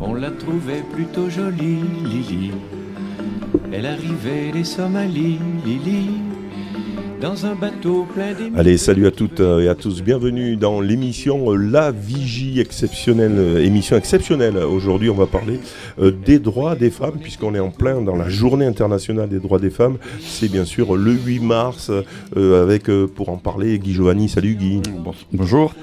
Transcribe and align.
On 0.00 0.14
la 0.14 0.30
trouvait 0.30 0.82
plutôt 0.92 1.28
jolie, 1.28 1.82
Lily. 2.04 2.52
Elle 3.72 3.86
arrivait 3.86 4.52
des 4.52 4.64
Somalies, 4.64 5.38
Lily 5.64 6.21
dans 7.22 7.46
un 7.46 7.54
bateau 7.54 8.04
plein 8.12 8.34
Allez, 8.56 8.76
salut 8.76 9.06
à 9.06 9.12
toutes 9.12 9.38
et 9.38 9.68
à 9.68 9.76
tous. 9.76 10.02
Bienvenue 10.02 10.56
dans 10.56 10.80
l'émission 10.80 11.52
La 11.52 11.92
Vigie 11.92 12.58
exceptionnelle, 12.58 13.60
émission 13.64 13.96
exceptionnelle. 13.96 14.56
Aujourd'hui, 14.56 15.08
on 15.08 15.14
va 15.14 15.26
parler 15.26 15.60
euh, 16.00 16.10
des 16.10 16.40
droits 16.40 16.74
des 16.74 16.90
femmes, 16.90 17.18
puisqu'on 17.20 17.54
est 17.54 17.60
en 17.60 17.70
plein 17.70 18.00
dans 18.00 18.16
la 18.16 18.28
journée 18.28 18.66
internationale 18.66 19.28
des 19.28 19.38
droits 19.38 19.60
des 19.60 19.70
femmes. 19.70 19.98
C'est 20.20 20.50
bien 20.50 20.64
sûr 20.64 20.96
le 20.96 21.12
8 21.12 21.38
mars, 21.40 21.92
euh, 22.36 22.62
avec, 22.64 22.90
euh, 22.90 23.06
pour 23.06 23.28
en 23.28 23.36
parler, 23.36 23.78
Guy 23.78 23.92
Giovanni. 23.94 24.28
Salut 24.28 24.56
Guy. 24.56 24.82
Bonjour. 25.32 25.74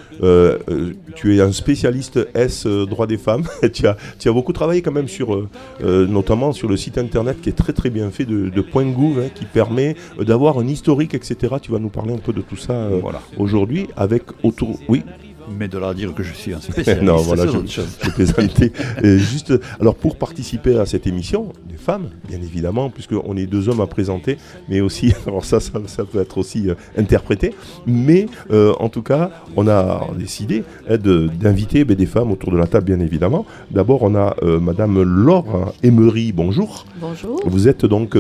tu 1.16 1.38
es 1.38 1.40
un 1.40 1.54
spécialiste 1.54 2.20
S 2.34 2.68
droits 2.68 3.08
des 3.08 3.18
femmes. 3.18 3.44
tu, 3.74 3.88
as, 3.88 3.96
tu 4.20 4.28
as 4.28 4.34
beaucoup 4.34 4.52
travaillé 4.52 4.82
quand 4.82 4.92
même 4.92 5.08
sur, 5.08 5.48
notamment 5.82 6.52
sur 6.52 6.68
le 6.68 6.76
site 6.76 6.98
internet 6.98 7.40
qui 7.42 7.48
est 7.48 7.54
très 7.54 7.72
très 7.72 7.90
bien 7.90 8.10
fait 8.10 8.26
de, 8.26 8.50
de 8.50 8.62
Point 8.62 8.88
Gouv, 8.92 9.20
hein, 9.20 9.30
qui 9.34 9.46
permet 9.46 9.96
d'avoir 10.20 10.60
un 10.60 10.68
historique, 10.68 11.16
etc 11.32 11.56
tu 11.62 11.72
vas 11.72 11.80
nous 11.80 11.90
parler 11.90 12.14
un 12.14 12.18
peu 12.18 12.34
de 12.34 12.42
tout 12.42 12.58
ça 12.58 12.74
euh, 12.74 13.02
aujourd'hui 13.38 13.88
avec 13.96 14.24
autour. 14.44 14.78
Oui 14.88 15.04
mais 15.50 15.68
de 15.68 15.78
là 15.78 15.90
à 15.90 15.94
dire 15.94 16.14
que 16.14 16.24
je 16.24 16.34
suis 16.34 16.54
un 16.54 16.62
spécialiste. 16.62 17.04
non, 17.04 17.18
voilà, 17.18 17.46
je, 17.46 17.60
je, 17.68 19.18
juste, 19.18 19.54
alors 19.80 19.96
pour 19.96 20.16
participer 20.16 20.78
à 20.78 20.86
cette 20.86 21.08
émission, 21.08 21.54
des 21.70 21.78
femmes, 21.78 22.10
bien 22.28 22.40
évidemment, 22.42 22.90
puisqu'on 22.90 23.36
est 23.38 23.46
deux 23.46 23.70
hommes 23.70 23.82
à 23.82 23.88
présenter, 23.88 24.38
mais 24.70 24.82
aussi, 24.82 25.14
alors 25.28 25.46
ça, 25.46 25.60
ça, 25.60 26.06
peut 26.06 26.22
être 26.22 26.38
aussi 26.38 26.70
euh, 26.70 26.76
interprété, 26.98 27.54
mais 27.86 28.28
euh, 28.52 28.74
en 28.80 28.90
tout 28.90 29.02
cas, 29.02 29.32
on 29.56 29.68
a 29.68 30.08
décidé 30.18 30.64
hein, 30.90 30.98
d'inviter 30.98 31.84
ben, 31.84 31.96
des 31.96 32.06
femmes 32.06 32.32
autour 32.32 32.52
de 32.52 32.58
la 32.58 32.68
table, 32.68 32.86
bien 32.86 33.00
évidemment. 33.00 33.46
D'abord, 33.72 34.04
on 34.04 34.16
a 34.16 34.36
euh, 34.44 34.60
Madame 34.60 35.02
Laure 35.02 35.74
Emery, 35.84 36.32
bonjour. 36.32 36.86
Bonjour. 37.02 37.42
Vous 37.46 37.68
êtes 37.68 37.86
donc 37.86 38.18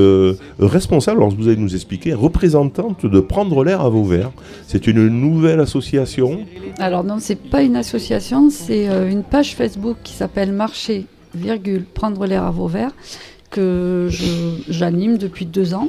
responsable, 0.59 1.20
alors 1.20 1.32
vous 1.32 1.48
allez 1.48 1.58
nous 1.58 1.76
expliquer, 1.76 2.14
représentante 2.14 3.06
de 3.06 3.20
Prendre 3.30 3.64
l'air 3.64 3.82
à 3.82 3.89
vos 3.89 4.04
verres. 4.04 4.32
C'est 4.67 4.88
une 4.88 5.08
nouvelle 5.08 5.59
association. 5.59 6.39
Alors 6.80 7.04
non, 7.04 7.19
c'est 7.20 7.36
pas 7.36 7.62
une 7.62 7.75
association, 7.75 8.50
c'est 8.50 8.89
euh, 8.89 9.09
une 9.09 9.23
page 9.23 9.56
Facebook 9.56 9.98
qui 10.03 10.14
s'appelle 10.14 10.52
Marcher, 10.52 11.06
virgule, 11.34 11.84
prendre 11.84 12.26
l'air 12.26 12.44
à 12.44 12.52
verres, 12.52 12.92
que 13.50 14.09
j'anime 14.70 15.17
depuis 15.17 15.45
deux 15.45 15.73
ans 15.73 15.88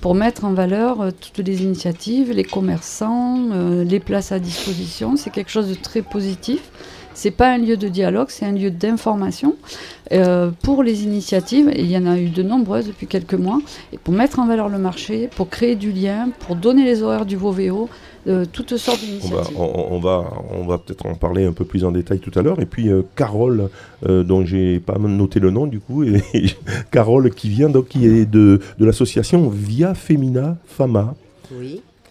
pour 0.00 0.14
mettre 0.14 0.44
en 0.44 0.52
valeur 0.52 1.00
euh, 1.00 1.10
toutes 1.10 1.46
les 1.46 1.62
initiatives, 1.62 2.32
les 2.32 2.44
commerçants, 2.44 3.48
euh, 3.52 3.84
les 3.84 4.00
places 4.00 4.32
à 4.32 4.38
disposition. 4.38 5.16
C'est 5.16 5.30
quelque 5.30 5.50
chose 5.50 5.68
de 5.68 5.74
très 5.74 6.02
positif. 6.02 6.60
C'est 7.14 7.30
pas 7.30 7.52
un 7.52 7.58
lieu 7.58 7.76
de 7.76 7.88
dialogue, 7.88 8.26
c'est 8.30 8.44
un 8.44 8.52
lieu 8.52 8.72
d'information 8.72 9.54
pour 10.64 10.82
les 10.82 11.04
initiatives. 11.04 11.70
Il 11.76 11.88
y 11.88 11.96
en 11.96 12.06
a 12.06 12.18
eu 12.18 12.28
de 12.28 12.42
nombreuses 12.42 12.88
depuis 12.88 13.06
quelques 13.06 13.34
mois. 13.34 13.60
Et 13.92 13.98
pour 13.98 14.12
mettre 14.12 14.40
en 14.40 14.46
valeur 14.46 14.68
le 14.68 14.78
marché, 14.78 15.30
pour 15.36 15.48
créer 15.48 15.76
du 15.76 15.92
lien, 15.92 16.30
pour 16.40 16.56
donner 16.56 16.84
les 16.84 17.04
horaires 17.04 17.24
du 17.24 17.36
Toutes 18.52 18.76
sortes 18.76 19.00
d'initiatives. 19.00 19.56
On 19.56 19.98
va, 19.98 20.24
on, 20.50 20.66
va, 20.66 20.78
peut-être 20.78 21.04
en 21.06 21.14
parler 21.14 21.44
un 21.44 21.52
peu 21.52 21.64
plus 21.64 21.84
en 21.84 21.92
détail 21.92 22.20
tout 22.20 22.36
à 22.38 22.42
l'heure. 22.42 22.60
Et 22.60 22.66
puis 22.66 22.88
euh, 22.88 23.02
Carole, 23.16 23.68
euh, 24.06 24.22
dont 24.22 24.44
j'ai 24.44 24.80
pas 24.80 24.98
noté 24.98 25.40
le 25.40 25.50
nom 25.50 25.66
du 25.66 25.80
coup, 25.80 26.04
et, 26.04 26.22
Carole 26.90 27.30
qui 27.30 27.48
vient 27.48 27.68
donc 27.68 27.88
qui 27.88 28.06
est 28.06 28.24
de, 28.24 28.60
de 28.78 28.84
l'association 28.84 29.48
Via 29.50 29.94
Femina 29.94 30.56
Fama, 30.66 31.14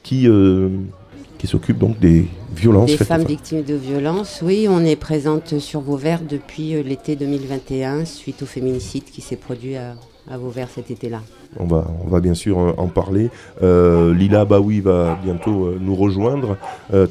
qui 0.03 0.27
euh, 0.27 0.69
qui 1.39 1.47
s'occupe 1.47 1.79
donc 1.79 1.99
des 1.99 2.27
violences. 2.55 2.91
Des 2.91 2.97
femmes 2.97 3.25
victimes 3.25 3.63
de 3.63 3.73
violences, 3.73 4.41
oui, 4.43 4.67
on 4.69 4.85
est 4.85 4.95
présente 4.95 5.59
sur 5.59 5.81
Vauvert 5.81 6.21
depuis 6.21 6.81
l'été 6.83 7.15
2021 7.15 8.05
suite 8.05 8.43
au 8.43 8.45
féminicide 8.45 9.05
qui 9.05 9.21
s'est 9.21 9.35
produit 9.35 9.75
à, 9.75 9.95
à 10.29 10.67
cet 10.67 10.91
été-là. 10.91 11.21
On 11.59 11.65
va, 11.65 12.19
bien 12.19 12.33
sûr 12.33 12.59
euh, 12.59 12.73
en 12.77 12.87
parler. 12.87 13.29
Euh, 13.61 14.13
Lila 14.13 14.45
Baoui 14.45 14.79
va 14.79 15.19
bientôt 15.23 15.65
euh, 15.65 15.77
nous 15.79 15.95
rejoindre 15.95 16.57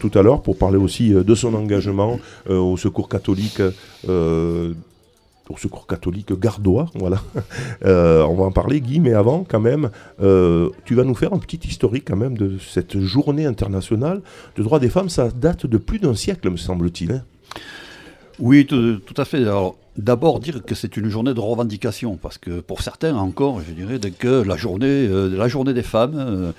tout 0.00 0.11
à 0.15 0.23
l'heure 0.23 0.43
pour 0.43 0.56
parler 0.56 0.78
aussi 0.78 1.11
de 1.11 1.34
son 1.34 1.55
engagement 1.55 2.19
au 2.49 2.77
secours 2.77 3.09
catholique 3.09 3.61
au 4.09 5.56
secours 5.59 5.87
catholique 5.87 6.33
gardois, 6.39 6.87
on 6.95 7.09
va 8.34 8.45
en 8.45 8.53
parler, 8.53 8.81
Guy, 8.81 9.01
mais 9.01 9.12
avant, 9.12 9.45
quand 9.47 9.61
même, 9.61 9.91
tu 10.19 10.95
vas 10.95 11.05
nous 11.05 11.15
faire 11.15 11.33
un 11.33 11.39
petit 11.39 11.69
historique, 11.69 12.05
quand 12.06 12.17
même, 12.17 12.39
de 12.39 12.59
cette 12.59 12.99
journée 12.99 13.45
internationale 13.45 14.22
de 14.56 14.62
droits 14.62 14.78
des 14.78 14.89
femmes. 14.89 15.09
Ça 15.09 15.28
date 15.31 15.67
de 15.67 15.78
plus 15.78 15.99
d'un 15.99 16.15
siècle, 16.15 16.49
me 16.49 16.56
semble-t-il. 16.56 17.12
Hein. 17.12 17.22
Oui, 18.38 18.66
tout, 18.66 19.00
à 19.16 19.25
fait. 19.25 19.38
Alors, 19.38 19.76
D'abord 19.98 20.41
dire 20.41 20.65
que 20.65 20.75
c'est 20.75 20.97
une 20.97 21.10
journée 21.10 21.34
de 21.34 21.41
revendication, 21.41 22.16
parce 22.16 22.38
que 22.38 22.60
pour 22.60 22.81
certains 22.81 23.15
encore, 23.15 23.60
je 23.60 23.72
dirais 23.72 24.00
que 24.19 24.43
la 24.43 24.56
journée, 24.56 24.87
euh, 24.87 25.28
la 25.37 25.48
journée 25.48 25.75
des 25.75 25.82
femmes, 25.82 26.15
euh, 26.16 26.53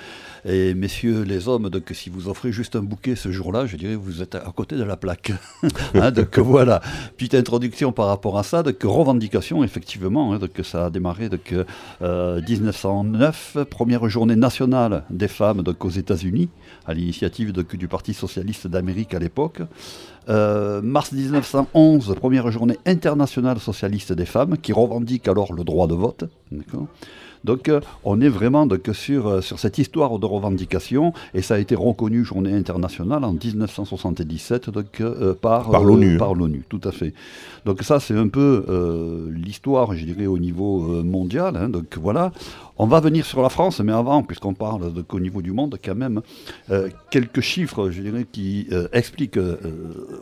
et 0.46 0.76
messieurs 0.76 1.24
les 1.24 1.48
hommes, 1.48 1.70
donc 1.70 1.90
si 1.94 2.12
vous 2.12 2.28
offrez 2.28 2.52
juste 2.52 2.76
un 2.76 2.82
bouquet 2.82 3.16
ce 3.16 3.32
jour-là, 3.32 3.66
je 3.66 3.76
dirais 3.76 3.96
vous 3.96 4.22
êtes 4.22 4.36
à 4.36 4.54
côté 4.56 4.76
de 4.76 4.84
la 4.84 4.98
plaque. 4.98 5.32
hein, 5.96 6.12
donc 6.12 6.38
voilà, 6.38 6.82
petite 7.18 7.34
introduction 7.34 7.92
par 7.92 8.08
rapport 8.08 8.38
à 8.38 8.44
ça, 8.44 8.62
donc 8.62 8.76
revendication 8.84 9.64
effectivement, 9.64 10.34
hein, 10.34 10.38
donc 10.38 10.52
ça 10.64 10.86
a 10.86 10.90
démarré 10.92 11.30
donc, 11.30 11.56
euh, 12.02 12.42
1909, 12.48 13.58
première 13.70 14.08
journée 14.10 14.36
nationale 14.36 15.06
des 15.10 15.28
femmes 15.28 15.64
aux 15.80 15.90
États-Unis, 15.90 16.50
à 16.86 16.94
l'initiative 16.94 17.52
du 17.52 17.88
Parti 17.88 18.14
socialiste 18.14 18.68
d'Amérique 18.68 19.14
à 19.16 19.20
l'époque. 19.20 19.62
Euh, 20.30 20.82
mars 20.82 21.12
1911, 21.12 22.16
première 22.16 22.50
journée 22.52 22.78
internationale 22.86 23.60
socialiste 23.60 24.14
des 24.14 24.26
femmes, 24.26 24.58
qui 24.58 24.74
revendique 24.74 25.28
alors 25.28 25.54
le 25.54 25.64
droit 25.64 25.88
de 25.88 25.96
vote. 25.96 26.26
Donc 27.44 27.70
euh, 27.70 27.82
on 28.04 28.22
est 28.22 28.30
vraiment 28.30 28.66
donc, 28.66 28.90
sur, 28.94 29.28
euh, 29.28 29.42
sur 29.42 29.60
cette 29.60 29.78
histoire 29.78 30.20
de 30.20 30.26
revendication, 30.26 31.14
et 31.34 31.42
ça 31.42 31.56
a 31.56 31.60
été 31.60 31.76
reconnu 31.76 32.24
journée 32.24 32.54
internationale 32.54 33.24
en 33.24 33.34
1977 33.34 34.70
donc, 34.70 35.02
par, 35.42 35.70
par 35.70 35.84
l'ONU. 35.84 36.18
par 36.18 36.34
l'ONU, 36.34 36.64
tout 36.70 36.82
à 36.84 36.92
fait. 36.92 37.14
Donc 37.66 37.82
ça 37.84 38.00
c'est 38.00 38.16
un 38.16 38.28
peu 38.28 38.66
l'histoire, 39.34 39.94
je 39.94 40.06
dirais, 40.06 40.26
au 40.26 40.38
niveau 40.38 41.04
mondial. 41.04 41.56
Hein. 41.58 41.70
donc 41.70 41.98
voilà. 42.02 42.32
On 42.78 42.88
va 42.88 43.00
venir 43.00 43.24
sur 43.24 43.44
la 43.44 43.50
France, 43.50 43.80
mais 43.82 43.92
avant, 43.92 44.24
puisqu'on 44.24 44.56
parle 44.56 45.04
qu'au 45.04 45.20
niveau 45.20 45.44
du 45.44 45.52
monde, 45.52 45.78
quand 45.84 45.94
même, 45.94 46.22
euh, 46.72 46.90
quelques 47.12 47.42
chiffres, 47.42 47.92
je 47.92 48.02
dirais, 48.02 48.26
qui 48.30 48.68
euh, 48.72 48.88
expliquent 48.94 49.38
euh, 49.38 49.58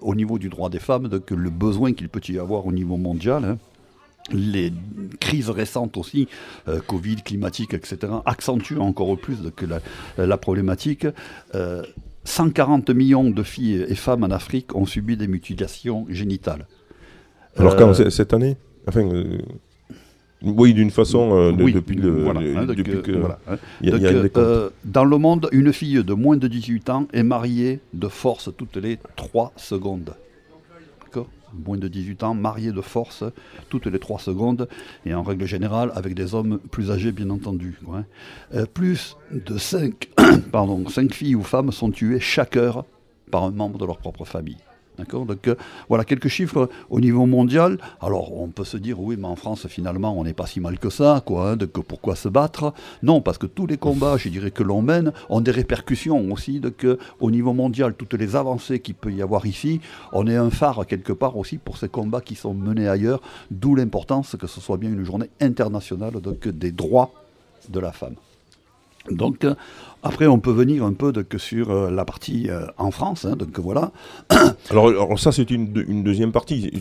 au 0.02 0.16
niveau 0.16 0.38
du 0.38 0.50
droit 0.50 0.70
des 0.70 0.80
femmes 0.80 1.22
que 1.22 1.34
le 1.34 1.50
besoin 1.50 1.94
qu'il 1.94 2.09
peut 2.09 2.20
y 2.28 2.38
avoir 2.38 2.66
au 2.66 2.74
niveau 2.74 2.98
mondial. 2.98 3.46
Hein, 3.46 3.58
les 4.32 4.72
crises 5.20 5.50
récentes 5.50 5.98
aussi, 5.98 6.28
Covid, 6.88 7.18
climatique, 7.18 7.74
etc., 7.74 7.98
accentuent 8.26 8.78
encore 8.78 9.18
plus 9.18 9.38
que 9.56 9.66
la, 10.18 10.38
problématique. 10.38 11.08
140 12.24 12.90
millions 12.92 13.30
de 13.30 13.44
filles 13.44 13.86
et 13.88 13.96
femmes 13.96 14.24
en 14.24 14.30
Afrique 14.30 14.76
ont 14.76 14.86
subi 14.86 15.18
des 15.18 15.28
mutilations 15.28 16.06
génitales. 16.09 16.68
Alors 17.58 17.76
quand 17.76 17.94
cette 18.09 18.34
année 18.34 18.58
enfin, 18.88 19.09
oui, 20.44 20.74
d'une 20.74 20.90
façon, 20.90 21.38
euh, 21.38 21.52
depuis 21.52 21.96
le. 21.96 22.26
dans 24.86 25.06
le 25.06 25.18
monde, 25.18 25.48
une 25.52 25.72
fille 25.72 26.03
de 26.03 26.14
moins 26.14 26.38
de 26.38 26.48
18 26.48 26.90
ans 26.90 27.08
est 27.14 27.24
mariée 27.24 27.80
de 27.94 28.08
force 28.08 28.50
toutes 28.58 28.78
les 28.78 28.98
3 29.16 29.53
secondes. 29.56 30.16
Moins 31.53 31.78
de 31.78 31.88
18 31.88 32.23
ans, 32.23 32.34
mariée 32.34 32.72
de 32.72 32.81
force 32.81 33.23
toutes 33.69 33.88
les 33.88 34.00
3 34.00 34.19
secondes, 34.19 34.67
et 35.06 35.13
en 35.13 35.23
règle 35.23 35.45
générale 35.45 35.91
avec 35.95 36.13
des 36.13 36.35
hommes 36.35 36.59
plus 36.72 36.91
âgés, 36.91 37.12
bien 37.12 37.29
entendu. 37.29 37.79
Hein. 37.91 38.06
Euh, 38.53 38.66
plus 38.66 39.17
de 39.31 39.57
5, 39.57 40.09
pardon, 40.51 40.88
5 40.88 41.13
filles 41.13 41.35
ou 41.35 41.44
femmes 41.44 41.72
sont 41.72 41.91
tuées 41.91 42.19
chaque 42.19 42.57
heure 42.57 42.85
par 43.29 43.44
un 43.44 43.51
membre 43.51 43.78
de 43.78 43.85
leur 43.85 43.97
propre 43.97 44.25
famille. 44.25 44.57
Donc 45.25 45.47
euh, 45.47 45.56
voilà 45.89 46.06
quelques 46.06 46.28
chiffres 46.28 46.69
au 46.89 47.00
niveau 47.00 47.25
mondial. 47.25 47.78
Alors 48.01 48.39
on 48.39 48.47
peut 48.47 48.63
se 48.63 48.78
dire 48.78 48.99
oui, 48.99 49.16
mais 49.17 49.28
en 49.28 49.35
France 49.35 49.67
finalement 49.67 50.17
on 50.17 50.23
n'est 50.23 50.34
pas 50.34 50.47
si 50.47 50.59
mal 50.59 50.79
que 50.79 50.90
ça, 50.90 51.22
quoi. 51.26 51.52
Hein, 51.52 51.58
pourquoi 51.87 52.16
se 52.16 52.29
battre? 52.29 52.73
Non, 53.03 53.22
parce 53.22 53.37
que 53.37 53.47
tous 53.47 53.67
les 53.67 53.78
combats, 53.78 54.17
je 54.17 54.29
dirais 54.29 54.52
que 54.52 54.64
l'on 54.64 54.81
mène, 54.81 55.11
ont 55.29 55.41
des 55.41 55.52
répercussions 55.52 56.31
aussi. 56.31 56.59
Donc 56.59 56.85
au 57.20 57.31
niveau 57.31 57.53
mondial, 57.53 57.93
toutes 57.93 58.14
les 58.14 58.35
avancées 58.35 58.79
qu'il 58.79 58.96
peut 58.96 59.11
y 59.11 59.22
avoir 59.22 59.46
ici, 59.46 59.81
on 60.14 60.28
est 60.28 60.35
un 60.35 60.49
phare 60.49 60.85
quelque 60.87 61.14
part 61.14 61.37
aussi 61.37 61.58
pour 61.58 61.78
ces 61.78 61.90
combats 61.90 62.22
qui 62.22 62.35
sont 62.35 62.53
menés 62.53 62.87
ailleurs. 62.87 63.22
D'où 63.49 63.76
l'importance 63.76 64.35
que 64.40 64.47
ce 64.47 64.61
soit 64.61 64.78
bien 64.78 64.90
une 64.90 65.03
journée 65.03 65.29
internationale 65.40 66.14
des 66.46 66.72
droits 66.72 67.11
de 67.70 67.79
la 67.79 67.91
femme. 67.91 68.16
Donc, 69.09 69.44
euh, 69.44 69.56
après, 70.03 70.28
on 70.28 70.40
peut 70.40 70.52
venir 70.52 70.84
un 70.84 70.94
peu 70.94 71.12
que 71.12 71.38
sur 71.38 71.72
euh, 71.72 71.90
la 71.90 72.06
partie 72.06 72.50
euh, 72.50 72.66
en 72.78 72.92
France. 72.92 73.26
Hein, 73.26 73.36
donc 73.36 73.58
voilà. 73.59 73.92
Alors, 74.70 75.20
ça, 75.20 75.32
c'est 75.32 75.50
une, 75.50 76.03
deuxième 76.03 76.32
partie. 76.32 76.72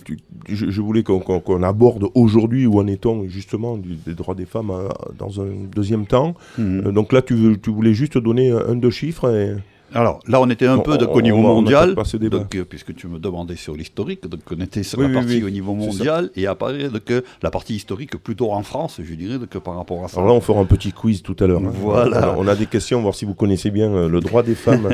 Je, 0.48 0.80
voulais 0.80 1.02
qu'on 1.02 1.62
aborde 1.62 2.08
aujourd'hui 2.14 2.66
où 2.66 2.78
en 2.78 2.86
est-on 2.86 3.28
justement 3.28 3.78
des 3.78 4.14
droits 4.14 4.34
des 4.34 4.46
femmes 4.46 4.72
dans 5.18 5.40
un 5.40 5.48
deuxième 5.74 6.06
temps. 6.06 6.34
Mhm. 6.58 6.92
donc 6.92 7.12
là, 7.12 7.22
tu, 7.22 7.58
tu, 7.62 7.70
voulais 7.70 7.94
juste 7.94 8.18
donner 8.18 8.50
un, 8.50 8.74
deux 8.74 8.90
chiffres. 8.90 9.56
Alors 9.92 10.20
là, 10.26 10.40
on 10.40 10.48
était 10.50 10.66
un 10.66 10.78
peu 10.78 10.96
de, 10.98 11.04
on- 11.06 11.12
au 11.12 11.22
niveau 11.22 11.38
on 11.38 11.42
va- 11.42 11.48
on 11.50 11.54
mondial, 11.62 11.94
donc, 12.30 12.54
euh, 12.54 12.64
puisque 12.64 12.94
tu 12.94 13.08
me 13.08 13.18
demandais 13.18 13.56
sur 13.56 13.74
l'historique, 13.74 14.26
donc 14.28 14.40
on 14.50 14.60
était 14.60 14.82
sur 14.82 14.98
Oui, 14.98 15.08
la 15.08 15.14
partie 15.20 15.36
oui, 15.38 15.44
au 15.44 15.50
niveau 15.50 15.74
mondial, 15.74 16.30
et 16.36 16.46
après 16.46 16.88
donc, 16.88 17.10
euh, 17.10 17.22
la 17.42 17.50
partie 17.50 17.74
historique 17.74 18.16
plutôt 18.22 18.52
en 18.52 18.62
France, 18.62 19.00
je 19.02 19.14
dirais, 19.14 19.38
donc, 19.38 19.48
par 19.58 19.76
rapport 19.76 20.04
à 20.04 20.08
ça. 20.08 20.18
Alors 20.18 20.28
là, 20.30 20.34
on 20.34 20.40
fera 20.40 20.60
un 20.60 20.64
petit 20.64 20.92
quiz 20.92 21.22
tout 21.22 21.36
à 21.40 21.46
l'heure. 21.46 21.60
hein. 21.64 21.72
Voilà. 21.74 22.34
On 22.38 22.46
a 22.46 22.54
des 22.54 22.66
questions, 22.66 23.00
voir 23.02 23.14
si 23.14 23.24
vous 23.24 23.34
connaissez 23.34 23.70
bien 23.70 23.90
euh, 23.90 24.08
le 24.08 24.20
droit 24.20 24.42
des 24.42 24.54
femmes. 24.54 24.88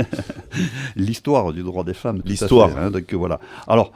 L'histoire 0.96 1.52
du 1.52 1.62
droit 1.62 1.84
des 1.84 1.94
femmes. 1.94 2.22
L'histoire. 2.24 2.70
hein, 2.78 2.90
donc, 2.90 3.12
voilà. 3.14 3.40
Alors, 3.66 3.92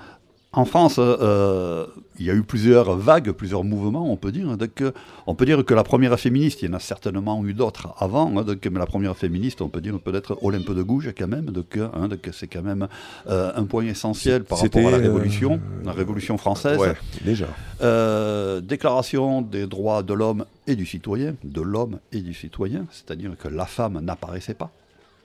en 0.53 0.65
France, 0.65 0.97
euh, 0.99 1.87
il 2.19 2.27
y 2.27 2.31
a 2.31 2.35
eu 2.35 2.43
plusieurs 2.43 2.97
vagues, 2.97 3.31
plusieurs 3.31 3.63
mouvements, 3.63 4.11
on 4.11 4.17
peut 4.17 4.33
dire. 4.33 4.57
Donc, 4.57 4.81
euh, 4.81 4.91
on 5.29 5.37
peut 5.37 5.47
dire 5.47 5.65
que 5.65 5.75
la 5.75 5.85
première 5.85 6.19
féministe, 6.19 6.63
il 6.63 6.69
y 6.69 6.69
en 6.69 6.75
a 6.75 6.81
certainement 6.81 7.45
eu 7.47 7.55
d'autres 7.55 7.95
avant, 7.99 8.37
hein, 8.37 8.43
donc, 8.43 8.67
mais 8.71 8.79
la 8.81 8.87
première 8.87 9.17
féministe, 9.17 9.63
on 9.63 9.69
peut 9.69 9.81
dire 9.81 10.01
peut-être 10.01 10.39
Olympe 10.43 10.73
de 10.75 10.83
Gouges 10.83 11.13
quand 11.17 11.29
même. 11.29 11.47
Donc, 11.47 11.77
euh, 11.77 11.89
hein, 11.95 12.09
donc, 12.09 12.29
c'est 12.33 12.49
quand 12.49 12.63
même 12.63 12.89
euh, 13.29 13.53
un 13.55 13.65
point 13.65 13.85
essentiel 13.85 14.43
par 14.43 14.59
rapport 14.59 14.89
à 14.89 14.91
la 14.91 14.97
euh, 14.97 15.03
Révolution, 15.03 15.61
la 15.85 15.93
Révolution 15.93 16.37
française. 16.37 16.79
ouais, 16.79 16.95
déjà. 17.25 17.47
Euh, 17.81 18.61
déclaration 18.61 19.43
des 19.43 19.69
droits 19.69 20.03
de 20.03 20.15
l'homme 20.15 20.47
et 20.67 20.75
du 20.75 20.85
citoyen, 20.85 21.37
de 21.45 21.61
l'homme 21.61 22.01
et 22.11 22.23
du 22.23 22.35
citoyen, 22.35 22.87
c'est-à-dire 22.91 23.31
que 23.39 23.47
la 23.47 23.67
femme 23.67 24.01
n'apparaissait 24.01 24.55
pas. 24.55 24.73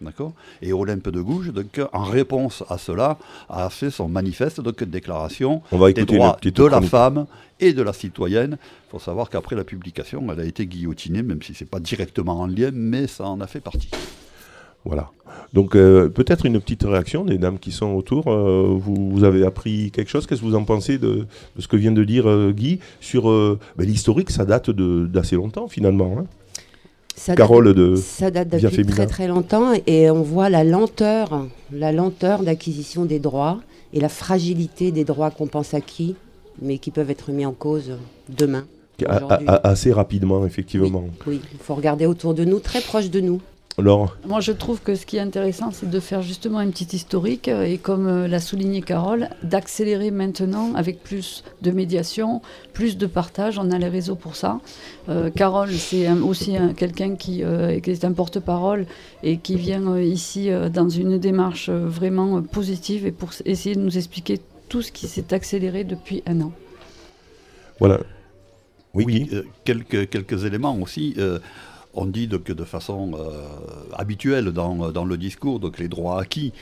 D'accord 0.05 0.33
Et 0.61 0.71
Olympe 0.71 1.09
de 1.09 1.19
Gouges, 1.21 1.51
donc, 1.51 1.79
en 1.91 2.03
réponse 2.03 2.63
à 2.69 2.77
cela, 2.77 3.17
a 3.49 3.69
fait 3.69 3.89
son 3.89 4.07
manifeste, 4.07 4.61
donc 4.61 4.83
déclaration 4.83 5.61
On 5.71 5.77
va 5.77 5.91
des 5.91 6.01
écouter 6.01 6.13
une 6.15 6.19
droits 6.21 6.35
petite 6.37 6.57
de 6.57 6.63
la 6.65 6.81
femme 6.81 7.25
et 7.59 7.73
de 7.73 7.81
la 7.81 7.93
citoyenne. 7.93 8.57
Il 8.61 8.91
faut 8.91 8.99
savoir 8.99 9.29
qu'après 9.29 9.55
la 9.55 9.63
publication, 9.63 10.25
elle 10.31 10.39
a 10.39 10.45
été 10.45 10.65
guillotinée, 10.67 11.23
même 11.23 11.41
si 11.41 11.53
ce 11.53 11.63
n'est 11.63 11.69
pas 11.69 11.79
directement 11.79 12.39
en 12.41 12.47
lien, 12.47 12.69
mais 12.73 13.07
ça 13.07 13.25
en 13.25 13.41
a 13.41 13.47
fait 13.47 13.59
partie. 13.61 13.89
Voilà. 14.83 15.09
Donc 15.53 15.75
euh, 15.75 16.09
peut-être 16.09 16.45
une 16.45 16.59
petite 16.61 16.83
réaction 16.83 17.25
des 17.25 17.37
dames 17.39 17.57
qui 17.57 17.71
sont 17.71 17.93
autour. 17.95 18.25
Euh, 18.27 18.67
vous, 18.77 19.09
vous 19.09 19.23
avez 19.23 19.43
appris 19.45 19.89
quelque 19.91 20.09
chose? 20.09 20.27
Qu'est-ce 20.27 20.41
que 20.41 20.45
vous 20.45 20.55
en 20.55 20.63
pensez 20.63 20.97
de, 20.99 21.25
de 21.55 21.61
ce 21.61 21.67
que 21.67 21.75
vient 21.75 21.91
de 21.91 22.03
dire 22.03 22.29
euh, 22.29 22.51
Guy 22.51 22.79
sur 22.99 23.23
ben, 23.25 23.57
l'historique 23.87 24.29
Ça 24.29 24.45
date 24.45 24.69
de- 24.69 25.07
d'assez 25.07 25.35
longtemps 25.37 25.67
finalement. 25.67 26.17
hein? 26.19 26.25
Ça 27.25 27.31
date- 27.31 27.37
Carole 27.37 27.73
de. 27.73 27.95
Ça 27.95 28.29
date 28.29 28.49
depuis 28.49 28.75
Féminin. 28.75 28.93
très 28.95 29.07
très 29.07 29.27
longtemps 29.27 29.71
et 29.87 30.11
on 30.11 30.21
voit 30.21 30.47
la 30.49 30.63
lenteur, 30.63 31.47
la 31.71 31.91
lenteur 31.91 32.43
d'acquisition 32.43 33.05
des 33.05 33.17
droits 33.17 33.61
et 33.93 33.99
la 33.99 34.09
fragilité 34.09 34.91
des 34.91 35.05
droits 35.05 35.31
qu'on 35.31 35.47
pense 35.47 35.73
acquis, 35.73 36.15
mais 36.61 36.77
qui 36.77 36.91
peuvent 36.91 37.09
être 37.09 37.31
mis 37.31 37.45
en 37.47 37.53
cause 37.53 37.93
demain. 38.29 38.65
a- 39.07 39.17
a- 39.47 39.67
assez 39.69 39.91
rapidement, 39.91 40.45
effectivement. 40.45 41.03
Oui, 41.25 41.41
il 41.51 41.57
faut 41.59 41.73
regarder 41.73 42.05
autour 42.05 42.33
de 42.35 42.45
nous, 42.45 42.59
très 42.59 42.79
proche 42.81 43.09
de 43.09 43.19
nous. 43.21 43.41
Alors, 43.77 44.15
Moi, 44.25 44.39
je 44.39 44.53
trouve 44.53 44.79
que 44.81 44.95
ce 44.95 45.05
qui 45.05 45.17
est 45.17 45.19
intéressant, 45.19 45.69
c'est 45.69 45.89
de 45.89 45.99
faire 45.99 46.21
justement 46.21 46.59
un 46.59 46.69
petit 46.69 46.95
historique 46.95 47.49
euh, 47.49 47.63
et, 47.65 47.77
comme 47.77 48.07
euh, 48.07 48.25
l'a 48.27 48.39
souligné 48.39 48.81
Carole, 48.81 49.27
d'accélérer 49.43 50.11
maintenant 50.11 50.73
avec 50.75 51.03
plus 51.03 51.43
de 51.61 51.71
médiation, 51.71 52.41
plus 52.71 52.95
de 52.97 53.05
partage. 53.05 53.59
On 53.59 53.71
a 53.71 53.77
les 53.77 53.89
réseaux 53.89 54.15
pour 54.15 54.37
ça. 54.37 54.61
Euh, 55.09 55.29
Carole, 55.29 55.73
c'est 55.73 56.07
un- 56.07 56.21
aussi 56.21 56.55
un- 56.55 56.73
quelqu'un 56.73 57.15
qui, 57.17 57.43
euh, 57.43 57.81
qui 57.81 57.91
est 57.91 58.05
un 58.05 58.13
porte-parole 58.13 58.85
et 59.23 59.37
qui 59.39 59.57
vient 59.57 59.85
euh, 59.91 60.01
ici 60.01 60.49
euh, 60.49 60.69
dans 60.69 60.87
une 60.87 61.17
démarche 61.17 61.67
euh, 61.67 61.85
vraiment 61.85 62.37
euh, 62.37 62.41
positive 62.41 63.05
et 63.05 63.11
pour 63.11 63.31
essayer 63.43 63.75
de 63.75 63.81
nous 63.81 63.97
expliquer 63.97 64.39
tout 64.69 64.81
ce 64.81 64.91
qui 64.93 65.07
s'est 65.07 65.33
accéléré 65.33 65.83
depuis 65.83 66.23
un 66.27 66.39
an. 66.39 66.51
voilà. 67.79 67.99
Oui, 68.93 69.27
Euh, 69.33 69.43
quelques, 69.65 70.09
quelques 70.09 70.45
éléments 70.45 70.77
aussi. 70.81 71.13
On 71.95 72.05
dit 72.05 72.27
donc, 72.27 72.51
de 72.51 72.63
façon 72.63 73.13
euh, 73.15 73.31
habituelle 73.93 74.51
dans, 74.51 74.91
dans 74.91 75.05
le 75.05 75.17
discours, 75.17 75.59
donc 75.59 75.79
les 75.79 75.87
droits 75.87 76.21
acquis, 76.21 76.53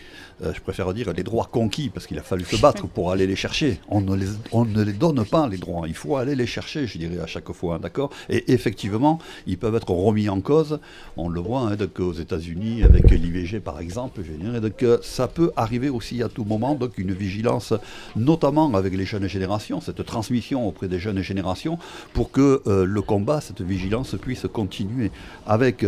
euh, 0.42 0.54
je 0.54 0.62
préfère 0.62 0.94
dire 0.94 1.12
les 1.14 1.24
droits 1.24 1.48
conquis, 1.52 1.90
parce 1.90 2.08
qu'il 2.08 2.18
a 2.18 2.24
fallu 2.24 2.46
se 2.46 2.56
battre 2.56 2.88
pour 2.88 3.12
aller 3.12 3.28
les 3.28 3.36
chercher. 3.36 3.80
On 3.90 4.02
ne 4.02 4.16
les, 4.16 4.28
on 4.52 4.66
ne 4.66 4.82
les 4.84 4.94
donne 4.94 5.24
pas, 5.26 5.48
les 5.48 5.58
droits, 5.58 5.88
il 5.88 5.94
faut 5.94 6.18
aller 6.18 6.36
les 6.36 6.48
chercher, 6.48 6.88
je 6.88 6.98
dirais, 6.98 7.20
à 7.20 7.28
chaque 7.28 7.52
fois, 7.52 7.80
d'accord? 7.80 8.10
Et 8.30 8.52
effectivement, 8.54 9.20
ils 9.48 9.58
peuvent 9.58 9.76
être 9.76 9.92
remis 9.92 10.30
en 10.30 10.42
cause, 10.42 10.80
on 11.18 11.30
le 11.30 11.40
voit 11.42 11.62
hein, 11.62 11.76
donc, 11.76 12.00
aux 12.00 12.14
États-Unis 12.14 12.84
avec 12.84 13.10
l'IVG 13.12 13.60
par 13.60 13.80
exemple, 13.80 14.22
je 14.26 14.32
dirais, 14.34 14.62
donc, 14.62 14.82
euh, 14.84 14.98
ça 15.02 15.28
peut 15.28 15.52
arriver 15.56 15.90
aussi 15.90 16.24
à 16.24 16.30
tout 16.30 16.44
moment, 16.46 16.76
donc 16.76 16.98
une 16.98 17.14
vigilance, 17.14 17.74
notamment 18.16 18.74
avec 18.74 18.96
les 18.96 19.06
jeunes 19.06 19.28
générations, 19.28 19.82
cette 19.82 20.06
transmission 20.06 20.68
auprès 20.68 20.88
des 20.88 21.00
jeunes 21.00 21.22
générations, 21.22 21.78
pour 22.14 22.32
que 22.32 22.62
euh, 22.68 22.86
le 22.86 23.02
combat, 23.02 23.42
cette 23.42 23.62
vigilance 23.62 24.16
puisse 24.16 24.46
continuer. 24.52 25.12
Avec, 25.46 25.86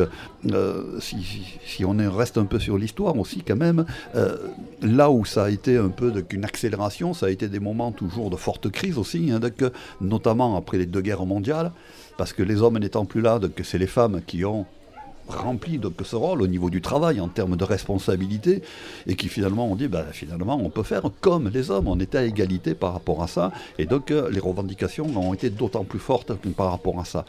si, 1.00 1.86
on 1.86 2.00
est- 2.00 2.07
reste 2.07 2.38
un 2.38 2.45
peu 2.45 2.59
sur 2.59 2.77
l'histoire 2.77 3.18
aussi 3.18 3.42
quand 3.42 3.56
même, 3.56 3.86
là 4.81 5.09
où 5.09 5.25
ça 5.25 5.45
a 5.45 5.49
été 5.49 5.77
un 5.77 5.89
peu 5.89 6.11
qu'une 6.21 6.45
accélération, 6.45 7.13
ça 7.13 7.27
a 7.27 7.29
été 7.29 7.47
des 7.47 7.59
moments 7.59 7.91
toujours 7.91 8.29
de 8.29 8.35
forte 8.35 8.69
crise 8.69 8.97
aussi, 8.97 9.31
hein, 9.31 9.39
notamment 10.01 10.55
après 10.55 10.77
les 10.77 10.85
deux 10.85 11.01
guerres 11.01 11.25
mondiales, 11.25 11.71
parce 12.17 12.33
que 12.33 12.43
les 12.43 12.61
hommes 12.61 12.77
n'étant 12.79 13.05
plus 13.05 13.21
là, 13.21 13.39
c'est 13.63 13.77
les 13.77 13.87
femmes 13.87 14.21
qui 14.25 14.45
ont 14.45 14.65
rempli 15.27 15.79
ce 16.03 16.15
rôle 16.15 16.41
au 16.41 16.47
niveau 16.47 16.69
du 16.69 16.81
travail 16.81 17.19
en 17.19 17.27
termes 17.27 17.57
de 17.57 17.63
responsabilité 17.63 18.61
et 19.07 19.15
qui 19.15 19.27
finalement 19.27 19.67
ont 19.67 19.75
dit 19.75 19.87
ben, 19.87 20.05
finalement 20.11 20.59
on 20.61 20.69
peut 20.69 20.83
faire 20.83 21.03
comme 21.21 21.49
les 21.49 21.71
hommes 21.71 21.87
on 21.87 21.99
était 21.99 22.19
à 22.19 22.23
égalité 22.25 22.75
par 22.75 22.93
rapport 22.93 23.23
à 23.23 23.27
ça 23.27 23.51
et 23.79 23.85
donc 23.85 24.11
euh, 24.11 24.29
les 24.29 24.39
revendications 24.39 25.05
ont 25.17 25.33
été 25.33 25.49
d'autant 25.49 25.83
plus 25.83 25.99
fortes 25.99 26.33
par 26.55 26.71
rapport 26.71 26.99
à 26.99 27.05
ça. 27.05 27.25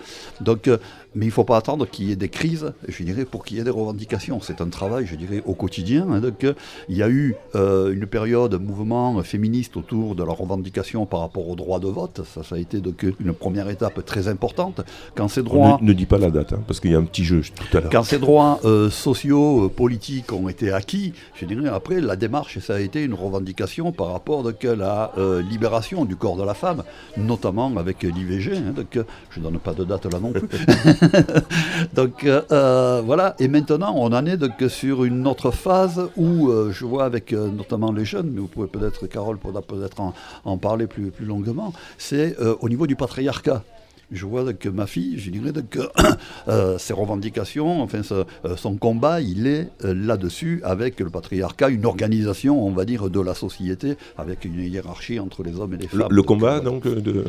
Euh, 0.46 0.78
mais 1.16 1.24
il 1.24 1.28
ne 1.28 1.32
faut 1.32 1.44
pas 1.44 1.56
attendre 1.56 1.86
qu'il 1.88 2.08
y 2.08 2.12
ait 2.12 2.16
des 2.16 2.28
crises 2.28 2.72
je 2.86 3.02
dirais 3.02 3.24
pour 3.24 3.44
qu'il 3.44 3.56
y 3.56 3.60
ait 3.60 3.64
des 3.64 3.70
revendications 3.70 4.40
c'est 4.40 4.60
un 4.60 4.68
travail 4.68 5.06
je 5.06 5.16
dirais 5.16 5.42
au 5.46 5.54
quotidien 5.54 6.06
hein. 6.10 6.20
donc 6.20 6.44
euh, 6.44 6.54
il 6.88 6.96
y 6.96 7.02
a 7.02 7.08
eu 7.08 7.34
euh, 7.54 7.92
une 7.92 8.06
période 8.06 8.54
mouvement 8.60 9.22
féministe 9.22 9.76
autour 9.76 10.14
de 10.14 10.22
la 10.22 10.32
revendication 10.32 11.06
par 11.06 11.20
rapport 11.20 11.48
au 11.48 11.56
droit 11.56 11.80
de 11.80 11.88
vote 11.88 12.22
ça 12.24 12.42
ça 12.44 12.54
a 12.54 12.58
été 12.58 12.80
donc 12.80 13.04
une 13.20 13.32
première 13.32 13.68
étape 13.68 14.04
très 14.04 14.28
importante 14.28 14.82
quand 15.14 15.28
ces 15.28 15.42
droits 15.42 15.78
ne, 15.80 15.88
ne 15.88 15.92
dis 15.92 16.06
pas 16.06 16.18
la 16.18 16.30
date, 16.30 16.52
hein, 16.52 16.60
parce 16.66 16.80
qu'il 16.80 16.92
y 16.92 16.94
a 16.94 16.98
un 16.98 17.04
petit 17.04 17.24
jeu 17.24 17.42
tout 17.42 17.76
à 17.76 17.80
l'heure. 17.80 17.90
quand 17.90 18.02
ces 18.02 18.18
droits 18.18 18.60
euh, 18.64 18.90
sociaux, 18.90 19.68
politiques 19.68 20.32
ont 20.32 20.48
été 20.48 20.72
acquis, 20.72 21.12
je 21.34 21.44
dirais 21.44 21.68
après, 21.68 22.00
la 22.00 22.16
démarche, 22.16 22.58
ça 22.58 22.74
a 22.74 22.80
été 22.80 23.02
une 23.02 23.14
revendication 23.14 23.92
par 23.92 24.12
rapport 24.12 24.42
donc, 24.42 24.64
à 24.64 24.76
la 24.76 25.12
euh, 25.18 25.42
libération 25.42 26.04
du 26.04 26.16
corps 26.16 26.36
de 26.36 26.44
la 26.44 26.54
femme, 26.54 26.82
notamment 27.16 27.74
avec 27.76 28.02
l'IVG. 28.02 28.56
hein, 28.56 28.72
donc, 28.74 28.98
je 29.30 29.40
ne 29.40 29.44
donne 29.44 29.58
pas 29.58 29.72
de 29.72 29.84
date 29.84 30.06
là 30.12 30.20
non 30.20 30.32
plus. 30.32 30.42
donc 31.94 32.24
euh, 32.24 32.42
euh, 32.52 33.02
voilà, 33.04 33.34
et 33.38 33.48
maintenant 33.48 33.94
on 33.96 34.12
en 34.12 34.26
est 34.26 34.36
donc, 34.36 34.52
sur 34.68 35.04
une 35.04 35.26
autre 35.26 35.50
phase 35.50 36.08
où 36.16 36.48
euh, 36.50 36.70
je 36.72 36.84
vois 36.84 37.04
avec 37.04 37.32
euh, 37.32 37.48
notamment 37.50 37.92
les 37.92 38.04
jeunes, 38.04 38.30
mais 38.32 38.40
vous 38.40 38.48
pouvez 38.48 38.66
peut-être, 38.68 39.06
Carole, 39.06 39.38
pourra 39.38 39.62
peut-être 39.62 40.00
en, 40.00 40.14
en 40.44 40.58
parler 40.58 40.86
plus, 40.86 41.10
plus 41.10 41.26
longuement, 41.26 41.72
c'est 41.98 42.36
au 42.60 42.68
niveau 42.68 42.86
du 42.86 42.96
patriarcat. 42.96 43.62
Je 44.12 44.25
vois 44.25 44.52
que 44.52 44.68
ma 44.68 44.86
fille, 44.86 45.18
je 45.18 45.30
dirais 45.30 45.50
que 45.68 45.80
euh, 46.48 46.78
ses 46.78 46.92
revendications, 46.92 47.82
enfin 47.82 48.04
ce- 48.04 48.14
euh, 48.44 48.56
son 48.56 48.76
combat, 48.76 49.20
il 49.20 49.48
est 49.48 49.68
euh, 49.84 49.94
là-dessus 49.94 50.60
avec 50.62 51.00
le 51.00 51.10
patriarcat, 51.10 51.70
une 51.70 51.84
organisation, 51.86 52.64
on 52.64 52.70
va 52.70 52.84
dire, 52.84 53.10
de 53.10 53.20
la 53.20 53.34
société, 53.34 53.96
avec 54.16 54.44
une 54.44 54.60
hiérarchie 54.60 55.18
entre 55.18 55.42
les 55.42 55.58
hommes 55.58 55.75
et 55.75 55.78
les 55.78 55.88
Le, 55.92 55.98
femmes. 56.04 56.08
le 56.12 56.22
combat, 56.22 56.56
euh, 56.58 56.60
donc, 56.60 56.84
de, 56.86 57.25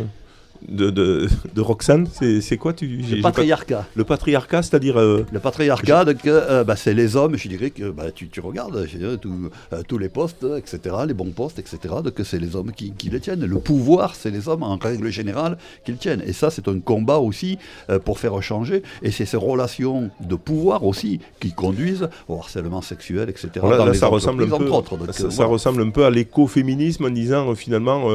de, 0.67 0.89
de, 0.89 1.27
de 1.53 1.61
Roxane, 1.61 2.07
c'est 2.41 2.57
quoi 2.57 2.73
tu, 2.73 2.87
Le 2.87 3.21
pas- 3.21 3.29
patriarcat. 3.31 3.85
Le 3.95 4.03
patriarcat, 4.03 4.61
c'est-à-dire. 4.63 4.97
euh, 4.99 5.25
Le 5.31 5.39
patriarcat, 5.39 6.05
donc, 6.05 6.25
euh, 6.25 6.63
bah, 6.63 6.75
c'est 6.75 6.93
les 6.93 7.15
hommes, 7.15 7.37
je 7.37 7.47
dirais 7.47 7.69
que 7.69 7.89
bah, 7.91 8.11
tu, 8.13 8.27
tu 8.29 8.39
regardes 8.39 8.85
je 8.87 9.15
tout- 9.15 9.49
euh, 9.73 9.81
tous 9.87 9.97
les 9.97 10.09
postes, 10.09 10.45
etc., 10.57 10.95
les 11.07 11.13
bons 11.13 11.31
postes, 11.31 11.59
etc., 11.59 11.77
donc 12.03 12.13
c'est 12.23 12.39
les 12.39 12.55
hommes 12.55 12.71
qui, 12.71 12.91
qui 12.91 13.09
les 13.09 13.19
tiennent. 13.19 13.45
Le 13.45 13.59
pouvoir, 13.59 14.15
c'est 14.15 14.31
les 14.31 14.47
hommes 14.47 14.63
en 14.63 14.77
règle 14.77 15.09
générale 15.09 15.57
qui 15.85 15.91
le 15.91 15.97
tiennent. 15.97 16.23
Et 16.25 16.33
ça, 16.33 16.49
c'est 16.49 16.67
un 16.67 16.79
combat 16.79 17.17
aussi 17.17 17.57
pour 18.05 18.19
faire 18.19 18.41
changer. 18.41 18.83
Et 19.03 19.11
c'est 19.11 19.25
ces 19.25 19.37
relations 19.37 20.09
de 20.21 20.35
pouvoir 20.35 20.83
aussi 20.85 21.19
qui 21.39 21.53
conduisent 21.53 22.09
au 22.27 22.37
harcèlement 22.37 22.81
sexuel, 22.81 23.29
etc. 23.29 23.49
Là, 23.55 23.77
dans 23.77 23.85
là, 23.85 23.91
les 23.91 23.97
ça 23.97 24.07
ressemble 24.07 24.43
un 24.43 24.47
peu, 24.47 24.53
entre 24.71 24.73
autres. 24.73 24.97
Donc, 24.97 25.13
ça, 25.13 25.29
ça 25.31 25.45
ressemble 25.45 25.81
un 25.81 25.89
peu 25.89 26.05
à 26.05 26.09
l'écoféminisme 26.09 27.05
en 27.05 27.09
disant 27.09 27.53
finalement, 27.55 28.09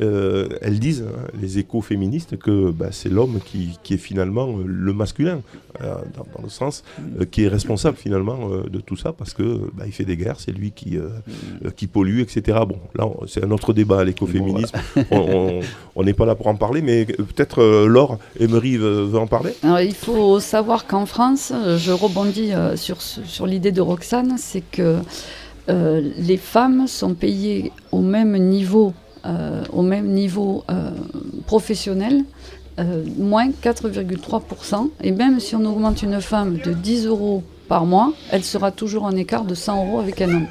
euh, 0.00 0.48
elles 0.62 0.78
disent, 0.78 1.04
hein, 1.06 1.28
les 1.40 1.58
écoféministes, 1.58 2.38
que 2.38 2.70
bah, 2.70 2.88
c'est 2.92 3.08
l'homme 3.10 3.38
qui, 3.44 3.78
qui 3.82 3.94
est 3.94 3.98
finalement 3.98 4.48
euh, 4.48 4.62
le 4.66 4.92
masculin, 4.92 5.40
euh, 5.82 5.94
dans, 6.16 6.26
dans 6.36 6.42
le 6.42 6.48
sens 6.48 6.82
euh, 7.20 7.24
qui 7.24 7.44
est 7.44 7.48
responsable 7.48 7.96
finalement 7.96 8.48
de 8.70 8.80
tout 8.80 8.96
ça 8.96 9.12
parce 9.12 9.34
que 9.34 9.70
bah, 9.74 9.84
il 9.86 9.92
fait 9.92 10.04
des 10.04 10.16
guerres, 10.16 10.38
c'est 10.40 10.52
lui 10.52 10.70
qui, 10.72 10.98
qui 11.76 11.86
pollue, 11.86 12.20
etc. 12.20 12.58
Bon, 12.66 12.78
là, 12.94 13.06
c'est 13.26 13.44
un 13.44 13.50
autre 13.50 13.72
débat, 13.72 14.04
l'écoféminisme. 14.04 14.76
on- 15.10 15.60
n'est 16.04 16.14
pas 16.14 16.26
là 16.26 16.34
pour 16.34 16.48
en 16.48 16.56
parler, 16.56 16.82
mais 16.82 17.04
peut-être 17.04 17.62
Laure 17.86 18.18
Emery 18.40 18.76
veut, 18.76 19.02
veut 19.04 19.18
en 19.18 19.26
parler. 19.28 19.52
Alors, 19.62 19.80
il 19.80 19.94
faut 19.94 20.40
savoir 20.40 20.86
qu'en 20.86 21.06
France, 21.06 21.52
je 21.76 21.92
rebondis 21.92 22.50
sur, 22.76 23.00
sur 23.00 23.46
l'idée 23.46 23.70
de 23.72 23.80
Roxane, 23.80 24.34
c'est 24.36 24.62
que 24.68 24.96
les 25.68 26.36
femmes 26.36 26.86
sont 26.88 27.14
payées 27.14 27.70
au 27.92 28.00
même 28.00 28.36
niveau, 28.36 28.94
au 29.72 29.82
même 29.82 30.08
niveau 30.08 30.64
euh, 30.70 30.90
professionnel, 31.46 32.24
euh, 32.78 33.04
moins 33.18 33.50
4,3%. 33.50 34.90
Et 35.02 35.12
même 35.12 35.40
si 35.40 35.54
on 35.54 35.64
augmente 35.64 36.02
une 36.02 36.20
femme 36.20 36.58
de 36.58 36.72
10 36.72 37.06
euros 37.06 37.42
par 37.68 37.84
mois, 37.84 38.12
elle 38.30 38.44
sera 38.44 38.70
toujours 38.70 39.04
en 39.04 39.12
écart 39.12 39.44
de 39.44 39.54
100 39.54 39.86
euros 39.86 40.00
avec 40.00 40.20
un 40.20 40.34
homme. 40.34 40.46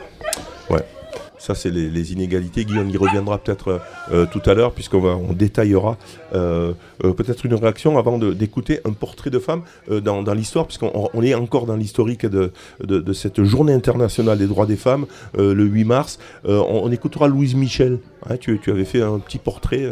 Ça, 1.41 1.55
c'est 1.55 1.71
les, 1.71 2.13
inégalités. 2.13 2.65
Guy, 2.65 2.77
on 2.77 2.87
y 2.87 2.97
reviendra 2.97 3.39
peut-être 3.39 3.69
euh, 3.69 3.79
euh, 4.11 4.25
tout 4.31 4.43
à 4.45 4.53
l'heure, 4.53 4.73
puisqu'on 4.73 5.03
on 5.03 5.33
détaillera 5.33 5.97
euh, 6.35 6.73
peut-être 6.99 7.47
une 7.47 7.55
réaction 7.55 7.97
avant 7.97 8.19
d'écouter 8.19 8.79
un 8.85 8.91
portrait 8.91 9.31
de 9.31 9.39
femme 9.39 9.63
dans, 9.89 10.21
l'histoire, 10.35 10.67
puisqu'on 10.67 11.23
est 11.23 11.33
encore 11.33 11.65
dans 11.65 11.75
l'historique 11.75 12.27
de, 12.27 12.51
de, 12.83 13.13
cette 13.13 13.43
journée 13.43 13.73
internationale 13.73 14.37
des 14.37 14.45
droits 14.45 14.67
des 14.67 14.75
femmes, 14.75 15.07
le 15.35 15.63
8 15.63 15.83
mars. 15.83 16.19
On, 16.45 16.91
écoutera 16.91 17.27
Louise 17.27 17.55
Michel. 17.55 17.97
Hein, 18.29 18.37
tu, 18.37 18.59
avais 18.67 18.85
fait 18.85 19.01
un 19.01 19.17
petit 19.17 19.39
portrait 19.39 19.91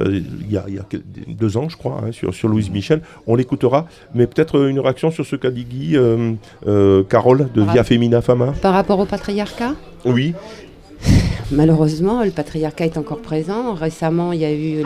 il 0.00 0.50
y, 0.50 0.56
a, 0.56 0.64
deux 1.28 1.58
ans, 1.58 1.68
je 1.68 1.76
crois, 1.76 2.00
hein, 2.02 2.12
sur, 2.12 2.32
sur 2.32 2.48
Louise 2.48 2.70
Michel. 2.70 3.02
On 3.26 3.34
l'écoutera, 3.34 3.86
mais 4.14 4.26
peut-être 4.26 4.66
une 4.66 4.80
réaction 4.80 5.10
sur 5.10 5.26
ce 5.26 5.36
qu'a 5.36 5.50
dit 5.50 5.64
Guy, 5.64 5.98
Carole, 7.10 7.48
de 7.54 7.62
Via 7.62 7.84
Femina 7.84 8.22
Fama. 8.22 8.54
Par 8.62 8.72
rapport 8.72 8.98
au 8.98 9.04
patriarcat? 9.04 9.74
Oui. 10.06 10.34
Malheureusement, 11.52 12.24
le 12.24 12.32
patriarcat 12.32 12.86
est 12.86 12.98
encore 12.98 13.20
présent. 13.20 13.74
Récemment, 13.74 14.32
il 14.32 14.40
y 14.40 14.44
a 14.44 14.52
eu 14.52 14.82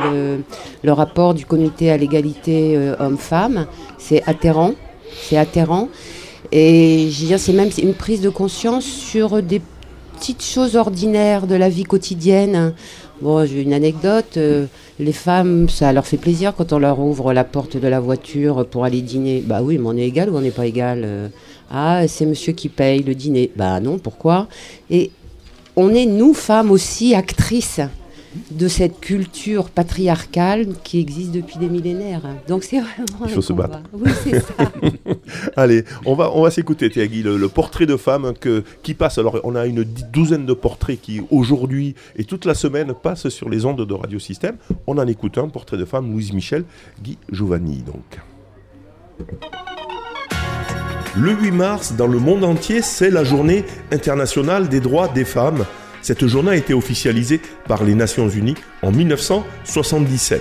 le, 0.83 0.93
rapport 0.93 1.33
du 1.33 1.47
comité 1.47 1.91
à 1.91 1.97
l'égalité 1.97 2.77
euh, 2.77 2.95
homme-femme. 2.99 3.67
C'est 3.97 4.23
atterrant. 4.27 4.73
C'est 5.23 5.39
atterrant. 5.39 5.89
Et 6.53 7.09
je 7.11 7.21
veux 7.21 7.27
dire, 7.29 7.39
c'est 7.39 7.55
même 7.55 7.71
une 7.83 7.95
prise 7.95 8.21
de 8.21 8.29
conscience 8.29 8.85
sur 8.85 9.43
des 9.43 9.63
petites 10.17 10.45
choses 10.45 10.77
ordinaires 10.77 11.47
de 11.47 11.55
la 11.55 11.71
vie 11.71 11.85
quotidienne. 11.85 12.75
Bon, 13.23 13.47
j'ai 13.47 13.63
une 13.63 13.73
anecdote. 13.73 14.37
Euh, 14.37 14.67
les 14.99 15.13
femmes, 15.13 15.71
ça 15.71 15.95
leur 15.95 16.07
fait 16.07 16.19
plaisir 16.19 16.55
quand 16.55 16.75
on 16.75 16.79
leur 16.79 17.01
ouvre 17.01 17.33
la 17.33 17.45
porte 17.45 17.79
de 17.79 17.89
la 17.89 18.01
voiture 18.01 18.67
pour 18.67 18.85
aller 18.85 19.01
dîner. 19.01 19.43
Bah 19.47 19.63
oui, 19.63 19.79
mais 19.79 19.89
on 19.89 19.97
est 19.97 20.07
égal 20.07 20.29
ou 20.29 20.37
on 20.37 20.43
n'est 20.43 20.51
pas 20.51 20.67
égal 20.67 21.03
euh, 21.07 21.29
Ah, 21.71 22.07
c'est 22.07 22.27
monsieur 22.27 22.53
qui 22.53 22.69
paye 22.69 23.03
le 23.03 23.15
dîner. 23.15 23.51
Bah 23.57 23.81
non, 23.81 23.99
pourquoi? 23.99 24.47
Et 24.91 25.11
on 25.81 25.95
est, 25.95 26.05
nous, 26.05 26.35
femmes 26.35 26.71
aussi, 26.71 27.15
actrices 27.15 27.81
de 28.51 28.69
cette 28.69 29.01
culture 29.01 29.71
patriarcale 29.71 30.69
qui 30.85 31.01
existe 31.01 31.33
depuis 31.33 31.59
des 31.59 31.69
millénaires. 31.69 32.23
Donc 32.47 32.63
c'est 32.65 32.79
vraiment. 32.79 33.25
Il 33.25 33.31
faut 33.31 33.43
se 33.43 33.53
battre. 33.53 33.81
Oui, 33.93 34.11
c'est 34.23 34.41
ça. 34.41 34.55
Allez, 35.57 35.85
on 36.05 36.15
va, 36.15 36.31
on 36.35 36.43
va 36.43 36.51
s'écouter, 36.51 36.91
Théagui, 36.91 37.23
le, 37.23 37.49
portrait 37.49 37.87
de 37.87 37.97
femme 37.97 38.35
que, 38.39 38.63
qui 38.83 38.95
passe. 38.95 39.19
Alors, 39.19 39.41
on 39.43 39.57
a 39.57 39.67
une 39.67 39.85
douzaine 40.13 40.47
de 40.47 40.53
portraits 40.53 41.01
qui, 41.01 41.23
aujourd'hui 41.31 41.95
et 42.15 42.25
toute 42.25 42.45
la 42.45 42.55
semaine, 42.55 42.93
passent 42.95 43.31
sur 43.31 43.49
les 43.49 43.65
ondes 43.65 43.85
de 43.85 43.95
Radio 43.95 44.19
Système. 44.19 44.57
On 44.87 44.99
en 44.99 45.07
écoute 45.07 45.39
un, 45.39 45.49
portrait 45.49 45.79
de 45.79 45.87
femme, 45.87 46.13
Louise 46.13 46.33
Michel, 46.33 46.65
Guy 47.03 47.17
Giovanni, 47.33 47.83
donc. 47.83 48.21
Le 51.17 51.33
8 51.33 51.51
mars, 51.51 51.95
dans 51.95 52.07
le 52.07 52.21
monde 52.21 52.45
entier, 52.45 52.83
c'est 52.83 53.11
la 53.11 53.25
journée 53.25 53.65
internationale 53.91 54.69
des 54.69 54.79
droits 54.79 55.09
des 55.09 55.25
femmes. 55.25 55.67
Cette 56.03 56.25
journée 56.29 56.53
a 56.53 56.57
été 56.57 56.73
officialisée 56.73 57.41
par 57.67 57.83
les 57.83 57.97
Nations 57.97 58.29
Unies 58.29 58.55
en 58.83 58.93
1977. 58.93 60.41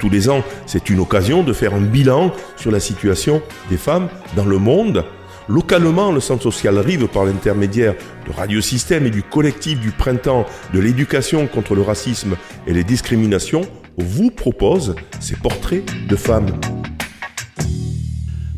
Tous 0.00 0.10
les 0.10 0.28
ans, 0.28 0.44
c'est 0.66 0.90
une 0.90 1.00
occasion 1.00 1.42
de 1.42 1.54
faire 1.54 1.74
un 1.74 1.80
bilan 1.80 2.32
sur 2.56 2.70
la 2.70 2.80
situation 2.80 3.40
des 3.70 3.78
femmes 3.78 4.08
dans 4.36 4.44
le 4.44 4.58
monde. 4.58 5.06
Localement, 5.48 6.12
le 6.12 6.20
Centre 6.20 6.42
social 6.42 6.78
Rive, 6.78 7.08
par 7.08 7.24
l'intermédiaire 7.24 7.94
de 8.26 8.32
Radiosystème 8.32 9.06
et 9.06 9.10
du 9.10 9.22
collectif 9.22 9.80
du 9.80 9.90
printemps 9.90 10.44
de 10.74 10.80
l'éducation 10.80 11.46
contre 11.46 11.74
le 11.74 11.82
racisme 11.82 12.36
et 12.66 12.74
les 12.74 12.84
discriminations, 12.84 13.62
vous 13.96 14.30
propose 14.30 14.96
ces 15.20 15.36
portraits 15.36 15.84
de 16.08 16.16
femmes. 16.16 16.60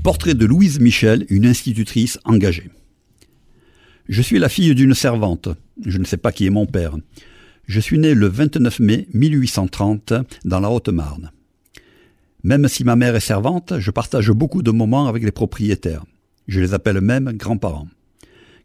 Portrait 0.06 0.34
de 0.34 0.46
Louise 0.46 0.78
Michel, 0.78 1.26
une 1.30 1.46
institutrice 1.46 2.20
engagée. 2.25 2.70
Je 4.08 4.22
suis 4.22 4.38
la 4.38 4.48
fille 4.48 4.72
d'une 4.76 4.94
servante. 4.94 5.48
Je 5.84 5.98
ne 5.98 6.04
sais 6.04 6.16
pas 6.16 6.30
qui 6.30 6.46
est 6.46 6.50
mon 6.50 6.64
père. 6.64 6.96
Je 7.64 7.80
suis 7.80 7.98
né 7.98 8.14
le 8.14 8.28
29 8.28 8.78
mai 8.78 9.08
1830 9.14 10.12
dans 10.44 10.60
la 10.60 10.70
Haute-Marne. 10.70 11.32
Même 12.44 12.68
si 12.68 12.84
ma 12.84 12.94
mère 12.94 13.16
est 13.16 13.20
servante, 13.20 13.80
je 13.80 13.90
partage 13.90 14.30
beaucoup 14.30 14.62
de 14.62 14.70
moments 14.70 15.08
avec 15.08 15.25
les 15.25 15.32
propriétaires. 15.32 16.04
Je 16.46 16.60
les 16.60 16.72
appelle 16.72 17.00
même 17.00 17.32
grands-parents. 17.32 17.88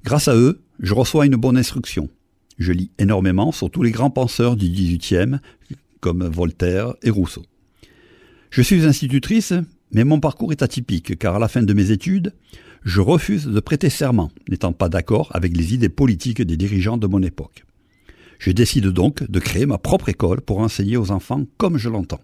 Grâce 0.03 0.27
à 0.27 0.35
eux, 0.35 0.61
je 0.79 0.93
reçois 0.93 1.25
une 1.25 1.37
bonne 1.37 1.57
instruction. 1.57 2.07
Je 2.59 2.71
lis 2.71 2.91
énormément 2.99 3.51
sur 3.51 3.71
tous 3.71 3.81
les 3.81 3.89
grands 3.89 4.11
penseurs 4.11 4.55
du 4.55 4.69
XVIIIe, 4.69 5.39
comme 6.01 6.23
Voltaire 6.23 6.93
et 7.01 7.09
Rousseau. 7.09 7.43
Je 8.51 8.61
suis 8.61 8.85
institutrice, 8.85 9.53
mais 9.93 10.03
mon 10.03 10.19
parcours 10.19 10.51
est 10.51 10.61
atypique, 10.61 11.17
car 11.17 11.35
à 11.35 11.39
la 11.39 11.47
fin 11.47 11.63
de 11.63 11.73
mes 11.73 11.91
études, 11.91 12.33
je 12.83 13.01
refuse 13.01 13.45
de 13.45 13.59
prêter 13.59 13.89
serment, 13.89 14.31
n'étant 14.49 14.73
pas 14.73 14.89
d'accord 14.89 15.29
avec 15.33 15.55
les 15.55 15.73
idées 15.73 15.89
politiques 15.89 16.41
des 16.41 16.57
dirigeants 16.57 16.97
de 16.97 17.07
mon 17.07 17.21
époque. 17.21 17.63
Je 18.39 18.51
décide 18.51 18.87
donc 18.87 19.29
de 19.29 19.39
créer 19.39 19.67
ma 19.67 19.77
propre 19.77 20.09
école 20.09 20.41
pour 20.41 20.59
enseigner 20.59 20.97
aux 20.97 21.11
enfants 21.11 21.45
comme 21.57 21.77
je 21.77 21.89
l'entends. 21.89 22.21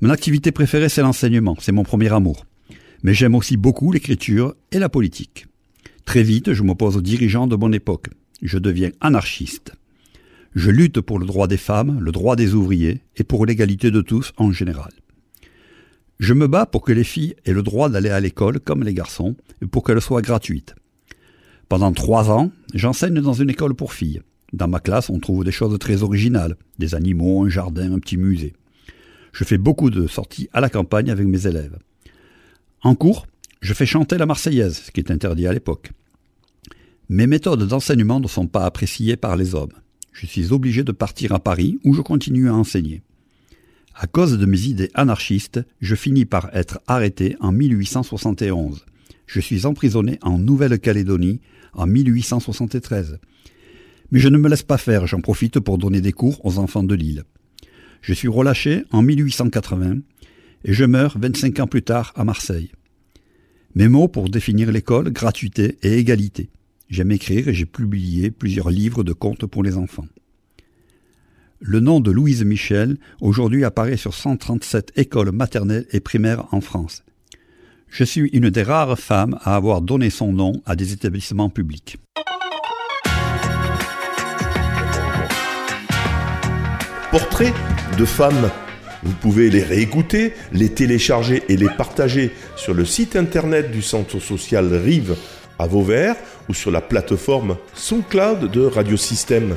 Mon 0.00 0.10
activité 0.10 0.50
préférée, 0.50 0.88
c'est 0.88 1.02
l'enseignement, 1.02 1.56
c'est 1.60 1.72
mon 1.72 1.84
premier 1.84 2.12
amour. 2.12 2.44
Mais 3.02 3.14
j'aime 3.14 3.34
aussi 3.34 3.56
beaucoup 3.56 3.92
l'écriture 3.92 4.54
et 4.72 4.78
la 4.78 4.88
politique. 4.88 5.46
Très 6.04 6.22
vite, 6.22 6.54
je 6.54 6.62
m'oppose 6.62 6.96
aux 6.96 7.02
dirigeants 7.02 7.46
de 7.46 7.54
mon 7.54 7.72
époque. 7.72 8.08
Je 8.42 8.58
deviens 8.58 8.90
anarchiste. 9.00 9.72
Je 10.54 10.70
lutte 10.70 11.00
pour 11.00 11.18
le 11.18 11.26
droit 11.26 11.46
des 11.46 11.56
femmes, 11.56 12.00
le 12.00 12.10
droit 12.10 12.34
des 12.34 12.54
ouvriers 12.54 13.02
et 13.16 13.22
pour 13.22 13.46
l'égalité 13.46 13.92
de 13.92 14.00
tous 14.00 14.32
en 14.38 14.50
général. 14.50 14.90
Je 16.20 16.34
me 16.34 16.48
bats 16.48 16.66
pour 16.66 16.82
que 16.82 16.92
les 16.92 17.02
filles 17.02 17.34
aient 17.46 17.54
le 17.54 17.62
droit 17.62 17.88
d'aller 17.88 18.10
à 18.10 18.20
l'école 18.20 18.60
comme 18.60 18.84
les 18.84 18.92
garçons 18.92 19.36
et 19.62 19.66
pour 19.66 19.82
qu'elle 19.82 20.02
soit 20.02 20.20
gratuite. 20.20 20.74
Pendant 21.70 21.92
trois 21.92 22.30
ans, 22.30 22.52
j'enseigne 22.74 23.22
dans 23.22 23.32
une 23.32 23.48
école 23.48 23.72
pour 23.74 23.94
filles. 23.94 24.20
Dans 24.52 24.68
ma 24.68 24.80
classe, 24.80 25.08
on 25.08 25.18
trouve 25.18 25.44
des 25.44 25.50
choses 25.50 25.78
très 25.78 26.02
originales, 26.02 26.56
des 26.78 26.94
animaux, 26.94 27.46
un 27.46 27.48
jardin, 27.48 27.94
un 27.94 27.98
petit 27.98 28.18
musée. 28.18 28.52
Je 29.32 29.44
fais 29.44 29.56
beaucoup 29.56 29.88
de 29.88 30.06
sorties 30.06 30.50
à 30.52 30.60
la 30.60 30.68
campagne 30.68 31.10
avec 31.10 31.26
mes 31.26 31.46
élèves. 31.46 31.78
En 32.82 32.94
cours, 32.94 33.26
je 33.62 33.72
fais 33.72 33.86
chanter 33.86 34.18
la 34.18 34.26
Marseillaise, 34.26 34.82
ce 34.84 34.90
qui 34.90 35.00
est 35.00 35.10
interdit 35.10 35.46
à 35.46 35.54
l'époque. 35.54 35.90
Mes 37.08 37.26
méthodes 37.26 37.66
d'enseignement 37.66 38.20
ne 38.20 38.28
sont 38.28 38.46
pas 38.46 38.66
appréciées 38.66 39.16
par 39.16 39.36
les 39.36 39.54
hommes. 39.54 39.72
Je 40.12 40.26
suis 40.26 40.52
obligé 40.52 40.84
de 40.84 40.92
partir 40.92 41.32
à 41.32 41.38
Paris 41.38 41.78
où 41.82 41.94
je 41.94 42.02
continue 42.02 42.50
à 42.50 42.54
enseigner. 42.54 43.00
À 44.02 44.06
cause 44.06 44.38
de 44.38 44.46
mes 44.46 44.62
idées 44.62 44.90
anarchistes, 44.94 45.60
je 45.82 45.94
finis 45.94 46.24
par 46.24 46.48
être 46.56 46.80
arrêté 46.86 47.36
en 47.38 47.52
1871. 47.52 48.86
Je 49.26 49.40
suis 49.40 49.66
emprisonné 49.66 50.18
en 50.22 50.38
Nouvelle-Calédonie 50.38 51.42
en 51.74 51.86
1873. 51.86 53.18
Mais 54.10 54.18
je 54.18 54.28
ne 54.30 54.38
me 54.38 54.48
laisse 54.48 54.62
pas 54.62 54.78
faire, 54.78 55.06
j'en 55.06 55.20
profite 55.20 55.60
pour 55.60 55.76
donner 55.76 56.00
des 56.00 56.12
cours 56.12 56.42
aux 56.46 56.58
enfants 56.58 56.82
de 56.82 56.94
l'île. 56.94 57.24
Je 58.00 58.14
suis 58.14 58.26
relâché 58.26 58.84
en 58.90 59.02
1880 59.02 59.98
et 60.64 60.72
je 60.72 60.84
meurs 60.86 61.18
25 61.18 61.60
ans 61.60 61.66
plus 61.66 61.82
tard 61.82 62.14
à 62.16 62.24
Marseille. 62.24 62.72
Mes 63.74 63.88
mots 63.88 64.08
pour 64.08 64.30
définir 64.30 64.72
l'école, 64.72 65.10
gratuité 65.10 65.76
et 65.82 65.98
égalité. 65.98 66.48
J'aime 66.88 67.10
écrire 67.10 67.48
et 67.48 67.52
j'ai 67.52 67.66
publié 67.66 68.30
plusieurs 68.30 68.70
livres 68.70 69.04
de 69.04 69.12
contes 69.12 69.44
pour 69.44 69.62
les 69.62 69.76
enfants. 69.76 70.06
Le 71.62 71.78
nom 71.80 72.00
de 72.00 72.10
Louise 72.10 72.42
Michel 72.42 72.96
aujourd'hui 73.20 73.64
apparaît 73.64 73.98
sur 73.98 74.14
137 74.14 74.92
écoles 74.96 75.30
maternelles 75.30 75.84
et 75.92 76.00
primaires 76.00 76.46
en 76.52 76.62
France. 76.62 77.04
Je 77.90 78.02
suis 78.02 78.30
une 78.30 78.48
des 78.48 78.62
rares 78.62 78.98
femmes 78.98 79.38
à 79.42 79.56
avoir 79.56 79.82
donné 79.82 80.08
son 80.08 80.32
nom 80.32 80.54
à 80.64 80.74
des 80.74 80.94
établissements 80.94 81.50
publics. 81.50 81.98
Portraits 87.10 87.52
de 87.98 88.04
femmes. 88.06 88.50
Vous 89.02 89.14
pouvez 89.20 89.50
les 89.50 89.62
réécouter, 89.62 90.32
les 90.52 90.70
télécharger 90.70 91.42
et 91.50 91.58
les 91.58 91.68
partager 91.68 92.30
sur 92.56 92.72
le 92.72 92.86
site 92.86 93.16
internet 93.16 93.70
du 93.70 93.82
Centre 93.82 94.18
social 94.18 94.72
Rive 94.74 95.14
à 95.58 95.66
Vauvert 95.66 96.16
ou 96.48 96.54
sur 96.54 96.70
la 96.70 96.80
plateforme 96.80 97.58
SoundCloud 97.74 98.50
de 98.50 98.62
Radiosystème. 98.62 99.56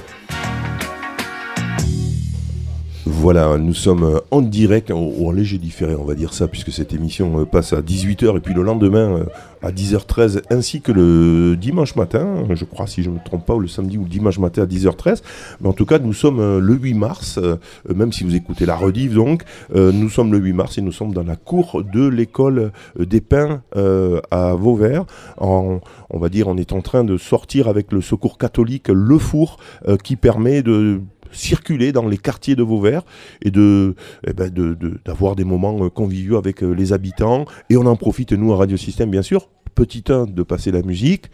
Voilà, 3.24 3.58
nous 3.58 3.74
sommes 3.74 4.04
euh, 4.04 4.20
en 4.32 4.42
direct, 4.42 4.92
en 4.92 5.32
léger 5.32 5.58
différé, 5.58 5.96
on 5.96 6.04
va 6.04 6.14
dire 6.14 6.34
ça, 6.34 6.50
puisque 6.50 6.74
cette 6.74 6.92
émission 6.92 7.40
euh, 7.40 7.46
passe 7.46 7.72
à 7.72 7.80
18h 7.80 8.36
et 8.36 8.40
puis 8.42 8.54
le 8.54 8.64
lendemain 8.64 9.20
euh, 9.20 9.24
à 9.62 9.72
10h13, 9.72 10.42
ainsi 10.50 10.82
que 10.82 10.92
le 10.92 11.56
dimanche 11.56 11.96
matin, 11.96 12.44
je 12.50 12.66
crois, 12.66 12.86
si 12.86 13.02
je 13.02 13.10
ne 13.10 13.16
me 13.16 13.20
trompe 13.24 13.46
pas, 13.46 13.54
ou 13.56 13.62
le 13.62 13.70
samedi 13.70 13.98
ou 13.98 14.04
dimanche 14.04 14.40
matin 14.40 14.64
à 14.64 14.66
10h13. 14.66 15.22
Mais 15.62 15.70
en 15.70 15.72
tout 15.72 15.86
cas, 15.86 16.00
nous 16.00 16.12
sommes 16.12 16.60
le 16.60 16.74
8 16.74 16.96
mars, 16.96 17.40
même 17.88 18.12
si 18.12 18.26
vous 18.26 18.36
écoutez 18.36 18.66
la 18.66 18.76
rediff, 18.76 19.14
donc, 19.14 19.44
nous 19.74 20.10
sommes 20.10 20.34
le 20.34 20.40
8 20.40 20.52
mars 20.52 20.78
et 20.78 20.82
nous 20.82 20.92
sommes 20.92 21.14
dans 21.14 21.24
la 21.24 21.38
cour 21.38 21.82
de 21.82 22.06
l'école 22.06 22.74
des 23.00 23.22
Pins 23.22 23.62
à 24.32 24.54
Vauvert. 24.54 25.06
On 25.38 25.80
va 26.12 26.28
dire, 26.28 26.50
on 26.50 26.58
est 26.58 26.74
en 26.74 26.82
train 26.82 27.06
de 27.06 27.16
sortir 27.16 27.70
avec 27.70 27.94
le 27.94 28.02
secours 28.02 28.38
catholique 28.38 28.90
Le 28.90 29.18
Four, 29.18 29.60
qui 30.04 30.18
permet 30.18 30.62
de 30.62 31.00
circuler 31.34 31.92
dans 31.92 32.08
les 32.08 32.18
quartiers 32.18 32.56
de 32.56 32.64
Vauvert 32.64 33.04
et 33.42 33.52
de, 33.52 33.96
eh 34.26 34.34
ben, 34.34 34.52
d'avoir 35.06 35.36
des 35.36 35.44
moments 35.44 35.86
euh, 35.86 35.90
conviviaux 35.90 36.38
avec 36.38 36.64
euh, 36.64 36.72
les 36.72 36.94
habitants. 36.94 37.46
Et 37.70 37.78
on 37.78 37.86
en 37.86 37.96
profite, 37.96 38.32
nous, 38.34 38.54
à 38.54 38.58
Radio 38.58 38.78
Système, 38.78 39.12
bien 39.12 39.22
sûr, 39.22 39.50
petit 39.74 40.04
1, 40.08 40.26
de 40.26 40.44
passer 40.44 40.72
la 40.72 40.82
musique, 40.82 41.30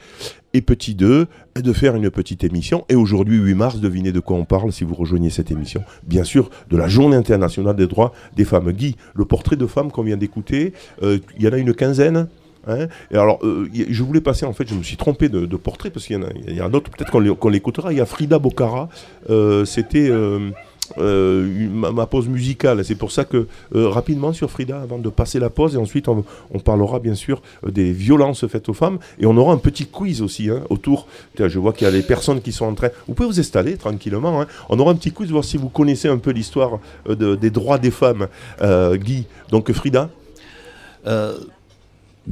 et 0.54 0.62
petit 0.62 0.96
2, 0.96 1.28
de 1.56 1.74
faire 1.74 1.96
une 1.96 2.10
petite 2.10 2.44
émission. 2.44 2.86
Et 2.90 2.96
aujourd'hui, 2.96 3.38
8 3.38 3.54
mars, 3.54 3.80
devinez 3.80 4.12
de 4.12 4.20
quoi 4.20 4.38
on 4.38 4.46
parle 4.46 4.72
si 4.72 4.84
vous 4.84 4.96
rejoignez 4.96 5.30
cette 5.30 5.52
émission. 5.52 5.84
Bien 6.04 6.24
sûr, 6.24 6.50
de 6.70 6.78
la 6.78 6.88
Journée 6.88 7.16
internationale 7.16 7.76
des 7.76 7.88
droits 7.88 8.14
des 8.36 8.46
femmes. 8.46 8.72
Guy, 8.72 8.96
le 9.14 9.26
portrait 9.26 9.58
de 9.58 9.68
femme 9.68 9.92
qu'on 9.92 10.04
vient 10.04 10.18
d'écouter, 10.18 10.74
euh, 11.04 11.20
il 11.38 11.44
y 11.44 11.48
en 11.48 11.54
a 11.54 11.58
une 11.58 11.74
quinzaine? 11.74 12.28
Hein. 12.70 12.88
et 13.12 13.18
alors, 13.18 13.40
euh, 13.44 13.68
je 13.74 14.04
voulais 14.04 14.22
passer, 14.22 14.46
en 14.46 14.54
fait, 14.54 14.68
je 14.68 14.76
me 14.76 14.84
suis 14.84 14.98
trompé 14.98 15.30
de, 15.30 15.56
portrait, 15.56 15.90
parce 15.90 16.06
qu'il 16.06 16.16
y 16.16 16.20
en 16.20 16.24
a, 16.24 16.64
a 16.64 16.68
un 16.68 16.74
autre, 16.74 16.90
peut-être 16.92 17.12
qu'on 17.12 17.50
l'écoutera. 17.50 17.92
Il 17.92 17.98
y 17.98 18.02
a 18.02 18.06
Frida 18.06 18.40
Bocara, 18.40 18.90
euh, 19.30 19.66
c'était 19.66 20.10
euh, 20.10 20.52
ma, 20.98 22.06
pause 22.06 22.28
musicale. 22.28 22.84
C'est 22.86 22.96
pour 22.96 23.12
ça 23.12 23.26
que, 23.26 23.48
rapidement 23.74 24.34
sur 24.34 24.50
Frida, 24.50 24.82
avant 24.82 25.00
de 25.00 25.10
passer 25.10 25.40
la 25.40 25.50
pause, 25.50 25.76
et 25.76 25.78
ensuite 25.78 26.08
on, 26.08 26.24
parlera 26.60 27.00
bien 27.00 27.16
sûr 27.16 27.42
des 27.68 27.92
violences 27.92 28.46
faites 28.48 28.70
aux 28.70 28.74
femmes, 28.74 29.00
et 29.20 29.26
on 29.26 29.36
aura 29.38 29.54
un 29.54 29.58
petit 29.58 29.86
quiz 29.86 30.22
aussi 30.22 30.50
hein, 30.50 30.64
autour. 30.70 31.08
Je 31.38 31.60
vois 31.60 31.74
qu'il 31.74 31.86
y 31.86 31.90
a 31.90 31.94
les 31.94 32.04
personnes 32.04 32.42
qui 32.42 32.52
sont 32.52 32.66
en 32.66 32.74
train. 32.74 32.90
Vous 33.08 33.14
pouvez 33.14 33.28
vous 33.28 33.40
installer 33.40 33.78
tranquillement. 33.78 34.42
Hein. 34.42 34.48
On 34.70 34.80
aura 34.80 34.92
un 34.92 34.96
petit 34.96 35.12
quiz, 35.12 35.32
voir 35.32 35.44
si 35.44 35.58
vous 35.58 35.70
connaissez 35.70 36.08
un 36.08 36.18
peu 36.18 36.32
l'histoire 36.32 36.80
des 37.08 37.50
droits 37.50 37.78
des 37.78 37.92
femmes. 37.92 38.28
Guy, 38.62 39.26
donc 39.52 39.72
Frida? 39.72 40.10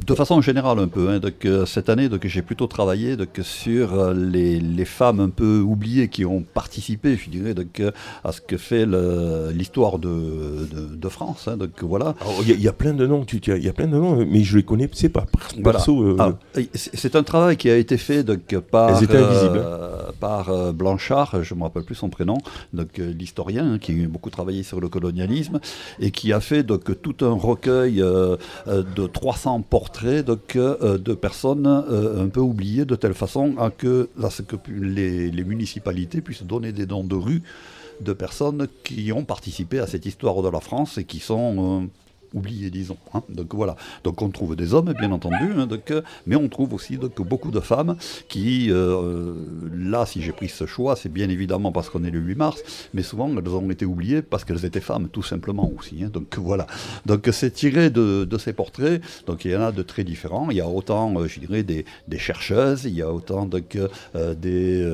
De 0.06 0.14
façon 0.14 0.40
générale 0.40 0.78
un 0.78 0.86
peu, 0.86 1.08
hein, 1.08 1.18
donc, 1.18 1.44
euh, 1.44 1.66
cette 1.66 1.88
année 1.88 2.08
donc, 2.08 2.26
j'ai 2.26 2.42
plutôt 2.42 2.66
travaillé 2.66 3.16
donc, 3.16 3.40
sur 3.42 3.94
euh, 3.94 4.14
les, 4.14 4.60
les, 4.60 4.84
femmes 4.84 5.20
un 5.20 5.28
peu 5.28 5.60
oubliées 5.60 6.08
qui 6.08 6.24
ont 6.24 6.42
participé, 6.42 7.16
je 7.16 7.28
dirais, 7.28 7.52
donc, 7.54 7.80
euh, 7.80 7.90
à 8.22 8.32
ce 8.32 8.40
que 8.40 8.56
fait 8.56 8.86
l'histoire 9.52 9.98
de, 9.98 10.68
de, 10.94 11.08
France. 11.08 11.48
Hein, 11.48 11.56
donc 11.56 11.82
voilà. 11.82 12.14
Il 12.46 12.60
y, 12.60 12.68
a 12.68 12.72
plein 12.72 12.94
de 12.94 13.06
noms, 13.06 13.24
il 13.24 13.64
y 13.64 13.68
a 13.68 13.72
plein 13.72 13.86
de 13.86 13.96
noms, 13.96 14.24
mais 14.24 14.44
je 14.44 14.56
les 14.56 14.62
connais, 14.62 14.88
c'est 14.92 15.08
pas 15.08 15.26
perso. 15.62 16.16
Ah, 16.18 16.32
c'est 16.74 17.16
un 17.16 17.22
travail 17.22 17.56
qui 17.56 17.70
a 17.70 17.76
été 17.76 17.96
fait 17.96 18.22
donc, 18.22 18.56
par, 18.70 19.00
par 20.20 20.72
Blanchard, 20.74 21.42
je 21.42 21.54
me 21.54 21.62
rappelle 21.62 21.84
plus 21.84 21.94
son 21.94 22.08
prénom, 22.08 22.38
donc 22.72 22.98
l'historien 22.98 23.74
hein, 23.74 23.78
qui 23.78 24.04
a 24.04 24.08
beaucoup 24.08 24.30
travaillé 24.30 24.62
sur 24.62 24.80
le 24.80 24.88
colonialisme 24.88 25.60
et 25.98 26.10
qui 26.10 26.32
a 26.32 26.40
fait 26.40 26.62
donc 26.62 27.00
tout 27.02 27.24
un 27.24 27.32
recueil 27.32 27.96
de 27.96 29.06
300 29.06 29.62
portraits 29.62 29.87
euh, 30.04 30.98
de 30.98 31.14
personnes 31.14 31.66
euh, 31.66 32.24
un 32.24 32.28
peu 32.28 32.40
oubliées 32.40 32.84
de 32.84 32.96
telle 32.96 33.14
façon 33.14 33.56
à 33.58 33.70
que, 33.70 34.08
que 34.46 34.56
les, 34.70 35.30
les, 35.30 35.44
municipalités 35.44 36.20
puissent 36.20 36.44
donner 36.44 36.72
des 36.72 36.86
noms 36.86 37.04
de 37.04 37.14
rue 37.14 37.42
de 38.00 38.12
personnes 38.12 38.68
qui 38.84 39.12
ont 39.12 39.24
participé 39.24 39.80
à 39.80 39.86
cette 39.86 40.06
histoire 40.06 40.42
de 40.42 40.48
la 40.48 40.60
France 40.60 40.98
et 40.98 41.04
qui 41.04 41.18
sont 41.18 41.82
euh, 41.82 41.86
oubliés, 42.34 42.70
disons. 42.70 42.96
Hein. 43.14 43.22
Donc 43.28 43.54
voilà. 43.54 43.76
Donc 44.04 44.22
on 44.22 44.28
trouve 44.30 44.56
des 44.56 44.74
hommes, 44.74 44.92
bien 44.98 45.12
entendu, 45.12 45.52
hein, 45.56 45.66
donc, 45.66 45.92
mais 46.26 46.36
on 46.36 46.48
trouve 46.48 46.74
aussi 46.74 46.96
donc, 46.96 47.20
beaucoup 47.22 47.50
de 47.50 47.60
femmes 47.60 47.96
qui, 48.28 48.68
euh, 48.70 49.34
là, 49.72 50.06
si 50.06 50.22
j'ai 50.22 50.32
pris 50.32 50.48
ce 50.48 50.66
choix, 50.66 50.96
c'est 50.96 51.12
bien 51.12 51.28
évidemment 51.28 51.72
parce 51.72 51.90
qu'on 51.90 52.04
est 52.04 52.10
le 52.10 52.18
8 52.18 52.34
mars, 52.34 52.62
mais 52.94 53.02
souvent 53.02 53.28
elles 53.28 53.48
ont 53.48 53.70
été 53.70 53.84
oubliées 53.84 54.22
parce 54.22 54.44
qu'elles 54.44 54.64
étaient 54.64 54.80
femmes, 54.80 55.08
tout 55.08 55.22
simplement 55.22 55.70
aussi. 55.76 56.04
Hein. 56.04 56.10
Donc 56.12 56.36
voilà. 56.38 56.66
Donc 57.06 57.28
c'est 57.32 57.50
tiré 57.50 57.90
de, 57.90 58.24
de, 58.24 58.38
ces 58.38 58.52
portraits. 58.52 59.02
Donc 59.26 59.44
il 59.44 59.52
y 59.52 59.56
en 59.56 59.62
a 59.62 59.72
de 59.72 59.82
très 59.82 60.04
différents. 60.04 60.50
Il 60.50 60.56
y 60.56 60.60
a 60.60 60.68
autant, 60.68 61.14
euh, 61.16 61.26
je 61.26 61.40
dirais, 61.40 61.62
des, 61.62 61.84
des, 62.06 62.18
chercheuses, 62.18 62.84
il 62.84 62.94
y 62.94 63.02
a 63.02 63.12
autant 63.12 63.46
donc, 63.46 63.76
euh, 63.76 64.34
des, 64.34 64.84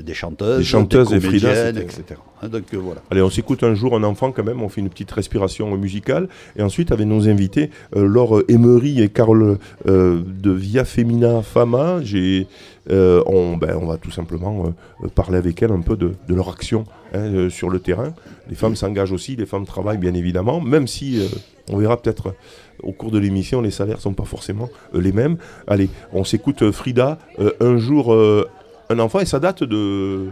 des 0.00 0.14
chanteuses, 0.14 0.58
des, 0.58 0.64
chanteuses 0.64 1.08
des 1.08 1.20
comédiennes, 1.20 1.78
etc. 1.78 2.20
Donc 2.48 2.74
voilà. 2.74 3.00
Allez, 3.10 3.22
on 3.22 3.30
s'écoute 3.30 3.62
un 3.62 3.74
jour 3.74 3.94
un 3.94 4.02
enfant 4.02 4.32
quand 4.32 4.42
même, 4.42 4.62
on 4.62 4.68
fait 4.68 4.80
une 4.80 4.88
petite 4.88 5.10
respiration 5.12 5.76
musicale. 5.76 6.28
Et 6.56 6.62
ensuite, 6.62 6.90
avec 6.90 7.06
nos 7.06 7.28
invités, 7.28 7.70
euh, 7.96 8.04
Laure 8.04 8.42
Emery 8.48 9.00
et 9.00 9.08
Carole 9.08 9.58
euh, 9.86 10.22
de 10.26 10.50
Via 10.50 10.84
Femina 10.84 11.42
Fama, 11.42 12.00
euh, 12.90 13.22
ben, 13.56 13.78
on, 13.80 13.86
va 13.86 13.96
tout 13.96 14.10
simplement 14.10 14.74
parler 15.14 15.38
avec 15.38 15.62
elles 15.62 15.70
un 15.70 15.82
peu 15.82 15.96
de, 15.96 16.14
leur 16.28 16.48
action 16.48 16.84
hein, 17.14 17.48
sur 17.48 17.70
le 17.70 17.78
terrain. 17.78 18.12
Les 18.48 18.56
femmes 18.56 18.74
s'engagent 18.74 19.12
aussi, 19.12 19.36
les 19.36 19.46
femmes 19.46 19.66
travaillent 19.66 19.98
bien 19.98 20.14
évidemment, 20.14 20.60
même 20.60 20.88
si 20.88 21.20
on 21.70 21.76
verra 21.76 22.00
peut-être 22.00 22.34
au 22.82 22.90
cours 22.90 23.12
de 23.12 23.18
l'émission, 23.18 23.60
les 23.60 23.70
salaires 23.70 23.98
ne 23.98 24.02
sont 24.02 24.14
pas 24.14 24.24
forcément 24.24 24.68
les 24.92 25.12
mêmes. 25.12 25.36
Allez, 25.68 25.90
on 26.12 26.24
s'écoute 26.24 26.72
Frida, 26.72 27.18
un 27.60 27.76
jour 27.76 28.12
un 28.88 28.98
enfant, 28.98 29.20
et 29.20 29.26
ça 29.26 29.38
date 29.38 29.62
de 29.62 30.28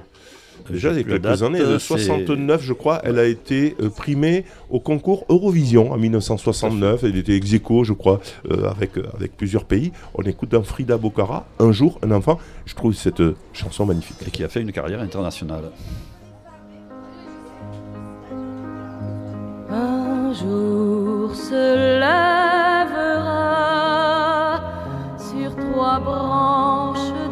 déjà 0.71 0.91
il 0.91 0.97
y 0.97 1.01
a 1.01 1.05
quelques 1.05 1.43
années, 1.43 1.59
de 1.59 1.79
69 1.79 2.63
je 2.63 2.73
crois, 2.73 3.01
elle 3.05 3.19
a 3.19 3.25
été 3.25 3.77
euh, 3.81 3.89
primée 3.91 4.45
au 4.69 4.81
concours 4.81 5.25
Eurovision 5.29 5.93
en 5.93 5.97
1969. 5.97 7.05
Elle 7.05 7.17
était 7.17 7.35
ex 7.35 7.53
aequo, 7.53 7.85
je 7.85 7.93
crois, 7.93 8.21
euh, 8.51 8.69
avec, 8.71 8.97
euh, 8.97 9.05
avec 9.15 9.37
plusieurs 9.37 9.65
pays. 9.65 9.93
On 10.15 10.23
écoute 10.23 10.51
d'un 10.51 10.63
Frida 10.63 10.97
Bocara, 10.97 11.47
Un 11.59 11.73
jour, 11.73 11.99
un 12.03 12.11
enfant. 12.11 12.39
Je 12.67 12.75
trouve 12.75 12.95
cette 12.95 13.23
chanson 13.53 13.87
magnifique. 13.87 14.17
Et 14.27 14.31
qui 14.31 14.45
a 14.45 14.49
fait 14.49 14.61
une 14.61 14.73
carrière 14.73 15.01
internationale. 15.01 15.65
Un 19.71 20.33
jour 20.33 21.35
se 21.35 21.99
lèvera 22.01 23.41
sur 25.19 25.57
trois 25.57 26.01
branches 26.01 27.30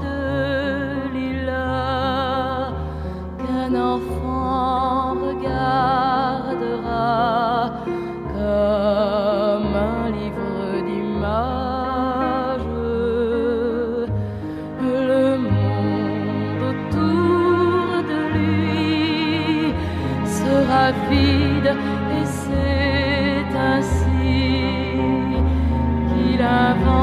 vide 21.10 21.74
et 22.16 22.24
c'est 22.24 23.56
ainsi 23.56 24.62
qu'il 26.08 26.42
avance. 26.42 26.97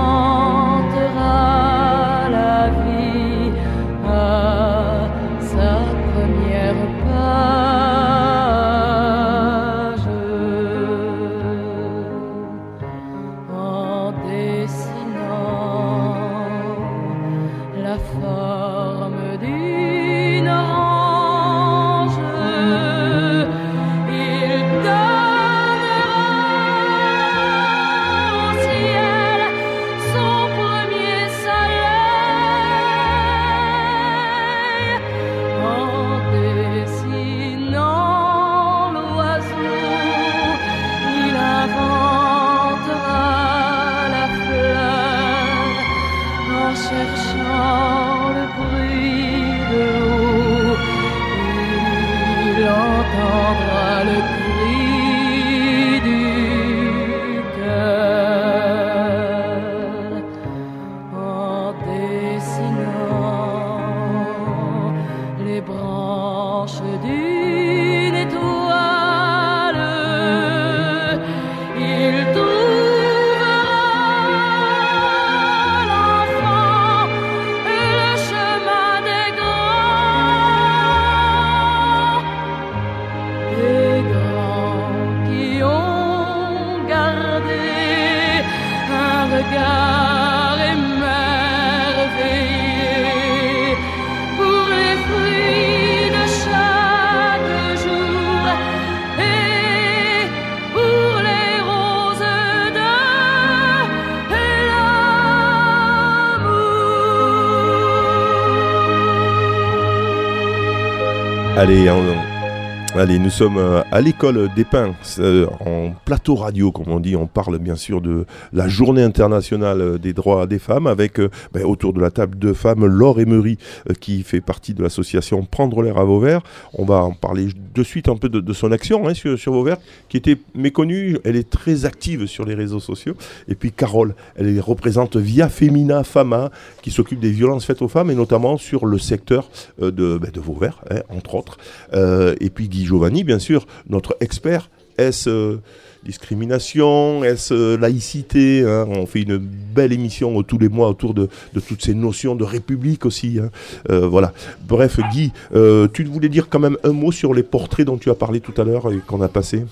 Allez, 112.98 113.20
nous 113.20 113.30
sommes 113.30 113.58
euh, 113.58 113.82
à 113.92 114.00
l'école 114.00 114.50
des 114.56 114.64
Pins, 114.64 114.94
euh, 115.20 115.48
en 115.66 115.94
plateau 116.06 116.36
radio, 116.36 116.72
comme 116.72 116.88
on 116.88 117.02
dit. 117.02 117.18
On 117.18 117.28
parle 117.28 117.58
bien 117.58 117.76
sûr 117.76 118.00
de 118.00 118.26
la 118.54 118.70
journée 118.70 119.04
internationale 119.04 120.00
des 120.00 120.14
droits 120.14 120.48
des 120.48 120.60
femmes, 120.60 120.88
avec 120.88 121.20
euh, 121.20 121.30
ben, 121.52 121.66
autour 121.66 121.92
de 121.92 122.00
la 122.00 122.10
table 122.10 122.38
deux 122.38 122.54
femmes, 122.54 122.86
Laure 122.86 123.20
Emery, 123.20 123.58
qui 124.00 124.24
fait 124.24 124.40
partie 124.40 124.74
de 124.74 124.82
l'association 124.82 125.44
Prendre 125.44 125.82
l'air 125.82 125.98
à 125.98 126.06
Vauvert. 126.06 126.42
On 126.74 126.86
va 126.86 127.04
en 127.04 127.12
parler 127.12 127.50
de 127.76 127.84
suite 127.84 128.08
un 128.08 128.16
peu 128.16 128.30
de, 128.30 128.54
son 128.54 128.72
action 128.72 129.08
hein, 129.08 129.14
sur, 129.14 129.38
sur 129.38 129.54
Vauvert, 129.54 129.78
qui 130.10 130.18
était 130.18 130.38
méconnue. 130.54 131.18
Elle 131.24 131.36
est 131.36 131.50
très 131.50 131.86
active 131.86 132.26
sur 132.26 132.46
les 132.46 132.56
réseaux 132.56 132.80
sociaux. 132.80 133.16
Et 133.48 133.56
puis 133.56 133.72
Carole, 133.72 134.16
elle 134.36 134.60
représente 134.60 135.18
Via 135.18 135.50
Femina 135.50 136.04
Fama, 136.04 136.52
qui 136.82 136.92
s'occupe 136.92 137.20
des 137.20 137.32
violences 137.32 137.66
faites 137.66 137.82
aux 137.82 137.88
femmes, 137.88 138.10
et 138.10 138.16
notamment 138.16 138.58
sur 138.58 138.86
le 138.86 138.98
secteur 138.98 139.50
euh, 139.82 139.92
de, 139.92 140.18
ben, 140.18 140.32
de 140.32 140.40
Vauvert, 140.40 140.82
hein, 140.90 141.02
entre 141.10 141.36
autres. 141.36 141.58
Euh, 141.94 142.36
et 142.40 142.50
puis 142.50 142.68
Guy 142.70 142.86
Giovanni, 142.86 143.24
bien 143.24 143.40
sûr, 143.40 143.68
notre 143.90 144.18
expert. 144.20 144.70
Est-ce 144.98 145.30
euh, 145.30 145.58
discrimination 146.06 147.24
Est-ce 147.24 147.54
euh, 147.54 147.78
laïcité 147.78 148.64
hein 148.66 148.86
On 148.90 149.06
fait 149.06 149.22
une 149.24 149.38
belle 149.38 149.92
émission 149.92 150.42
tous 150.44 150.58
les 150.58 150.70
mois 150.70 150.90
autour 150.90 151.14
de, 151.14 151.28
de 151.54 151.60
toutes 151.60 151.84
ces 151.84 151.94
notions 151.94 152.36
de 152.36 152.44
république 152.44 153.06
aussi. 153.06 153.40
hein. 153.40 153.50
Euh, 153.90 154.08
voilà. 154.08 154.34
Bref, 154.68 155.00
Guy, 155.12 155.32
euh, 155.54 155.88
tu 155.92 156.04
voulais 156.06 156.30
dire 156.30 156.48
quand 156.50 156.60
même 156.60 156.78
un 156.84 156.92
mot 156.92 157.12
sur 157.12 157.34
les 157.34 157.44
portraits 157.44 157.86
dont 157.86 157.98
tu 157.98 158.10
as 158.10 158.16
parlé 158.16 158.40
tout 158.40 158.54
à 158.60 158.64
l'heure 158.64 158.92
et 158.92 158.98
qu'on 159.06 159.22
a 159.22 159.28
passé? 159.28 159.66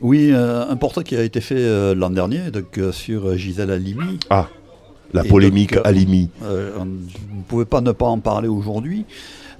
Oui, 0.00 0.30
euh, 0.32 0.68
un 0.68 0.76
portrait 0.76 1.04
qui 1.04 1.16
a 1.16 1.22
été 1.22 1.40
fait 1.40 1.94
l'an 1.94 2.10
dernier 2.10 2.50
donc, 2.50 2.78
sur 2.92 3.36
Gisèle 3.36 3.70
Halimi. 3.70 4.18
Ah, 4.30 4.48
la 5.12 5.24
Et 5.24 5.28
polémique 5.28 5.74
donc, 5.74 5.86
Alimi. 5.86 6.30
Euh, 6.44 6.70
on 6.78 6.84
ne 6.84 7.42
pouvait 7.48 7.64
pas 7.64 7.80
ne 7.80 7.92
pas 7.92 8.06
en 8.06 8.18
parler 8.20 8.48
aujourd'hui. 8.48 9.04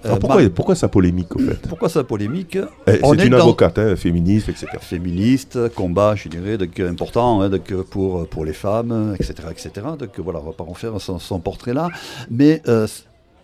Euh, 0.05 0.09
Alors 0.09 0.19
pourquoi, 0.19 0.41
Mar- 0.43 0.51
pourquoi 0.55 0.75
ça 0.75 0.89
polémique 0.89 1.35
au 1.37 1.39
fait? 1.39 1.67
pourquoi 1.69 1.89
ça 1.89 2.05
polémique? 2.05 2.57
Eh, 2.57 2.93
C'est 3.03 3.21
est 3.21 3.25
une 3.27 3.31
dans- 3.33 3.39
avocate, 3.41 3.79
hein, 3.79 3.97
féministe, 3.97 4.49
etc. 4.49 4.67
féministe, 4.81 5.69
combat, 5.75 6.15
je 6.17 6.29
dirais, 6.29 6.57
donc, 6.59 6.79
important 6.81 7.41
hein, 7.43 7.49
donc, 7.51 7.73
pour, 7.91 8.27
pour 8.29 8.45
les 8.45 8.53
femmes, 8.53 9.15
etc. 9.19 9.35
etc. 9.51 9.71
Donc 9.99 10.19
voilà, 10.19 10.41
on 10.41 10.45
va 10.47 10.53
pas 10.53 10.65
en 10.65 10.75
faire 10.75 11.01
son, 11.01 11.19
son 11.19 11.39
portrait 11.41 11.75
là. 11.75 11.89
Mais 12.31 12.63
euh, 12.69 12.87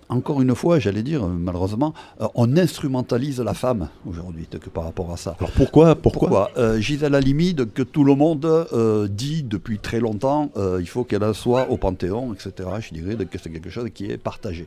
encore 0.09 0.41
une 0.41 0.55
fois, 0.55 0.79
j'allais 0.79 1.03
dire, 1.03 1.25
euh, 1.25 1.29
malheureusement, 1.29 1.93
euh, 2.21 2.27
on 2.37 2.57
instrumentalise 2.57 3.41
la 3.41 3.55
femme 3.55 3.89
aujourd'hui 4.09 4.47
par 4.73 4.85
rapport 4.85 5.13
à 5.13 5.17
ça. 5.17 5.35
Alors 5.41 5.51
pourquoi 5.51 5.95
Pourquoi, 5.97 6.29
Pourquoi? 6.29 6.51
Euh, 6.57 6.79
Gisèle 6.81 7.15
Halimi, 7.15 7.55
que 7.75 7.83
tout 7.83 8.05
le 8.05 8.15
monde 8.15 8.47
euh, 8.47 9.09
dit 9.09 9.43
depuis 9.43 9.79
très 9.79 9.99
longtemps, 10.01 10.51
euh, 10.57 10.79
il 10.81 10.87
faut 10.89 11.05
qu'elle 11.05 11.35
soit 11.35 11.69
au 11.71 11.77
Panthéon, 11.77 12.33
etc. 12.35 12.53
Je 12.81 12.95
dirais 12.95 13.17
que 13.27 13.37
c'est 13.43 13.51
quelque 13.51 13.69
chose 13.71 13.89
qui 13.93 14.07
est 14.11 14.17
partagé. 14.17 14.67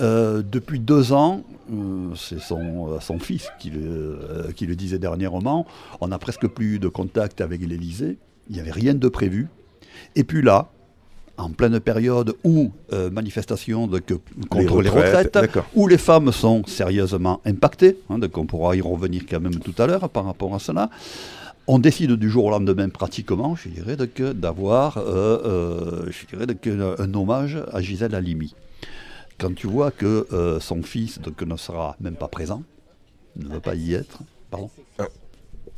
Euh, 0.00 0.42
depuis 0.42 0.80
deux 0.80 1.12
ans, 1.12 1.42
euh, 1.72 2.14
c'est 2.16 2.40
son, 2.40 2.92
euh, 2.92 3.00
son 3.00 3.18
fils 3.18 3.48
qui 3.58 3.70
le, 3.70 4.18
qui 4.56 4.66
le 4.66 4.74
disait 4.74 4.98
dernièrement, 4.98 5.66
on 6.00 6.08
n'a 6.08 6.18
presque 6.18 6.46
plus 6.46 6.78
de 6.78 6.88
contact 6.88 7.40
avec 7.40 7.60
l'Élysée, 7.60 8.16
il 8.48 8.54
n'y 8.54 8.60
avait 8.60 8.70
rien 8.70 8.94
de 8.94 9.08
prévu. 9.08 9.48
Et 10.16 10.24
puis 10.24 10.42
là, 10.42 10.68
en 11.36 11.50
pleine 11.50 11.78
période 11.80 12.34
où 12.44 12.72
euh, 12.92 13.10
manifestation 13.10 13.86
de, 13.86 13.98
que- 13.98 14.14
contre 14.48 14.80
les 14.82 14.88
retraites, 15.06 15.32
où 15.74 15.86
les 15.88 15.98
femmes 15.98 16.32
sont 16.32 16.62
sérieusement 16.66 17.40
impactées, 17.44 17.98
hein, 18.10 18.18
donc 18.18 18.36
on 18.38 18.46
pourra 18.46 18.76
y 18.76 18.80
revenir 18.80 19.22
quand 19.28 19.40
même 19.40 19.56
tout 19.56 19.74
à 19.82 19.86
l'heure 19.86 20.08
par 20.08 20.24
rapport 20.24 20.54
à 20.54 20.58
cela, 20.58 20.90
on 21.66 21.78
décide 21.78 22.12
du 22.12 22.28
jour 22.28 22.46
au 22.46 22.50
lendemain 22.50 22.88
pratiquement, 22.88 23.54
je 23.56 23.68
dirais, 23.68 23.96
d'avoir 24.34 24.98
euh, 24.98 26.06
euh, 26.06 26.96
un 26.98 27.14
hommage 27.14 27.58
à 27.72 27.80
Gisèle 27.80 28.14
Halimi. 28.14 28.54
Quand 29.42 29.56
tu 29.56 29.66
vois 29.66 29.90
que 29.90 30.28
euh, 30.32 30.60
son 30.60 30.84
fils 30.84 31.18
donc, 31.18 31.42
ne 31.42 31.56
sera 31.56 31.96
même 31.98 32.14
pas 32.14 32.28
présent, 32.28 32.62
ne 33.34 33.48
va 33.48 33.58
pas 33.58 33.74
y 33.74 33.92
être, 33.92 34.20
pardon, 34.52 34.70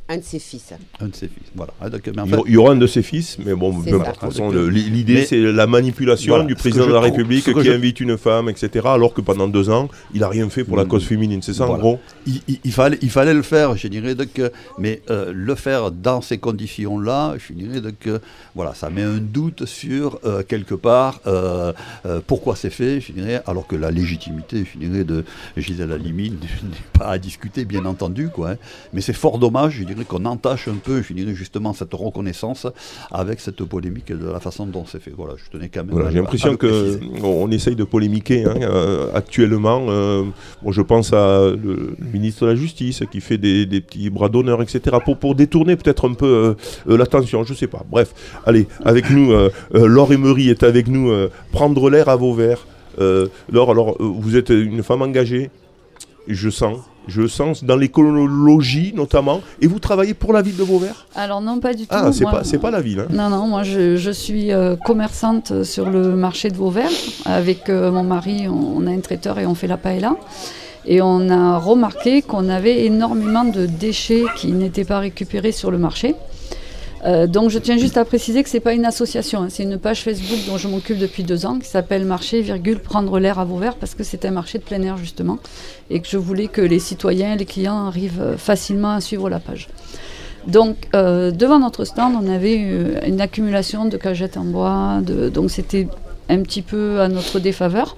Un 0.07 0.17
de 0.17 0.23
ses 0.23 0.37
fils. 0.37 0.71
un 0.99 1.07
de 1.07 1.15
ses 1.15 1.27
fils, 1.27 1.47
voilà. 1.55 1.73
donc, 1.89 2.01
mais 2.15 2.21
en 2.21 2.25
Il 2.25 2.27
y 2.27 2.29
fait, 2.29 2.35
aura- 2.37 2.43
il 2.49 2.53
y 2.53 2.57
aura 2.57 2.71
un 2.73 2.75
de 2.75 2.85
ses 2.85 3.01
fils, 3.01 3.39
mais 3.43 3.55
bon. 3.55 3.79
De 3.79 3.89
toute 3.89 4.17
façon, 4.17 4.51
l'idée, 4.51 5.25
c'est 5.25 5.39
la 5.39 5.65
manipulation 5.65 6.33
Voilà. 6.33 6.45
du 6.45 6.53
président 6.53 6.85
de 6.85 6.93
la 6.93 6.99
République 6.99 7.43
qui 7.51 7.63
je- 7.63 7.71
invite 7.71 7.99
une 8.01 8.15
femme, 8.15 8.47
etc., 8.47 8.85
alors 8.85 9.15
que 9.15 9.21
pendant 9.21 9.47
deux 9.47 9.71
ans, 9.71 9.89
il 10.13 10.19
n'a 10.19 10.27
rien 10.29 10.47
fait 10.51 10.63
pour 10.63 10.77
la 10.77 10.83
Mm. 10.85 10.87
cause 10.89 11.05
féminine. 11.05 11.41
C'est 11.41 11.53
ça, 11.53 11.67
en 11.67 11.79
gros 11.79 11.99
il, 12.27 12.39
il- 12.47 12.59
il 12.63 12.71
fallait, 12.71 12.99
il 13.01 13.09
fallait 13.09 13.33
le 13.33 13.41
faire, 13.41 13.75
je 13.77 13.87
dirais, 13.87 14.13
donc, 14.13 14.37
euh, 14.37 14.49
mais 14.77 15.01
euh, 15.09 15.31
le 15.33 15.55
faire 15.55 15.89
dans 15.89 16.21
ces 16.21 16.37
conditions-là, 16.37 17.33
je 17.39 17.53
dirais, 17.53 17.81
donc, 17.81 18.05
euh, 18.05 18.19
voilà, 18.53 18.75
ça 18.75 18.91
met 18.91 19.01
un 19.01 19.17
doute 19.17 19.65
sur, 19.65 20.19
euh, 20.23 20.43
quelque 20.43 20.75
part, 20.75 21.19
euh, 21.25 21.73
euh, 22.05 22.21
pourquoi 22.27 22.55
c'est 22.55 22.69
fait, 22.69 23.01
je 23.01 23.11
dirais, 23.11 23.41
alors 23.47 23.65
que 23.65 23.75
la 23.75 23.89
légitimité, 23.89 24.65
je 24.71 24.77
dirais, 24.77 25.03
de 25.03 25.25
Gisèle 25.57 25.91
Halimi 25.91 26.29
n'est 26.63 26.69
pas 26.93 27.07
à 27.07 27.17
discuter, 27.17 27.65
bien 27.65 27.85
entendu, 27.85 28.29
quoi, 28.29 28.51
hein. 28.51 28.57
mais 28.93 29.01
c'est 29.01 29.13
fort 29.13 29.39
dommage, 29.39 29.73
je 29.79 29.83
dirais, 29.83 29.94
qu'on 30.03 30.25
entache 30.25 30.67
un 30.67 30.75
peu, 30.83 31.01
je 31.01 31.13
dirais, 31.13 31.33
justement, 31.33 31.73
cette 31.73 31.93
reconnaissance 31.93 32.67
avec 33.11 33.39
cette 33.39 33.63
polémique 33.63 34.11
de 34.11 34.25
la 34.29 34.39
façon 34.39 34.65
dont 34.65 34.83
c'est 34.85 34.99
fait. 35.01 35.13
Voilà, 35.15 35.35
je 35.37 35.49
tenais 35.49 35.69
quand 35.69 35.81
même 35.85 35.91
Voilà, 35.91 36.07
à- 36.09 36.11
J'ai 36.11 36.17
l'impression 36.19 36.51
le 36.51 36.57
que 36.57 36.97
préciser. 36.97 37.21
on 37.23 37.49
essaye 37.51 37.75
de 37.75 37.83
polémiquer 37.83 38.45
hein, 38.45 38.55
euh, 38.61 39.07
actuellement. 39.13 39.85
euh, 39.89 40.23
bon, 40.61 40.71
je 40.71 40.81
pense 40.81 41.13
à 41.13 41.49
le 41.51 41.95
ministre 42.13 42.45
de 42.45 42.49
la 42.49 42.55
Justice 42.55 43.03
qui 43.11 43.21
fait 43.21 43.37
des, 43.37 43.65
des 43.65 43.81
petits 43.81 44.09
bras 44.09 44.27
d'honneur, 44.29 44.61
etc. 44.61 44.97
Pour, 45.05 45.17
pour 45.17 45.35
détourner 45.35 45.75
peut-être 45.75 46.09
un 46.09 46.13
peu 46.13 46.55
euh, 46.87 46.97
l'attention. 46.97 47.43
Je 47.43 47.53
sais 47.53 47.67
pas. 47.67 47.83
Bref, 47.89 48.13
allez, 48.45 48.67
avec 48.83 49.09
nous, 49.09 49.31
Laure 49.73 50.11
Emery 50.11 50.49
est 50.49 50.63
avec 50.63 50.87
nous. 50.87 51.11
prendre 51.51 51.89
l'air 51.89 52.09
à 52.09 52.15
Vauvert. 52.15 52.65
Euh, 52.99 53.27
Laure, 53.51 53.71
alors 53.71 53.95
vous 53.99 54.35
êtes 54.37 54.49
une 54.49 54.81
femme 54.83 55.01
engagée. 55.01 55.49
Je 56.27 56.49
sens. 56.49 56.79
Je 57.07 57.27
sens 57.27 57.63
dans 57.63 57.75
l'écologie 57.75 58.93
notamment. 58.95 59.41
Et 59.61 59.67
vous 59.67 59.79
travaillez 59.79 60.13
pour 60.13 60.33
la 60.33 60.41
ville 60.41 60.55
de 60.57 60.63
Vauvert? 60.63 61.05
Alors 61.15 61.41
non, 61.41 61.59
pas 61.59 61.73
du 61.73 61.83
tout. 61.83 61.89
Ah, 61.95 62.11
c'est 62.43 62.57
pas, 62.59 62.71
la 62.71 62.81
ville. 62.81 62.99
hein. 63.01 63.07
Non, 63.11 63.29
non, 63.29 63.47
moi 63.47 63.63
je, 63.63 63.95
je 63.95 64.11
suis 64.11 64.51
euh, 64.51 64.75
commerçante 64.75 65.63
sur 65.63 65.89
le 65.89 66.15
marché 66.15 66.49
de 66.49 66.55
Vauvert. 66.57 66.89
Avec 67.25 67.69
euh, 67.69 67.91
mon 67.91 68.03
mari, 68.03 68.47
on, 68.47 68.77
on 68.77 68.87
a 68.87 68.91
un 68.91 68.99
traiteur 68.99 69.39
et 69.39 69.45
on 69.45 69.55
fait 69.55 69.67
la 69.67 69.77
paella. 69.77 70.15
Et 70.87 71.01
on 71.01 71.29
a 71.29 71.57
remarqué 71.57 72.21
qu'on 72.21 72.47
avait 72.47 72.85
énormément 72.85 73.43
de 73.43 73.65
déchets 73.65 74.23
qui 74.35 74.51
n'étaient 74.51 74.85
pas 74.85 74.99
récupérés 74.99 75.51
sur 75.51 75.71
le 75.71 75.77
marché. 75.79 76.15
Euh, 77.05 77.27
donc 77.27 77.49
je 77.51 77.59
tiens 77.59 77.77
juste 77.77 77.97
à 77.97 78.05
préciser 78.05 78.41
que 78.41 78.49
ce 78.49 78.57
n'est 78.57 78.61
pas 78.61 78.73
une 78.73 78.85
association, 78.85 79.41
hein, 79.43 79.47
c'est 79.49 79.61
une 79.63 79.77
page 79.77 80.01
Facebook 80.01 80.39
dont 80.47 80.57
je 80.57 80.67
m'occupe 80.67 80.97
depuis 80.97 81.23
deux 81.23 81.45
ans 81.45 81.59
qui 81.59 81.67
s'appelle 81.69 82.03
Marché, 82.03 82.41
virgule, 82.41 82.79
prendre 82.79 83.19
l'air 83.19 83.37
à 83.37 83.45
Vauvert 83.45 83.75
parce 83.75 83.93
que 83.93 84.03
c'est 84.03 84.25
un 84.25 84.31
marché 84.31 84.57
de 84.57 84.63
plein 84.63 84.81
air 84.81 84.97
justement 84.97 85.37
et 85.91 85.99
que 85.99 86.07
je 86.07 86.17
voulais 86.17 86.47
que 86.47 86.61
les 86.61 86.79
citoyens 86.79 87.35
les 87.35 87.45
clients 87.45 87.85
arrivent 87.85 88.21
euh, 88.21 88.37
facilement 88.37 88.91
à 88.93 89.01
suivre 89.01 89.29
la 89.29 89.39
page. 89.39 89.67
Donc, 90.47 90.77
euh, 90.95 91.31
devant 91.31 91.59
notre 91.59 91.85
stand, 91.85 92.13
on 92.21 92.27
avait 92.31 92.55
une 93.07 93.19
accumulation 93.19 93.85
de 93.85 93.97
cagettes 93.97 94.37
en 94.37 94.43
bois, 94.43 94.99
de- 95.01 95.29
donc 95.29 95.49
c'était 95.51 95.87
un 96.29 96.39
petit 96.41 96.61
peu 96.61 97.01
à 97.01 97.07
notre 97.07 97.39
défaveur. 97.39 97.97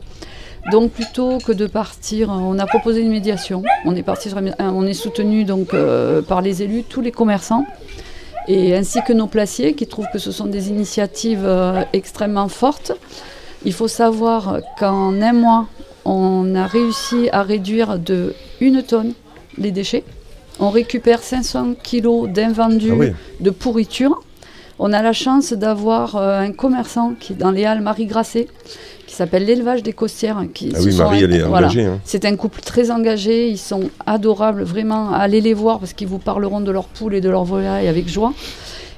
Donc, 0.72 0.92
plutôt 0.92 1.38
que 1.40 1.52
de 1.54 1.66
partir, 1.66 2.30
on 2.30 2.58
a 2.60 2.66
proposé 2.66 3.02
une 3.02 3.10
médiation. 3.12 3.64
On 3.86 3.96
est 3.96 4.04
parti 4.04 4.30
on 4.60 4.86
est 4.86 4.94
soutenu 4.94 5.44
donc 5.46 5.74
par 6.28 6.42
les 6.42 6.64
élus, 6.64 6.84
tous 6.84 7.02
les 7.02 7.12
commerçants, 7.12 7.66
et 8.48 8.76
ainsi 8.76 9.02
que 9.06 9.14
nos 9.14 9.28
placiers 9.28 9.74
qui 9.74 9.88
trouvent 9.88 10.08
que 10.12 10.20
ce 10.20 10.32
sont 10.32 10.46
des 10.46 10.70
initiatives 10.70 11.44
euh, 11.46 11.84
extrêmement 11.94 12.48
fortes. 12.48 12.92
Il 13.66 13.74
faut 13.74 13.88
savoir 13.88 14.60
qu'en 14.80 15.22
un 15.22 15.34
mois, 15.34 15.68
on 16.06 16.56
a 16.56 16.66
réussi 16.66 17.30
à 17.32 17.44
réduire 17.44 18.00
de 18.00 18.34
une 18.62 18.82
tonne 18.84 19.14
les 19.58 19.72
déchets. 19.72 20.04
On 20.60 20.70
récupère 20.70 21.22
500 21.22 21.76
kilos 21.84 22.30
d'invendus 22.30 22.92
Ah 22.94 22.98
oui. 22.98 23.12
de 23.40 23.50
pourriture. 23.50 24.22
On 24.80 24.94
a 24.94 25.02
la 25.02 25.14
chance 25.14 25.54
d'avoir 25.54 26.16
euh, 26.16 26.40
un 26.40 26.52
commerçant 26.52 27.14
qui 27.20 27.34
est 27.34 27.36
dans 27.36 27.50
les 27.52 27.66
Halles, 27.66 27.82
Marie 27.82 28.06
Grasset, 28.06 28.48
qui 29.08 29.16
s'appelle 29.16 29.46
l'élevage 29.46 29.82
des 29.82 29.94
costières. 29.94 30.40
Qui 30.54 30.72
Ah 30.76 30.80
oui, 30.84 30.96
Marie, 30.96 31.24
elle 31.24 31.34
est 31.34 31.40
voilà. 31.40 31.68
engagée. 31.68 31.86
hein. 31.86 32.00
C'est 32.04 32.26
un 32.26 32.36
couple 32.36 32.62
très 32.62 32.92
engagé, 32.92 33.50
ils 33.50 33.58
sont 33.58 33.90
adorables, 34.06 34.62
vraiment, 34.64 35.12
allez 35.12 35.42
les 35.42 35.56
voir 35.56 35.80
parce 35.80 35.94
qu'ils 35.94 36.08
vous 36.08 36.20
parleront 36.20 36.62
de 36.62 36.72
leurs 36.72 36.86
poules 36.88 37.16
et 37.16 37.22
de 37.22 37.30
leurs 37.30 37.44
volailles 37.44 37.88
avec 37.88 38.08
joie. 38.08 38.34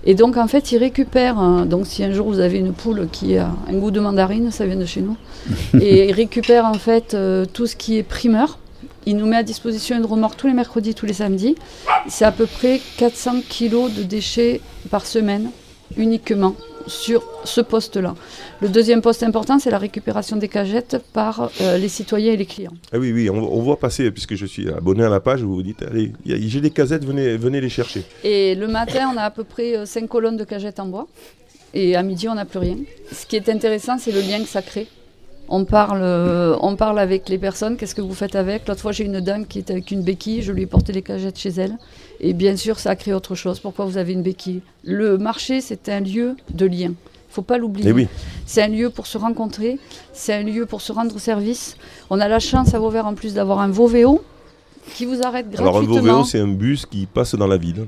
Et 0.06 0.16
donc 0.16 0.38
en 0.38 0.48
fait, 0.48 0.72
ils 0.72 0.78
récupèrent, 0.78 1.42
euh, 1.42 1.66
donc 1.66 1.86
si 1.86 2.04
un 2.04 2.12
jour 2.12 2.28
vous 2.28 2.40
avez 2.40 2.58
une 2.58 2.74
poule 2.74 3.08
qui 3.12 3.38
a 3.38 3.50
un 3.70 3.74
goût 3.74 3.92
de 3.92 4.00
mandarine, 4.00 4.52
ça 4.52 4.66
vient 4.66 4.76
de 4.78 4.86
chez 4.86 5.02
nous, 5.02 5.16
et 5.80 6.10
ils 6.10 6.14
récupèrent 6.14 6.66
en 6.66 6.74
fait 6.74 7.14
euh, 7.14 7.46
tout 7.52 7.68
ce 7.68 7.76
qui 7.78 7.98
est 7.98 8.04
primeur. 8.04 8.60
Il 9.06 9.16
nous 9.18 9.26
met 9.28 9.38
à 9.38 9.44
disposition 9.44 9.96
une 9.98 10.06
remorque 10.06 10.36
tous 10.38 10.48
les 10.48 10.54
mercredis, 10.54 10.94
tous 10.94 11.06
les 11.06 11.14
samedis. 11.14 11.56
C'est 12.08 12.26
à 12.26 12.32
peu 12.32 12.46
près 12.46 12.82
400 12.98 13.36
kilos 13.48 13.92
de 13.94 14.04
déchets 14.04 14.60
par 14.90 15.06
semaine 15.06 15.50
uniquement 15.98 16.56
sur 16.88 17.24
ce 17.44 17.62
poste-là. 17.62 18.16
Le 18.62 18.70
deuxième 18.70 19.02
poste 19.02 19.24
important, 19.24 19.60
c'est 19.60 19.70
la 19.70 19.78
récupération 19.78 20.38
des 20.38 20.48
cagettes 20.48 20.98
par 21.14 21.52
euh, 21.62 21.78
les 21.78 21.90
citoyens 21.90 22.34
et 22.34 22.38
les 22.38 22.46
clients. 22.46 22.74
Ah 22.92 22.98
oui, 22.98 23.12
oui, 23.12 23.30
on, 23.30 23.36
on 23.38 23.62
voit 23.62 23.80
passer, 23.80 24.10
puisque 24.12 24.36
je 24.36 24.46
suis 24.46 24.70
abonné 24.70 25.04
à 25.04 25.10
la 25.10 25.20
page, 25.20 25.42
vous 25.42 25.54
vous 25.54 25.64
dites, 25.64 25.84
allez, 25.84 26.14
j'ai 26.26 26.62
des 26.62 26.72
casettes, 26.72 27.06
venez, 27.06 27.38
venez 27.38 27.62
les 27.62 27.70
chercher. 27.70 28.04
Et 28.24 28.56
le 28.56 28.68
matin, 28.68 29.12
on 29.14 29.18
a 29.18 29.24
à 29.24 29.32
peu 29.32 29.44
près 29.44 29.86
5 29.86 30.08
colonnes 30.08 30.38
de 30.38 30.44
cagettes 30.44 30.80
en 30.80 30.88
bois. 30.88 31.08
Et 31.74 31.96
à 31.96 32.02
midi, 32.04 32.28
on 32.28 32.36
n'a 32.36 32.46
plus 32.46 32.60
rien. 32.60 32.78
Ce 33.12 33.26
qui 33.26 33.36
est 33.36 33.48
intéressant, 33.50 33.98
c'est 34.00 34.12
le 34.12 34.22
lien 34.22 34.40
que 34.40 34.48
ça 34.48 34.62
crée. 34.62 34.88
On 35.52 35.66
parle, 35.66 36.02
euh, 36.04 36.56
on 36.62 36.76
parle 36.76 37.00
avec 37.00 37.28
les 37.28 37.40
personnes, 37.40 37.76
qu'est-ce 37.76 37.96
que 37.96 38.02
vous 38.02 38.14
faites 38.14 38.36
avec? 38.36 38.68
L'autre 38.68 38.82
fois, 38.82 38.92
j'ai 38.92 39.04
une 39.04 39.20
dame 39.20 39.48
qui 39.48 39.60
était 39.60 39.74
avec 39.74 39.90
une 39.90 40.04
béquille, 40.04 40.44
je 40.44 40.52
lui 40.52 40.64
ai 40.64 40.66
porté 40.68 40.94
les 40.94 41.02
cagettes 41.02 41.40
chez 41.40 41.50
elle. 41.50 41.76
Et 42.22 42.34
bien 42.34 42.56
sûr, 42.58 42.80
ça 42.80 42.92
a 42.92 42.96
créé 42.96 43.14
autre 43.14 43.36
chose. 43.36 43.60
Pourquoi 43.60 43.86
vous 43.86 43.98
avez 43.98 44.14
une 44.14 44.24
béquille? 44.24 44.62
Le 44.84 45.18
marché, 45.18 45.62
c'est 45.62 45.88
un 45.90 46.02
lieu 46.02 46.36
de 46.54 46.66
lien. 46.66 46.92
Il 47.30 47.32
ne 47.32 47.34
faut 47.36 47.42
pas 47.44 47.58
l'oublier. 47.58 47.90
Eh 47.90 47.94
oui. 47.94 48.08
C'est 48.46 48.62
un 48.64 48.68
lieu 48.68 48.90
pour 48.90 49.06
se 49.08 49.18
rencontrer, 49.18 49.78
c'est 50.14 50.34
un 50.34 50.44
lieu 50.44 50.66
pour 50.66 50.82
se 50.82 50.92
rendre 50.92 51.18
service. 51.20 51.78
On 52.10 52.20
a 52.20 52.28
la 52.28 52.40
chance 52.40 52.74
à 52.74 52.80
Vauvert 52.80 53.06
en 53.06 53.14
plus 53.14 53.36
d'avoir 53.36 53.60
un 53.60 53.68
Vovéo 53.70 54.22
qui 54.96 55.06
vous 55.06 55.22
arrête 55.24 55.46
Alors 55.58 55.78
un 55.78 55.82
gratuitement. 55.84 56.14
Vovéo, 56.14 56.24
c'est 56.26 56.40
un 56.40 56.48
bus 56.48 56.86
qui 56.88 57.06
passe 57.06 57.36
dans 57.36 57.46
la 57.48 57.58
ville. 57.58 57.82
Euh, 57.82 57.86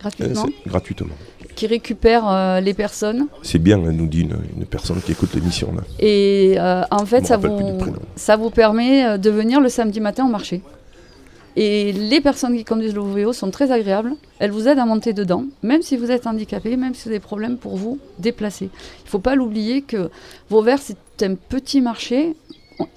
gratuitement 0.00 0.44
c'est- 0.44 0.68
gratuitement. 0.70 1.14
qui 1.56 1.66
récupère 1.66 2.28
euh, 2.28 2.60
les 2.60 2.74
personnes. 2.74 3.26
C'est 3.42 3.58
bien, 3.58 3.80
elle 3.82 3.96
nous 3.96 4.06
dit 4.06 4.20
une, 4.20 4.36
une 4.54 4.66
personne 4.66 5.00
qui 5.00 5.12
écoute 5.12 5.34
l'émission. 5.34 5.72
là. 5.74 5.82
Et 5.98 6.56
euh, 6.58 6.82
en 6.90 7.06
fait, 7.06 7.24
ça 7.26 7.38
vous, 7.38 7.48
prénom. 7.78 7.94
ça 8.16 8.36
vous 8.36 8.50
permet 8.50 9.04
euh, 9.06 9.16
de 9.16 9.30
venir 9.30 9.60
le 9.62 9.70
samedi 9.70 10.00
matin 10.00 10.26
au 10.26 10.30
marché. 10.30 10.60
Et 11.56 11.92
les 11.92 12.20
personnes 12.20 12.56
qui 12.56 12.64
conduisent 12.64 12.94
le 12.94 13.00
VO 13.02 13.32
sont 13.32 13.50
très 13.50 13.70
agréables. 13.70 14.14
Elles 14.40 14.50
vous 14.50 14.66
aident 14.66 14.80
à 14.80 14.86
monter 14.86 15.12
dedans, 15.12 15.44
même 15.62 15.82
si 15.82 15.96
vous 15.96 16.10
êtes 16.10 16.26
handicapé, 16.26 16.76
même 16.76 16.94
si 16.94 17.02
vous 17.04 17.08
avez 17.10 17.18
des 17.18 17.24
problèmes 17.24 17.58
pour 17.58 17.76
vous 17.76 17.98
déplacer. 18.18 18.66
Il 18.72 19.04
ne 19.04 19.10
faut 19.10 19.20
pas 19.20 19.36
l'oublier 19.36 19.82
que 19.82 20.10
Vauvert, 20.50 20.80
c'est 20.80 20.96
un 21.22 21.34
petit 21.36 21.80
marché. 21.80 22.34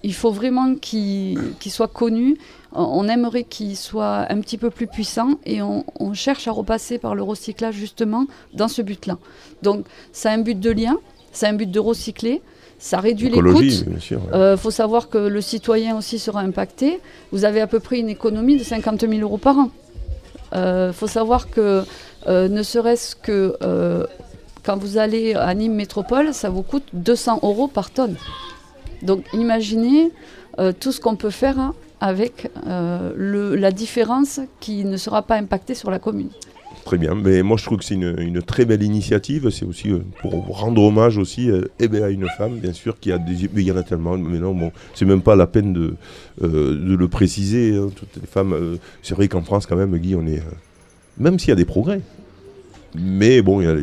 Il 0.01 0.13
faut 0.15 0.31
vraiment 0.31 0.73
qu'il 0.73 1.37
soit 1.67 1.87
connu. 1.87 2.37
On- 2.73 3.07
aimerait 3.07 3.43
qu'il 3.43 3.77
soit 3.77 4.25
un 4.31 4.41
petit 4.41 4.57
peu 4.57 4.69
plus 4.71 4.87
puissant 4.87 5.35
et 5.45 5.61
on, 5.61 5.85
on 5.99 6.13
cherche 6.13 6.47
à 6.47 6.51
repasser 6.51 6.97
par 6.97 7.15
le 7.15 7.23
recyclage 7.23 7.75
justement 7.75 8.25
dans 8.53 8.67
ce 8.67 8.81
but-là. 8.81 9.17
Donc, 9.63 9.85
c'est 10.11 10.29
un 10.29 10.39
but 10.39 10.59
de 10.59 10.71
lien, 10.71 10.97
c'est 11.31 11.47
un 11.47 11.53
but 11.53 11.69
de 11.71 11.79
recycler, 11.79 12.41
ça 12.79 12.99
réduit 12.99 13.29
les 13.29 13.37
coûts. 13.53 13.61
Il 13.61 14.17
Euh, 14.33 14.55
faut 14.57 14.71
savoir 14.71 15.09
que 15.09 15.17
le 15.17 15.41
citoyen 15.41 15.97
aussi 15.97 16.19
sera 16.19 16.41
impacté. 16.41 16.99
Vous 17.31 17.43
avez 17.45 17.61
à 17.61 17.67
peu 17.67 17.79
près 17.79 17.99
une 17.99 18.09
économie 18.09 18.57
de 18.57 18.63
50 18.63 19.01
000 19.01 19.13
euros 19.21 19.37
par 19.37 19.57
an. 19.57 19.69
Il 20.53 20.91
faut 20.93 21.07
savoir 21.07 21.49
que 21.49 21.83
euh, 22.27 22.47
ne 22.47 22.63
serait-ce 22.63 23.15
que 23.15 23.55
euh, 23.63 24.05
quand 24.63 24.77
vous 24.77 24.97
allez 24.97 25.33
à 25.33 25.53
Nîmes 25.53 25.75
Métropole, 25.75 26.33
ça 26.33 26.49
vous 26.49 26.63
coûte 26.63 26.83
200 26.93 27.39
euros 27.43 27.67
par 27.67 27.89
tonne. 27.91 28.15
Donc 29.01 29.25
imaginez 29.33 30.11
euh, 30.59 30.71
tout 30.77 30.91
ce 30.91 30.99
qu'on 31.01 31.15
peut 31.15 31.29
faire 31.29 31.59
hein, 31.59 31.73
avec 32.01 32.49
euh, 32.67 33.11
le- 33.15 33.55
la 33.55 33.71
différence 33.71 34.39
qui 34.59 34.85
ne 34.85 34.97
sera 34.97 35.21
pas 35.21 35.35
impactée 35.35 35.75
sur 35.75 35.91
la 35.91 35.99
commune. 35.99 36.29
Très 36.87 36.97
bien, 36.97 37.15
mais 37.15 37.43
moi 37.43 37.57
je 37.57 37.65
trouve 37.65 37.79
que 37.79 37.83
c'est 37.83 37.95
une, 37.95 38.41
très 38.41 38.63
belle 38.63 38.81
initiative. 38.81 39.49
C'est 39.49 39.65
aussi 39.65 39.91
euh, 39.91 39.99
pour 40.21 40.31
rendre 40.57 40.81
hommage 40.81 41.17
aussi 41.17 41.51
euh, 41.51 41.63
eh 41.81 41.89
ben, 41.89 42.01
à 42.01 42.07
une 42.07 42.29
femme, 42.37 42.59
bien 42.59 42.71
sûr, 42.71 42.97
qui 42.97 43.11
a 43.11 43.17
des. 43.17 43.49
Mais 43.53 43.61
il 43.61 43.67
y 43.67 43.71
en 43.73 43.75
a 43.75 43.83
tellement. 43.83 44.17
Mais 44.17 44.39
non, 44.39 44.55
bon, 44.55 44.71
c'est 44.93 45.03
même 45.03 45.21
pas 45.21 45.35
la 45.35 45.47
peine 45.47 45.73
de, 45.73 45.95
euh, 46.41 46.47
de 46.81 46.95
le 46.95 47.07
préciser. 47.09 47.75
hein, 47.75 47.89
toutes 47.93 48.15
les 48.21 48.25
femmes. 48.25 48.77
c'est 49.03 49.15
vrai 49.15 49.27
qu'en 49.27 49.41
France, 49.41 49.65
quand 49.65 49.75
même, 49.75 49.97
Guy, 49.97 50.15
on 50.15 50.25
est. 50.25 50.41
même 51.17 51.37
s'il 51.39 51.49
y 51.49 51.51
a 51.51 51.55
des 51.55 51.65
progrès. 51.65 51.99
Mais 52.95 53.41
bon, 53.41 53.59
il 53.59 53.65
y 53.65 53.67
a 53.67 53.75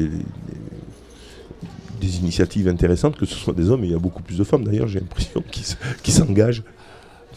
des 2.01 2.19
initiatives 2.21 2.69
intéressantes, 2.69 3.19
que 3.19 3.27
ce 3.27 3.35
soit 3.35 3.53
des 3.53 3.69
hommes, 3.69 3.85
il 3.85 3.91
y 3.91 3.95
a 3.95 3.99
beaucoup 3.99 4.23
plus 4.23 4.39
de 4.39 4.45
femmes 4.45 4.65
d'ailleurs, 4.65 4.89
j'ai 4.89 5.01
l'impression, 5.01 5.45
qui 6.03 6.11
s'engagent. 6.11 6.63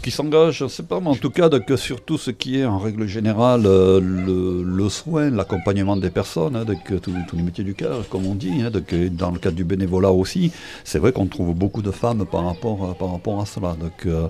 Qui 0.01 0.12
s'engage, 0.12 0.57
je 0.60 0.63
ne 0.65 0.69
sais 0.69 0.83
pas, 0.83 0.99
mais 0.99 1.07
en 1.10 1.15
tout 1.15 1.29
cas, 1.29 1.49
sur 1.75 2.01
tout 2.01 2.17
ce 2.17 2.31
qui 2.31 2.60
est 2.60 2.65
en 2.65 2.77
règle 2.79 3.05
générale 3.07 3.63
euh, 3.65 3.99
le, 3.99 4.89
soin, 4.89 5.29
l'accompagnement 5.29 5.97
des 5.97 6.10
personnes, 6.10 6.55
hein, 6.55 6.65
tous 7.01 7.36
les 7.36 7.43
métiers 7.43 7.63
du 7.63 7.73
cœur, 7.73 8.07
comme 8.10 8.25
on 8.25 8.36
dit, 8.36 8.62
hein, 8.62 8.71
euh, 8.93 9.10
dans 9.10 9.31
le 9.31 9.39
cadre 9.39 9.55
du 9.55 9.63
bénévolat 9.63 10.12
aussi, 10.12 10.51
c'est 10.83 10.99
vrai 10.99 11.12
qu'on 11.12 11.27
trouve 11.27 11.53
beaucoup 11.53 11.81
de 11.81 11.91
femmes 11.91 12.25
par 12.25 12.45
rapport, 12.45 12.89
à- 12.89 12.93
par 12.95 13.12
rapport 13.12 13.41
à 13.41 13.45
cela. 13.45 13.75
Donc, 13.79 14.05
euh, 14.05 14.27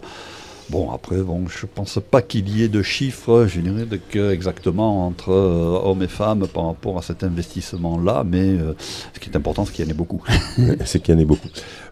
Bon, 0.70 0.92
après, 0.92 1.22
bon, 1.22 1.48
je 1.48 1.66
pense 1.66 1.98
pas 2.12 2.22
qu'il 2.22 2.50
y 2.50 2.62
ait 2.62 2.68
de 2.68 2.82
chiffres, 2.82 3.46
je 3.48 3.62
dirais, 3.62 3.86
donc, 3.86 4.02
euh, 4.18 4.32
exactement 4.34 5.08
entre 5.08 5.30
euh, 5.32 5.80
hommes 5.82 6.04
et 6.04 6.10
femmes 6.10 6.46
par 6.46 6.66
rapport 6.66 6.98
à 6.98 7.02
cet 7.02 7.24
investissement-là, 7.24 8.26
mais 8.26 8.50
euh, 8.50 8.74
ce 9.14 9.20
qui 9.22 9.30
est 9.30 9.38
important, 9.38 9.64
c'est 9.64 9.72
qu'il 9.72 9.86
y 9.86 9.88
en 9.88 9.92
ait 9.92 9.94
beaucoup. 9.94 10.22
c'est 10.86 11.00
qu'il 11.02 11.14
y 11.14 11.18
en 11.18 11.22
ait 11.22 11.26
beaucoup. 11.26 11.48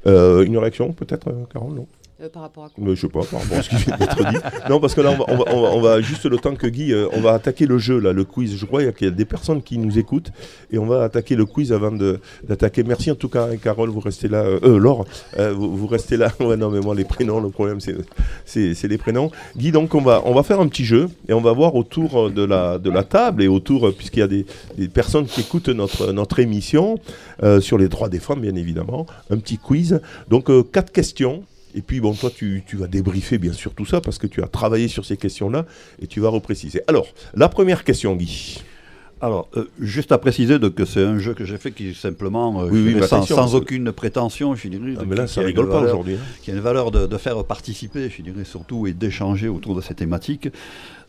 Euh, 0.07 0.43
une 0.43 0.57
réaction 0.57 0.91
peut-être, 0.91 1.29
euh, 1.29 1.45
Carole 1.53 1.83
Euh, 2.25 2.29
par 2.29 2.43
rapport 2.43 2.65
à 2.65 2.69
quoi 2.69 2.95
je 2.95 3.01
sais 3.01 3.07
pas, 3.07 3.21
ce 3.61 3.69
qui 3.69 3.75
vient 3.75 3.97
d'être 3.97 4.17
dit. 4.31 4.37
Non, 4.69 4.79
parce 4.79 4.93
que 4.93 5.01
là, 5.01 5.15
on 5.51 5.81
va, 5.81 6.01
juste 6.01 6.25
le 6.25 6.37
temps 6.37 6.55
que 6.55 6.67
Guy, 6.67 6.91
euh, 6.93 7.07
on 7.13 7.21
va 7.21 7.33
attaquer 7.33 7.65
le 7.65 7.77
jeu, 7.77 7.99
là, 7.99 8.13
le 8.13 8.23
quiz. 8.23 8.57
Je 8.57 8.65
crois 8.65 8.83
qu'il 8.91 9.07
y 9.07 9.11
a 9.11 9.13
des 9.13 9.25
personnes 9.25 9.61
qui 9.61 9.77
nous 9.77 9.97
écoutent 9.97 10.31
et 10.71 10.77
on 10.77 10.85
va 10.85 11.03
attaquer 11.03 11.35
le 11.35 11.45
quiz 11.45 11.71
avant 11.71 11.91
d'attaquer. 12.43 12.83
Merci 12.83 13.11
en 13.11 13.15
tout 13.15 13.29
cas, 13.29 13.47
hein, 13.51 13.57
Carole, 13.57 13.89
vous 13.89 13.99
restez 13.99 14.27
là. 14.27 14.43
Euh, 14.43 14.77
Laure, 14.77 15.05
vous, 15.37 15.75
vous 15.75 15.87
restez 15.87 16.17
là. 16.17 16.31
Ouais, 16.45 16.57
non, 16.57 16.69
mais 16.69 16.79
moi, 16.79 16.93
les 16.93 17.05
prénoms, 17.05 17.39
le 17.39 17.49
problème, 17.49 17.79
c'est- 17.79 18.87
les 18.87 18.97
prénoms. 18.97 19.31
Guy, 19.57 19.71
donc, 19.71 19.95
on 19.95 20.01
va, 20.01 20.21
on 20.25 20.33
va 20.33 20.43
faire 20.43 20.59
un 20.59 20.67
petit 20.67 20.85
jeu 20.85 21.09
et 21.27 21.33
on 21.33 21.41
va 21.41 21.53
voir 21.53 21.73
autour 21.75 22.29
de 22.29 22.43
la, 22.43 22.77
de 22.77 22.89
la 22.91 23.03
table 23.03 23.41
et 23.41 23.47
autour, 23.47 23.91
puisqu'il 23.95 24.19
y 24.19 24.23
a 24.23 24.27
des, 24.27 24.45
des 24.77 24.87
personnes 24.89 25.25
qui 25.25 25.41
écoutent 25.41 25.69
notre, 25.69 26.11
notre 26.11 26.39
émission 26.39 26.99
sur 27.61 27.77
les 27.77 27.87
droits 27.87 28.09
des 28.09 28.19
femmes, 28.19 28.41
bien 28.41 28.55
évidemment, 28.55 29.05
un 29.29 29.37
petit 29.37 29.57
quiz. 29.57 30.01
Donc, 30.29 30.49
quatre 30.71 30.91
questions. 30.91 31.43
Et 31.75 31.81
puis, 31.81 31.99
bon, 31.99 32.13
toi, 32.13 32.31
tu, 32.33 32.63
tu 32.65 32.77
vas 32.77 32.87
débriefer 32.87 33.37
bien 33.37 33.53
sûr 33.53 33.73
tout 33.73 33.85
ça 33.85 33.99
parce 33.99 34.17
que 34.17 34.27
tu 34.27 34.41
as 34.41 34.47
travaillé 34.47 34.87
sur 34.87 35.05
ces 35.05 35.17
questions-là 35.17 35.65
et 36.01 36.07
tu 36.07 36.21
vas 36.21 36.29
repréciser. 36.29 36.81
Alors, 36.87 37.07
la 37.35 37.49
première 37.49 37.83
question, 37.83 38.15
Guy. 38.15 38.63
Alors, 39.21 39.47
euh, 39.55 39.63
juste 39.79 40.11
à 40.11 40.17
préciser 40.17 40.59
donc, 40.59 40.75
que 40.75 40.83
c'est 40.85 41.03
un 41.03 41.17
jeu 41.19 41.33
que 41.33 41.45
j'ai 41.45 41.57
fait 41.57 41.71
qui 41.71 41.89
est 41.89 41.93
simplement, 41.93 42.61
euh, 42.63 42.67
Oui, 42.69 42.93
oui, 42.93 43.07
sans, 43.07 43.21
que- 43.25 43.55
aucune 43.55 43.91
prétention, 43.93 44.55
je 44.55 44.67
dirais. 44.67 44.93
Ah, 44.99 45.03
mais 45.07 45.15
là, 45.15 45.25
ça 45.25 45.41
rigole 45.41 45.69
pas 45.69 45.81
aujourd'hui. 45.81 46.15
hein. 46.15 46.25
Qui 46.43 46.51
a 46.51 46.53
une 46.53 46.59
valeur 46.59 46.91
de, 46.91 47.07
de 47.07 47.17
faire 47.17 47.43
participer, 47.45 48.09
je 48.09 48.21
dirais 48.21 48.43
surtout, 48.43 48.87
et 48.87 48.93
d'échanger 48.93 49.47
autour 49.47 49.73
de 49.75 49.81
ces 49.81 49.93
thématiques. 49.95 50.49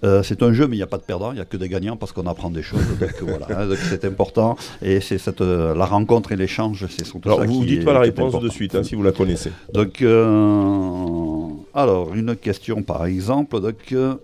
Euh, 0.05 0.23
c'est 0.23 0.43
un 0.43 0.53
jeu, 0.53 0.67
mais 0.69 0.77
il 0.77 0.79
n'y 0.79 0.83
a 0.85 0.87
pas 0.87 0.99
de 0.99 1.03
perdant, 1.03 1.33
il 1.33 1.37
n'y 1.37 1.41
a 1.41 1.45
que 1.47 1.57
des 1.57 1.69
gagnants 1.69 1.97
parce 1.97 2.13
qu'on 2.13 2.27
apprend 2.27 2.51
des 2.51 2.63
choses. 2.63 2.81
donc 3.01 3.11
voilà, 3.23 3.47
hein, 3.51 3.69
c'est 3.89 4.05
important. 4.05 4.57
Et 4.83 5.01
c'est 5.01 5.19
cette, 5.19 5.41
euh, 5.41 5.75
la 5.75 5.87
rencontre 5.87 6.33
et 6.33 6.37
l'échange, 6.37 6.87
c'est 6.89 7.05
surtout 7.05 7.29
Alors, 7.29 7.41
ça 7.41 7.47
vous 7.47 7.61
qui 7.63 7.67
dites 7.67 7.81
est- 7.83 7.85
pas 7.85 7.93
la 7.95 8.01
réponse 8.01 8.39
de 8.41 8.49
suite 8.49 8.75
hein, 8.77 8.83
si 8.85 8.95
vous 8.95 9.03
la 9.03 9.13
connaissez. 9.13 9.51
Donc, 9.75 10.01
euh, 10.03 11.49
alors, 11.75 12.15
une 12.15 12.37
question 12.37 12.83
par 12.83 13.07
exemple. 13.07 13.61
Donc, 13.61 13.77
euh, 13.93 14.15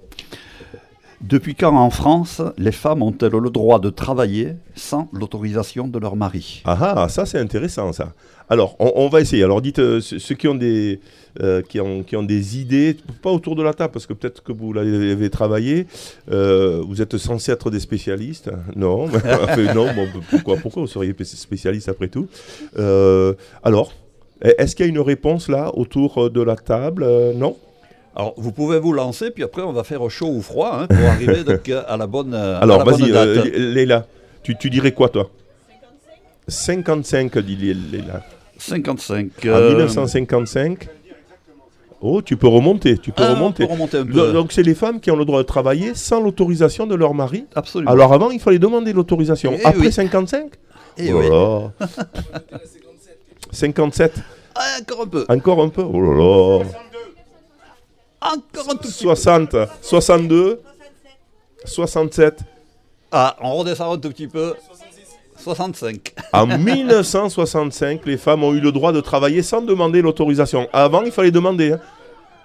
depuis 1.22 1.54
quand 1.54 1.76
en 1.76 1.90
France 1.90 2.42
les 2.58 2.72
femmes 2.72 3.02
ont-elles 3.02 3.32
le 3.32 3.50
droit 3.50 3.78
de 3.78 3.90
travailler 3.90 4.54
sans 4.74 5.08
l'autorisation 5.12 5.88
de 5.88 5.98
leur 5.98 6.16
mari? 6.16 6.62
Ah 6.64 6.94
ah, 6.96 7.08
ça 7.08 7.26
c'est 7.26 7.38
intéressant 7.38 7.92
ça. 7.92 8.12
Alors, 8.52 8.76
on, 8.80 9.08
va 9.08 9.22
essayer. 9.22 9.44
Alors, 9.44 9.62
dites 9.62 9.78
euh, 9.78 10.00
ceux 10.00 10.34
qui 10.34 10.46
ont 10.46 10.54
des 10.54 11.00
euh, 11.40 11.62
qui 11.62 11.80
ont 11.80 12.02
qui 12.02 12.16
ont 12.16 12.22
des 12.22 12.58
idées, 12.58 12.98
pas 13.22 13.30
autour 13.30 13.56
de 13.56 13.62
la 13.62 13.72
table 13.72 13.92
parce 13.92 14.06
que 14.06 14.12
peut-être 14.12 14.42
que 14.42 14.52
vous 14.52 14.74
l'avez 14.74 15.30
travaillé. 15.30 15.86
euh, 16.30 16.82
vous 16.86 17.00
êtes 17.00 17.16
censé 17.16 17.50
être 17.50 17.70
des 17.70 17.80
spécialistes, 17.80 18.50
non 18.76 19.06
Non, 19.74 19.86
pourquoi 20.28 20.56
pourquoi 20.56 20.82
vous 20.82 20.88
seriez 20.88 21.14
spécialiste 21.22 21.88
après 21.88 22.08
tout? 22.08 22.28
Alors, 23.62 23.94
est-ce 24.42 24.76
qu'il 24.76 24.84
y 24.84 24.88
a 24.88 24.90
une 24.90 25.00
réponse 25.00 25.48
là 25.48 25.70
autour 25.74 26.30
de 26.30 26.42
la 26.42 26.56
table? 26.56 27.06
Non? 27.36 27.56
Alors, 28.14 28.34
vous 28.36 28.52
pouvez 28.52 28.78
vous 28.78 28.92
lancer, 28.92 29.30
puis 29.30 29.42
après 29.42 29.62
on 29.62 29.72
va 29.72 29.84
faire 29.84 30.08
chaud 30.10 30.28
ou 30.28 30.42
froid 30.42 30.80
hein, 30.82 30.86
pour 30.86 31.06
arriver 31.08 31.44
donc, 31.44 31.68
à 31.68 31.96
la 31.96 32.06
bonne, 32.06 32.34
euh, 32.34 32.56
à 32.56 32.62
Alors, 32.62 32.78
la 32.78 32.84
bonne 32.84 33.00
vas-y, 33.00 33.10
date. 33.12 33.26
euh, 33.28 33.72
Léla, 33.72 34.06
tu, 34.42 34.56
tu 34.56 34.68
dirais 34.70 34.92
quoi 34.92 35.08
toi? 35.08 35.30
55, 36.48 37.38
dit 37.38 37.56
Lé- 37.56 37.74
Léla. 37.74 38.22
55. 38.58 39.26
En 39.44 39.48
euh, 39.48 39.68
1955. 39.70 40.88
Oh, 42.04 42.20
tu 42.20 42.36
peux 42.36 42.48
remonter, 42.48 42.98
tu 42.98 43.12
peux 43.12 43.22
ah, 43.22 43.30
on 43.30 43.34
remonter. 43.34 43.64
peut 43.64 43.72
remonter 43.72 43.98
un 43.98 44.04
peu. 44.04 44.12
Do- 44.12 44.32
Donc 44.32 44.52
c'est 44.52 44.64
les 44.64 44.74
femmes 44.74 44.98
qui 45.00 45.10
ont 45.12 45.16
le 45.16 45.24
droit 45.24 45.38
de 45.38 45.46
travailler 45.46 45.94
sans 45.94 46.20
l'autorisation 46.20 46.86
de 46.86 46.96
leur 46.96 47.14
mari. 47.14 47.46
Absolument. 47.54 47.90
Alors 47.92 48.12
avant, 48.12 48.30
il 48.30 48.40
fallait 48.40 48.58
demander 48.58 48.92
l'autorisation. 48.92 49.54
Eh 49.58 49.64
Après 49.64 49.86
oui. 49.86 49.92
55 49.92 50.50
Eh 50.98 51.12
Oh 51.12 51.18
oui. 51.20 51.28
là 51.30 51.60
là. 51.78 52.48
57 53.52 54.14
Ah, 54.56 54.60
encore 54.80 55.02
un 55.02 55.06
peu. 55.06 55.24
Encore 55.28 55.62
un 55.62 55.68
peu? 55.68 55.82
Oh 55.82 56.00
là 56.00 56.58
là 56.58 56.64
Encore 58.24 58.70
un 58.70 58.76
tout 58.76 58.88
petit 58.88 59.04
peu. 59.04 59.14
60 59.14 59.56
62 59.82 60.60
67 61.64 62.38
Ah, 63.10 63.36
on 63.40 63.54
redescend 63.54 63.94
un 63.94 63.98
tout 63.98 64.08
petit 64.10 64.28
peu. 64.28 64.54
65. 65.38 66.14
En 66.32 66.46
1965, 66.46 68.06
les 68.06 68.16
femmes 68.16 68.44
ont 68.44 68.52
eu 68.54 68.60
le 68.60 68.70
droit 68.70 68.92
de 68.92 69.00
travailler 69.00 69.42
sans 69.42 69.60
demander 69.60 70.00
l'autorisation. 70.00 70.68
Avant, 70.72 71.02
il 71.02 71.10
fallait 71.12 71.30
demander. 71.32 71.72
hein. 71.72 71.80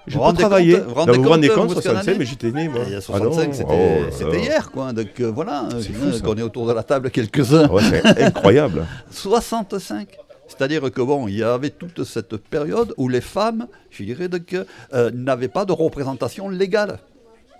Je 0.08 0.18
Vous 0.18 0.26
peux 0.32 0.34
travailler. 0.38 0.80
compte- 0.80 0.88
vous 0.88 1.06
Non, 1.06 1.14
vous 1.14 1.24
vous 1.24 1.30
rendez 1.30 1.48
compte, 1.50 1.58
compte, 1.58 1.68
vous, 1.74 1.82
ce 1.82 1.88
qu'on 1.88 1.96
en 1.96 2.02
65, 2.02 2.12
est 2.12 2.18
mais 2.20 2.26
j'étais 2.26 2.52
né, 2.52 2.68
moi. 2.70 2.82
Il 2.88 2.94
y 2.94 2.96
a 2.96 3.00
Ah 3.14 3.20
non, 3.20 3.32
65, 3.34 3.54
c'était 3.54 4.26
oh, 4.26 4.34
hier, 4.36 4.72
quoi. 4.72 4.94
Donc 4.94 5.08
euh, 5.20 5.32
voilà, 5.36 5.68
C'est 5.82 5.92
euh, 5.92 6.12
fou, 6.12 6.14
ça. 6.18 6.20
qu'on 6.26 6.36
est 6.38 6.42
autour 6.42 6.66
de 6.66 6.72
la 6.74 6.82
table 6.84 7.12
quelques-uns. 7.12 7.68
Ouais, 7.68 7.84
c'est 7.84 8.24
incroyable. 8.24 8.88
65. 9.12 10.08
C'est-à-dire 10.48 10.92
que 10.92 11.02
bon, 11.02 11.28
il 11.28 11.36
y 11.38 11.44
avait 11.44 11.70
toute 11.70 12.04
cette 12.04 12.38
période 12.38 12.94
où 12.98 13.10
les 13.10 13.22
femmes, 13.22 13.68
je 13.90 14.04
dirais, 14.04 14.28
donc, 14.30 14.56
euh, 14.94 15.12
n'avaient 15.12 15.48
pas 15.48 15.66
de 15.66 15.74
représentation 15.74 16.50
légale. 16.50 17.00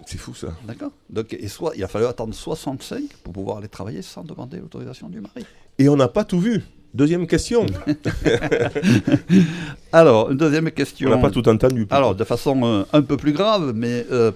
C'est 0.06 0.18
fou 0.18 0.34
ça. 0.34 0.50
D'accord 0.66 0.92
Donc, 1.10 1.34
et 1.34 1.48
soit, 1.48 1.74
il 1.76 1.84
a 1.84 1.88
fallu 1.88 2.06
attendre 2.06 2.34
65 2.34 3.02
pour 3.24 3.34
pouvoir 3.34 3.58
aller 3.58 3.68
travailler 3.68 4.02
sans 4.02 4.24
demander 4.24 4.58
l'autorisation 4.58 5.10
du 5.10 5.20
mari. 5.20 5.46
Et 5.80 5.90
on 5.90 5.96
n'a 5.96 6.08
pas 6.08 6.24
tout 6.24 6.40
vu. 6.40 6.64
Deuxième 6.94 7.28
question. 7.28 7.66
Alors, 9.92 10.32
une 10.32 10.38
deuxième 10.38 10.68
On 10.68 10.72
question. 10.72 11.10
n'a 11.10 11.18
pas 11.18 11.32
tout 11.32 11.48
entendu. 11.50 11.86
Alors, 11.90 12.16
de 12.16 12.24
façon 12.24 12.64
euh, 12.64 12.84
un 12.94 13.02
peu 13.02 13.18
plus 13.18 13.34
grave, 13.34 13.74
mais 13.76 14.06
euh, 14.12 14.32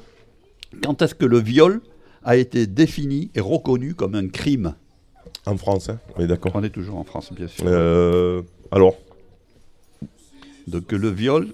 quand 0.83 1.01
est-ce 1.01 1.15
que 1.15 1.25
le 1.25 1.39
viol 1.39 1.81
a 2.23 2.35
été 2.35 2.67
défini 2.67 3.31
et 3.33 3.39
reconnu 3.39 3.95
comme 3.95 4.15
un 4.15 4.27
crime? 4.27 4.75
En 5.45 5.57
France, 5.57 5.89
hein. 5.89 5.99
on 6.15 6.21
est 6.23 6.27
d'accord. 6.27 6.51
On 6.55 6.63
est 6.63 6.69
toujours 6.69 6.97
en 6.97 7.03
France, 7.03 7.31
bien 7.33 7.47
sûr. 7.47 7.63
Euh, 7.67 8.41
alors, 8.71 8.95
Donc 10.67 10.91
le 10.91 11.09
viol, 11.09 11.47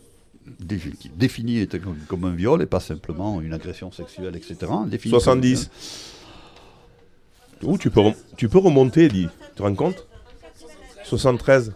défini 0.60 1.60
était 1.60 1.80
comme, 1.80 2.26
un 2.26 2.36
viol 2.36 2.62
et 2.62 2.66
pas 2.66 2.80
simplement 2.82 3.40
une 3.42 3.54
agression 3.54 3.92
sexuelle, 3.92 4.36
etc. 4.36 4.56
défini 4.88 5.12
comme- 5.12 5.20
70. 5.22 5.70
Ouh, 7.64 7.78
tu 7.78 7.90
peux, 7.90 8.02
rem- 8.02 8.16
tu 8.36 8.50
peux 8.50 8.60
remonter, 8.60 9.08
dis. 9.08 9.28
Tu 9.50 9.56
te 9.56 9.64
rends 9.64 9.74
compte? 9.74 10.06
73. 11.06 11.74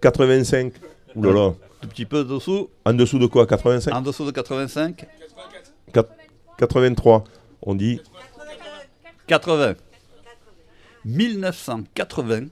85. 0.00 0.72
Ouh 1.16 1.22
là 1.24 1.32
là. 1.32 1.54
Tout 1.80 1.88
petit 1.88 2.06
peu 2.06 2.24
dessous, 2.24 2.68
En 2.84 2.92
dessous 2.92 3.18
de 3.18 3.26
quoi? 3.26 3.46
85 3.46 3.92
en 3.94 4.02
dessous 4.02 4.24
de 4.24 4.30
85, 4.30 5.06
Quat- 5.92 6.08
83. 6.58 7.24
On 7.62 7.74
dit. 7.74 8.00
80. 9.30 9.76
1980, 11.04 12.48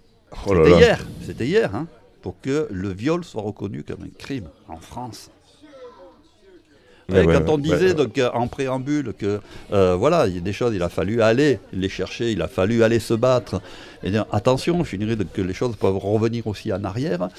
Oh 0.46 0.54
là 0.54 0.62
c'était 0.64 0.78
hier, 0.78 1.06
c'était 1.26 1.46
hier, 1.46 1.74
hein, 1.74 1.88
pour 2.22 2.40
que 2.40 2.68
le 2.70 2.90
viol 2.90 3.24
soit 3.24 3.42
reconnu 3.42 3.82
comme 3.82 4.04
un 4.04 4.16
crime 4.16 4.48
en 4.68 4.76
France. 4.76 5.32
Ouais, 7.10 7.24
Et 7.24 7.26
ouais, 7.26 7.32
quand 7.34 7.48
on 7.48 7.56
disait 7.56 7.94
donc 7.94 8.18
euh, 8.18 8.28
en 8.34 8.48
préambule 8.48 9.14
que 9.16 9.40
euh, 9.72 9.94
voilà, 9.96 10.26
il 10.26 10.34
y 10.34 10.36
a 10.36 10.40
des 10.42 10.52
choses, 10.52 10.74
il 10.74 10.82
a 10.82 10.90
fallu 10.90 11.22
aller 11.22 11.58
les 11.72 11.88
chercher, 11.88 12.32
il 12.32 12.42
a 12.42 12.48
fallu 12.48 12.82
aller 12.82 12.98
se 12.98 13.14
battre. 13.14 13.62
Et 14.02 14.10
dire, 14.10 14.26
attention, 14.30 14.84
je 14.84 14.94
dirais 14.96 15.16
que 15.32 15.40
les 15.40 15.54
choses 15.54 15.74
peuvent 15.76 15.96
revenir 15.96 16.46
aussi 16.46 16.70
en 16.70 16.84
arrière. 16.84 17.30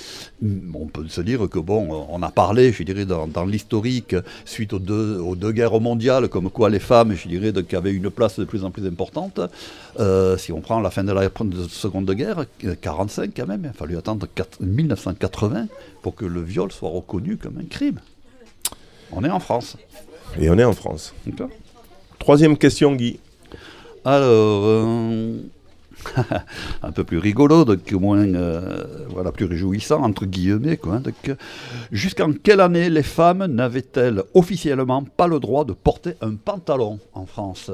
Hum, 0.42 0.76
On 0.76 0.88
peut 0.88 1.08
se 1.08 1.22
dire 1.22 1.48
que 1.48 1.60
bon, 1.60 1.84
euh, 1.94 2.06
on 2.10 2.24
a 2.24 2.32
parlé, 2.32 2.72
je 2.74 2.82
dirais, 2.82 3.06
dans, 3.06 3.28
dans 3.28 3.46
l'historique, 3.46 4.16
suite 4.44 4.74
aux 4.74 4.80
deux, 4.80 5.20
aux 5.20 5.36
deux 5.36 5.52
guerres 5.52 5.80
mondiales, 5.80 6.30
comme 6.30 6.50
quoi 6.50 6.72
les 6.72 6.80
femmes, 6.80 7.14
je 7.14 7.28
dirais, 7.28 7.52
donc, 7.52 7.72
avaient 7.76 7.94
une 7.94 8.10
place 8.10 8.40
de 8.40 8.46
plus 8.46 8.64
en 8.64 8.72
plus 8.72 8.88
importante. 8.88 9.40
Euh, 10.00 10.36
si 10.38 10.52
on 10.52 10.62
prend 10.62 10.80
la 10.80 10.90
fin 10.90 11.04
de 11.04 11.12
la 11.14 11.30
de 11.30 11.68
Seconde 11.70 12.10
Guerre, 12.12 12.46
euh, 12.66 12.74
45 12.82 13.32
quand 13.38 13.46
même, 13.48 13.62
il 13.66 13.70
a 13.70 13.74
fallu 13.74 13.98
attendre 13.98 14.28
quatre- 14.34 14.60
1980 14.62 15.68
pour 16.02 16.16
que 16.16 16.26
le 16.26 16.42
viol 16.42 16.72
soit 16.72 16.90
reconnu 16.90 17.38
comme 17.38 17.60
un 17.60 17.66
crime. 17.70 18.00
On 19.12 19.24
est 19.24 19.30
en 19.30 19.40
France. 19.40 19.78
Et 20.40 20.50
on 20.50 20.58
est 20.58 20.64
en 20.64 20.74
France. 20.74 21.14
D'accord 21.26 21.50
Troisième 22.20 22.58
question, 22.58 22.94
Guy. 22.96 23.20
Alors, 24.06 24.64
euh, 24.66 25.38
un 26.84 26.92
peu 26.92 27.04
plus 27.04 27.18
rigolo, 27.18 27.66
donc 27.66 27.80
au 27.92 28.00
moins, 28.00 28.20
euh, 28.20 28.86
voilà, 29.10 29.32
plus 29.32 29.46
réjouissant, 29.46 30.02
entre 30.04 30.26
guillemets, 30.26 30.78
quoi. 30.78 31.00
donc, 31.00 31.36
Jusqu'en 31.92 32.32
quelle 32.34 32.62
année 32.62 32.90
les 32.90 33.04
femmes 33.04 33.46
n'avaient-elles 33.46 34.24
officiellement 34.34 35.04
pas 35.04 35.28
le 35.28 35.40
droit 35.40 35.66
de 35.66 35.74
porter 35.74 36.14
un 36.22 36.36
pantalon 36.36 37.00
en 37.14 37.26
France? 37.26 37.72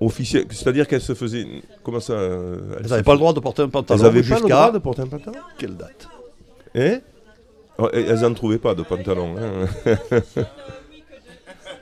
Officiel, 0.00 0.46
c'est-à-dire 0.50 0.88
qu'elle 0.88 1.00
se 1.00 1.14
faisait. 1.14 1.46
Comment 1.84 2.00
ça 2.00 2.14
euh, 2.14 2.58
Elles 2.80 2.90
n'avaient 2.90 3.02
pas 3.04 3.12
le 3.12 3.18
droit 3.18 3.32
de 3.32 3.40
porter 3.40 3.62
un 3.62 3.68
pantalon 3.68 4.00
Elles 4.00 4.06
n'avaient 4.06 4.28
pas 4.28 4.40
le 4.40 4.48
droit 4.48 4.72
de 4.72 4.78
porter 4.78 5.02
un 5.02 5.06
pantalon? 5.06 5.38
quelle 5.58 5.76
date? 5.76 6.08
Hein? 6.74 6.98
Oh, 7.78 7.88
Elles 7.92 8.20
n'en 8.20 8.34
trouvaient 8.34 8.58
pas 8.58 8.74
de 8.74 8.82
pantalon. 8.82 9.34
hein. 9.38 9.66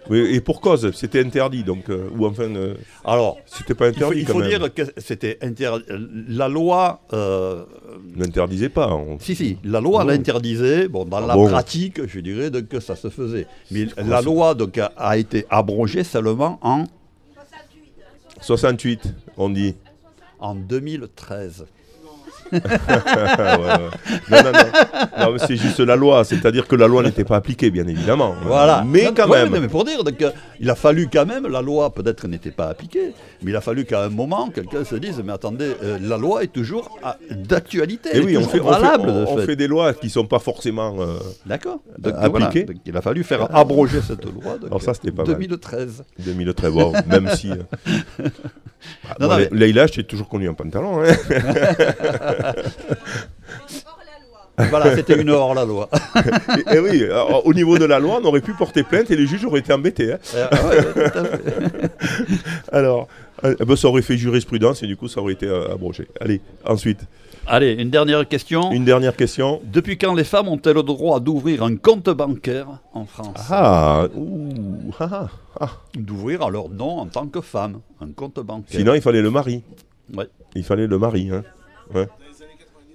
oui, 0.08 0.18
et 0.34 0.40
pour 0.40 0.60
cause, 0.60 0.90
c'était 0.94 1.20
interdit, 1.20 1.62
donc. 1.64 1.88
euh, 1.90 2.08
ou 2.16 2.26
enfin, 2.26 2.44
euh, 2.54 2.74
Alors, 3.04 3.38
c'était 3.46 3.74
pas 3.74 3.88
il 3.88 3.94
faut, 3.94 4.04
interdit 4.06 4.20
il 4.20 4.26
quand 4.26 4.32
faut 4.34 4.38
même. 4.40 4.48
dire 4.48 4.74
que 4.74 4.82
c'était 4.96 5.38
interdit. 5.42 5.84
La 6.28 6.48
loi, 6.48 7.00
euh, 7.12 7.64
N'interdisait 8.16 8.68
pas. 8.70 8.92
on- 8.94 9.18
si, 9.18 9.34
si, 9.34 9.58
la 9.64 9.80
loi 9.80 10.00
Ah 10.00 10.04
bon 10.04 10.10
l'interdisait. 10.10 10.88
Bon, 10.88 11.04
dans 11.04 11.18
Ah 11.18 11.26
la 11.26 11.34
bon 11.34 11.48
pratique, 11.48 12.06
je 12.06 12.20
dirais 12.20 12.50
donc, 12.50 12.68
que 12.68 12.80
ça 12.80 12.96
se 12.96 13.08
faisait. 13.08 13.46
Mais 13.70 13.86
la 13.98 14.20
loi 14.22 14.54
donc, 14.54 14.78
a, 14.78 14.92
a 14.96 15.16
été 15.16 15.44
abrogée 15.50 16.04
seulement 16.04 16.58
en, 16.62 16.84
68, 18.40 19.02
on 19.36 19.50
dit. 19.50 19.74
en 20.38 20.54
2013. 20.54 21.66
Ah, 22.52 23.58
ouais, 23.58 23.66
ouais. 23.66 23.78
Non, 24.30 24.50
non, 24.52 25.32
non. 25.32 25.36
C'est 25.46 25.56
juste 25.56 25.80
la 25.80 25.96
loi. 25.96 26.24
C'est-à-dire 26.24 26.66
que 26.66 26.76
la 26.76 26.86
loi 26.88 27.02
n'était 27.02 27.24
pas 27.24 27.36
appliquée, 27.36 27.70
bien 27.70 27.86
évidemment. 27.86 28.34
Voilà. 28.44 28.84
Mais 28.86 29.10
quand 29.14 29.28
ouais, 29.28 29.48
même. 29.48 29.62
mais 29.62 29.68
pour 29.68 29.84
dire, 29.84 30.02
donc, 30.04 30.20
euh, 30.22 30.30
il 30.58 30.68
a 30.70 30.74
fallu 30.74 31.08
quand 31.12 31.26
même, 31.26 31.46
la 31.46 31.62
loi 31.62 31.92
peut-être 31.92 32.26
n'était 32.28 32.50
pas 32.50 32.66
appliquée, 32.68 33.12
mais 33.42 33.50
il 33.52 33.56
a 33.56 33.60
fallu 33.60 33.84
qu'à 33.84 34.04
un 34.04 34.08
moment, 34.08 34.50
quelqu'un 34.50 34.84
se 34.84 34.96
dise, 34.96 35.22
mais 35.24 35.32
attendez, 35.32 35.72
euh, 35.82 35.98
la 36.02 36.16
loi 36.16 36.42
est 36.44 36.52
toujours 36.52 36.98
à- 37.02 37.16
d'actualité. 37.30 38.10
Et 38.12 38.18
est 38.18 38.24
oui, 38.24 38.36
on 38.36 38.42
fait, 38.42 38.60
on, 38.60 38.64
fait, 38.72 38.80
valable, 38.80 39.08
on- 39.10 39.20
de 39.20 39.26
on 39.26 39.36
fait. 39.38 39.46
fait 39.46 39.56
des 39.56 39.68
lois 39.68 39.94
qui 39.94 40.10
sont 40.10 40.26
pas 40.26 40.38
forcément. 40.38 40.96
euh, 41.00 41.18
D'accord. 41.46 41.80
Donc, 41.98 42.14
appliquées. 42.16 42.64
voilà. 42.66 42.80
Il 42.86 42.96
a 42.96 43.00
fallu 43.02 43.24
faire 43.24 43.54
abroger 43.54 44.00
cette 44.06 44.24
loi. 44.24 44.58
Donc, 44.58 44.66
Alors 44.66 44.82
ça, 44.82 44.94
c'était 44.94 45.10
pas 45.12 45.24
mal. 45.24 45.32
2013. 45.34 46.04
2013, 46.18 46.72
wow, 46.72 46.92
même 47.06 47.28
si. 47.34 47.50
bah, 49.04 49.16
Non, 49.20 49.26
bon, 49.28 49.32
non, 49.32 49.38
Le- 49.38 49.48
mais- 49.52 49.58
Leïla, 49.58 49.86
je 49.86 49.92
t'ai 49.94 50.04
toujours 50.04 50.28
connu 50.28 50.48
en 50.48 50.54
pantalon. 50.54 51.02
hein. 51.04 51.12
voilà, 54.68 54.94
c'était 54.94 55.20
une 55.20 55.30
hors 55.30 55.54
la 55.54 55.64
loi. 55.64 55.88
et, 56.70 56.76
et 56.76 56.78
oui, 56.78 57.04
alors, 57.04 57.46
au 57.46 57.54
niveau 57.54 57.78
de 57.78 57.84
la 57.86 57.98
loi, 57.98 58.18
on 58.22 58.24
aurait 58.26 58.40
pu 58.42 58.52
porter 58.52 58.82
plainte 58.82 59.10
et 59.10 59.16
les 59.16 59.26
juges 59.26 59.44
auraient 59.44 59.60
été 59.60 59.72
embêtés. 59.72 60.12
hein. 60.12 60.18
Ouais, 60.34 60.82
tout 60.82 61.18
à 61.18 61.24
fait. 61.24 61.90
Alors, 62.72 63.08
euh, 63.44 63.54
ben, 63.58 63.76
ça 63.76 63.88
aurait 63.88 64.02
fait 64.02 64.18
jurisprudence 64.18 64.82
et 64.82 64.86
du 64.86 64.96
coup, 64.96 65.08
ça 65.08 65.20
aurait 65.20 65.32
été 65.32 65.46
euh, 65.46 65.72
abrogé. 65.72 66.08
Allez, 66.20 66.40
ensuite, 66.66 67.00
Allez, 67.46 67.72
une 67.72 67.90
dernière 67.90 68.26
question. 68.28 68.70
une 68.72 68.84
dernière 68.84 69.16
question. 69.16 69.60
Depuis 69.64 69.98
quand 69.98 70.14
les 70.14 70.24
femmes 70.24 70.48
ont-elles 70.48 70.74
le 70.76 70.82
droit 70.82 71.20
d'ouvrir 71.20 71.62
un 71.64 71.76
compte 71.76 72.08
bancaire 72.10 72.66
en 72.92 73.04
France 73.06 73.46
Ah, 73.50 74.06
ouh, 74.14 74.92
ah, 75.00 75.08
ah, 75.12 75.28
ah. 75.60 75.70
D'ouvrir 75.94 76.42
à 76.42 76.50
leur 76.50 76.68
nom 76.68 76.98
en 77.00 77.06
tant 77.06 77.26
que 77.26 77.40
femme 77.40 77.80
un 78.00 78.12
compte 78.12 78.38
bancaire. 78.40 78.78
Sinon, 78.80 78.94
il 78.94 79.00
fallait 79.00 79.22
le 79.22 79.30
mari. 79.30 79.62
Ouais. 80.14 80.28
Il 80.54 80.64
fallait 80.64 80.86
le 80.86 80.98
mari. 80.98 81.30
Hein. 81.32 81.42
Ouais. 81.94 82.08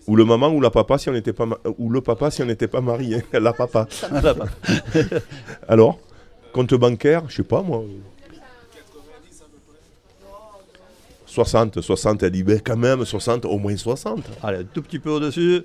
Ou 0.07 0.15
le 0.15 0.23
maman 0.23 0.49
ou 0.49 0.61
la 0.61 0.69
papa 0.69 0.97
si 0.99 1.09
on 1.09 1.13
n'était 1.13 1.33
pas 1.33 1.47
ma- 1.47 1.57
ou 1.79 1.89
le 1.89 1.99
papa 1.99 2.29
si 2.29 2.41
on 2.43 2.45
n'était 2.45 2.67
pas 2.67 2.81
marié. 2.81 3.23
la 3.33 3.53
papa. 3.53 3.87
Alors, 5.67 5.99
compte 6.53 6.73
bancaire, 6.75 7.23
je 7.27 7.37
sais 7.37 7.43
pas 7.43 7.61
moi. 7.61 7.83
60, 11.35 11.81
60, 11.81 12.23
elle 12.23 12.31
dit, 12.31 12.43
ben 12.43 12.61
quand 12.63 12.77
même, 12.77 13.03
60, 13.03 13.43
au 13.45 13.57
moins 13.57 13.75
60. 13.75 14.23
Allez, 14.41 14.59
un 14.59 14.63
tout 14.63 14.81
petit 14.81 14.99
peu 14.99 15.09
au-dessus, 15.09 15.63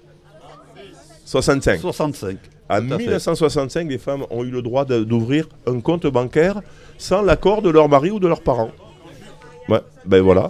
65. 1.25 1.79
65. 1.81 2.37
En 2.69 2.81
Tout 2.81 2.95
à 2.95 2.99
fait. 2.99 3.05
1965, 3.05 3.89
les 3.89 3.99
femmes 3.99 4.25
ont 4.31 4.43
eu 4.43 4.51
le 4.51 4.63
droit 4.63 4.85
d'ouvrir 4.85 5.47
un 5.69 5.81
compte 5.81 6.07
bancaire 6.09 6.61
sans 6.99 7.23
l'accord 7.23 7.63
de 7.63 7.71
leur 7.71 7.89
mari 7.89 8.11
ou 8.11 8.19
de 8.19 8.27
leurs 8.27 8.43
parents. 8.43 8.71
Ouais, 9.69 9.81
ben 10.05 10.21
voilà. 10.23 10.49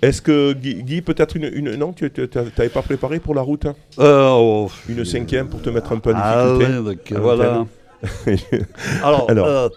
Est-ce 0.00 0.22
que 0.22 0.52
Guy, 0.52 0.82
Guy, 0.84 1.02
peut-être 1.02 1.36
une, 1.36 1.50
une- 1.52 1.74
Non, 1.74 1.92
tu 1.92 2.08
n'avais 2.34 2.68
pas 2.68 2.82
préparé 2.82 3.18
pour 3.18 3.34
la 3.34 3.42
route 3.42 3.66
hein? 3.66 3.74
Euh, 3.98 4.28
oh, 4.30 4.70
Une 4.88 5.04
cinquième 5.04 5.48
pour 5.48 5.60
te 5.62 5.70
mettre 5.70 5.90
un 5.92 5.98
peu 5.98 6.12
en 6.12 6.18
ah 6.18 6.44
difficulté? 6.56 6.78
ouais, 6.78 6.94
donc, 6.94 7.12
voilà. 7.20 7.66
Alors, 9.02 9.30
Alors, 9.30 9.46
euh, 9.46 9.68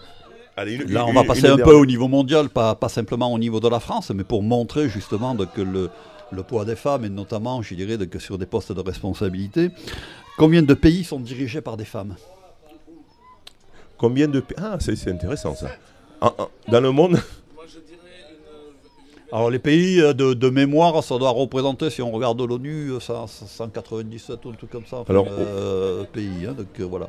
Allez, 0.58 0.74
une- 0.74 0.92
là, 0.92 1.04
on 1.06 1.10
une- 1.10 1.14
va 1.14 1.20
une 1.20 1.26
passer 1.28 1.46
un 1.46 1.56
peu 1.56 1.72
au 1.72 1.86
niveau 1.86 2.08
mondial, 2.08 2.48
pas, 2.48 2.74
pas 2.74 2.88
simplement 2.88 3.32
au 3.32 3.38
niveau 3.38 3.60
de 3.60 3.68
la 3.68 3.78
France, 3.78 4.10
mais 4.10 4.24
pour 4.24 4.42
montrer 4.42 4.88
justement 4.88 5.36
que 5.36 5.60
le, 5.60 5.88
le 6.32 6.42
poids 6.42 6.64
des 6.64 6.74
femmes, 6.74 7.04
et 7.04 7.08
notamment, 7.08 7.62
je 7.62 7.76
dirais, 7.76 7.96
sur 8.18 8.38
des 8.38 8.46
postes 8.46 8.72
de 8.72 8.80
responsabilité, 8.80 9.70
combien 10.36 10.62
de 10.62 10.74
pays 10.74 11.04
sont 11.04 11.20
dirigés 11.20 11.60
par 11.60 11.76
des 11.76 11.84
femmes? 11.84 12.16
Combien 13.98 14.26
de... 14.26 14.40
pa- 14.40 14.54
Ah, 14.58 14.76
c'est 14.80 15.08
intéressant 15.08 15.54
ça. 15.54 15.68
Dans 16.66 16.80
le 16.80 16.90
monde 16.90 17.20
Alors 19.30 19.50
les 19.50 19.58
pays 19.60 20.00
euh, 20.00 20.12
de, 20.14 20.32
de 20.32 20.48
mémoire, 20.48 21.04
ça 21.04 21.18
doit 21.18 21.30
représenter, 21.30 21.90
si 21.90 22.00
on 22.02 22.10
regarde 22.10 22.40
l'ONU, 22.40 22.92
euh, 22.92 22.98
ça- 23.00 23.26
ça- 23.28 23.46
197 23.46 24.44
ou 24.44 24.48
un 24.48 24.54
truc 24.54 24.70
comme 24.70 24.86
ça, 24.86 24.96
enfin, 24.96 25.12
Alors, 25.12 25.26
euh, 25.28 26.02
pays. 26.04 26.46
hein, 26.48 26.54
donc 26.54 26.66
euh, 26.80 26.84
voilà. 26.84 27.08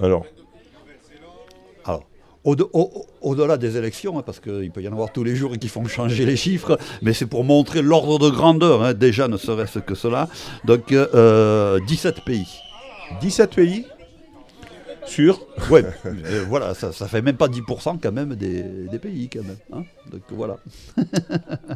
Alors, 0.00 0.24
Alors, 2.44 2.52
au-de- 2.52 2.66
au- 2.72 2.90
au- 3.22 3.30
au-delà 3.30 3.56
des 3.56 3.76
élections, 3.76 4.18
hein, 4.18 4.22
parce 4.24 4.38
qu'il 4.40 4.70
peut 4.70 4.82
y 4.82 4.88
en 4.88 4.92
avoir 4.92 5.12
tous 5.12 5.24
les 5.24 5.34
jours 5.34 5.56
qui 5.58 5.68
font 5.68 5.84
changer 5.86 6.26
les 6.26 6.36
chiffres, 6.36 6.78
mais 7.02 7.12
c'est 7.12 7.26
pour 7.26 7.44
montrer 7.44 7.82
l'ordre 7.82 8.18
de 8.18 8.30
grandeur, 8.30 8.82
hein, 8.82 8.92
déjà 8.94 9.28
ne 9.28 9.36
serait-ce 9.36 9.78
que 9.78 9.94
cela. 9.94 10.28
Donc 10.64 10.92
euh, 10.92 11.78
17 11.86 12.20
pays. 12.24 12.46
17 13.20 13.54
pays 13.54 13.84
sur... 15.06 15.40
Ouais, 15.70 15.84
euh, 16.06 16.44
voilà, 16.48 16.74
ça, 16.74 16.92
ça 16.92 17.06
fait 17.08 17.22
même 17.22 17.36
pas 17.36 17.48
10% 17.48 17.98
quand 18.02 18.12
même 18.12 18.34
des, 18.34 18.62
des 18.90 18.98
pays 18.98 19.28
quand 19.32 19.42
même. 19.44 19.56
hein. 19.72 19.84
Donc 20.10 20.22
voilà. 20.30 20.56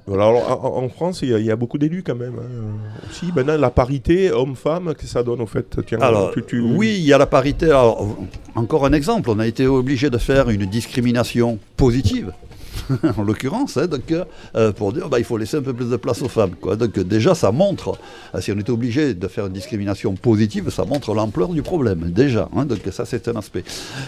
Voilà, 0.07 0.27
alors, 0.29 0.65
en, 0.65 0.85
en 0.85 0.89
France, 0.89 1.21
il 1.23 1.29
y, 1.31 1.35
a- 1.35 1.39
il 1.39 1.45
y 1.45 1.51
a 1.51 1.57
beaucoup 1.57 1.79
d'élus 1.79 2.03
quand 2.03 2.15
même. 2.15 2.35
hein. 2.39 3.09
Aussi, 3.11 3.27
maintenant, 3.35 3.57
la 3.59 3.71
parité 3.71 4.31
homme-femme, 4.33 4.95
que 4.95 5.07
ça 5.07 5.23
donne 5.23 5.41
au 5.43 5.47
fait 5.47 5.77
Tiens, 5.87 5.99
Alors, 6.01 6.33
tu- 6.33 6.43
tu- 6.45 6.61
oui, 6.61 6.95
il 6.99 7.05
y 7.05 7.13
a 7.13 7.19
la 7.19 7.27
parité. 7.27 7.67
Alors, 7.67 8.17
encore 8.55 8.87
un 8.87 8.93
exemple, 8.93 9.29
on 9.31 9.39
a 9.39 9.47
été 9.47 9.67
obligé 9.67 10.09
de 10.11 10.19
faire 10.19 10.49
une 10.51 10.65
discrimination 10.67 11.59
positive 11.77 12.33
en 13.17 13.23
l'occurrence, 13.23 13.77
hein, 13.77 13.87
donc, 13.87 14.13
euh, 14.55 14.73
pour 14.73 14.93
dire 14.93 15.09
bah, 15.09 15.19
il 15.19 15.25
faut 15.25 15.37
laisser 15.37 15.57
un 15.57 15.63
peu 15.63 15.73
plus 15.73 15.91
de 15.91 15.97
place 15.97 16.23
aux 16.23 16.29
femmes. 16.29 16.53
Donc 16.79 16.99
déjà, 16.99 17.35
ça 17.35 17.53
montre, 17.53 17.99
euh, 18.35 18.41
si 18.41 18.53
on 18.53 18.59
était 18.59 18.71
obligé 18.71 19.15
de 19.15 19.29
faire 19.29 19.47
une 19.47 19.53
discrimination 19.53 20.15
positive, 20.15 20.71
ça 20.71 20.85
montre 20.85 21.15
l'ampleur 21.15 21.49
du 21.51 21.63
problème, 21.63 22.11
déjà. 22.11 22.49
hein. 22.57 22.65
donc 22.65 22.81
ça, 22.91 23.05
c'est 23.05 23.29
un 23.29 23.37
aspect. 23.37 23.65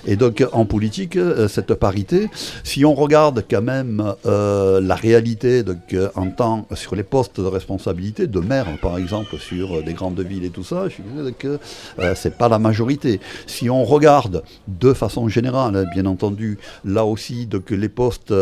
Et 0.07 0.17
donc 0.17 0.45
en 0.53 0.65
politique, 0.65 1.17
euh, 1.17 1.49
cette 1.49 1.75
parité, 1.75 2.29
si 2.65 2.85
on 2.85 2.95
regarde 2.95 3.45
quand 3.51 3.63
même 3.63 4.15
la 4.25 4.95
réalité 4.95 5.63
donc, 5.63 5.95
en 6.15 6.31
temps 6.31 6.67
sur 6.75 6.95
les 6.95 7.03
postes 7.03 7.41
de 7.41 7.47
responsabilité, 7.47 8.27
de 8.27 8.41
maire 8.41 8.67
par 8.83 8.99
exemple, 8.99 9.39
sur 9.39 9.83
des 9.83 9.93
grandes 9.93 10.21
villes 10.21 10.45
et 10.45 10.51
tout 10.51 10.65
ça, 10.65 10.85
je 10.89 10.95
suis 10.95 11.03
que 11.39 11.59
euh, 11.99 12.15
c'est 12.15 12.37
pas 12.37 12.49
la 12.49 12.59
majorité. 12.59 13.21
Si 13.47 13.71
on 13.71 13.85
regarde 13.85 14.43
de 14.69 14.93
façon 14.93 15.29
générale, 15.29 15.77
hein, 15.77 15.85
bien 15.93 16.07
entendu, 16.07 16.59
là 16.85 17.05
aussi, 17.05 17.47
donc, 17.47 17.71
les 17.71 17.89
postes 17.89 18.33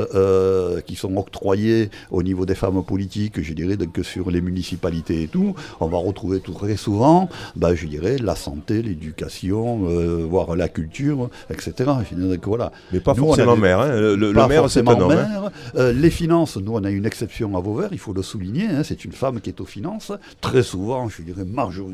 qui 0.87 0.97
sont 0.97 1.17
octroyés 1.17 1.91
au 2.11 2.23
niveau 2.23 2.45
des 2.47 2.55
femmes 2.55 2.83
politiques, 2.85 3.41
je 3.43 3.53
dirais 3.53 3.77
donc, 3.77 3.93
que 3.93 4.03
sur 4.03 4.31
les 4.31 4.41
municipalités 4.41 5.23
et 5.25 5.29
tout, 5.29 5.55
on 5.81 5.87
va 5.89 5.99
retrouver 5.99 6.41
tout 6.41 6.53
très 6.53 6.77
souvent, 6.77 7.29
bah, 7.57 7.75
je 7.75 7.87
dirais, 7.87 8.17
la 8.19 8.37
santé, 8.37 8.83
l'éducation, 8.83 9.89
euh, 9.89 10.27
voire 10.29 10.55
la 10.57 10.69
culture, 10.69 11.31
etc. 11.51 11.73
Donc, 12.13 12.47
voilà. 12.47 12.73
Mais 12.93 13.01
pas 13.01 13.15
Nous, 13.15 13.25
forcément 13.27 13.53
avait- 13.53 13.61
maire. 13.61 13.81
hein. 13.81 13.89
Le, 14.01 14.17
le 14.17 14.33
Pas 14.33 14.49
maire, 14.49 14.71
c'est 14.71 14.87
un 14.89 15.01
homme. 15.01 15.13
hein. 15.13 15.51
Euh, 15.77 15.93
les 15.93 16.11
finances, 16.11 16.57
nous, 16.57 16.73
on 16.75 16.85
a 16.85 16.91
une 16.91 17.07
exception 17.07 17.57
à 17.57 17.61
Vauvert, 17.61 17.89
il 17.93 17.99
faut 17.99 18.13
le 18.13 18.23
souligner. 18.23 18.67
hein, 18.67 18.83
c'est 18.85 19.05
une 19.05 19.13
femme 19.13 19.41
qui 19.41 19.51
est 19.51 19.61
aux 19.61 19.67
finances. 19.67 20.13
Très 20.41 20.63
souvent, 20.63 21.09
je 21.09 21.23
dirais, 21.23 21.45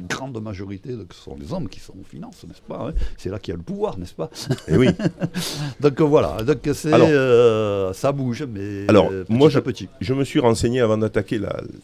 grande 0.08 0.40
majorité, 0.42 0.90
donc, 0.92 1.12
ce 1.12 1.22
sont 1.24 1.36
les 1.40 1.52
hommes 1.52 1.68
qui 1.68 1.80
sont 1.80 1.92
aux 2.00 2.08
finances, 2.08 2.44
n'est-ce 2.46 2.62
pas 2.62 2.88
hein 2.88 2.92
C'est 3.16 3.30
là 3.30 3.38
qu'il 3.38 3.52
y 3.52 3.54
a 3.54 3.58
le 3.58 3.62
pouvoir, 3.62 3.98
n'est-ce 3.98 4.14
pas? 4.14 4.30
Et 4.68 4.76
oui. 4.76 4.88
Donc 5.80 6.00
euh, 6.00 6.04
voilà, 6.04 6.42
donc 6.42 6.58
c'est 6.74 6.92
euh, 6.92 7.92
ça 7.92 8.12
bouge, 8.12 8.23
mais 8.52 8.84
Alors, 8.88 9.08
euh, 9.10 9.24
moi, 9.28 9.48
je- 9.48 9.58
à 9.58 9.60
petit. 9.62 9.88
Je 10.00 10.14
me 10.14 10.24
suis 10.24 10.40
renseigné 10.40 10.80
avant 10.80 10.96
d'attaquer 10.98 11.40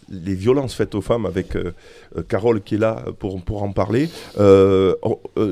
les 0.08 0.34
violences 0.34 0.74
faites 0.74 0.94
aux 0.94 1.00
femmes 1.00 1.26
avec 1.26 1.56
euh, 1.56 1.72
euh, 2.16 2.22
Carole 2.22 2.62
qui 2.62 2.76
est 2.76 2.78
là 2.78 3.04
pour, 3.18 3.40
pour 3.42 3.62
en 3.62 3.72
parler. 3.72 4.08
Euh, 4.38 4.94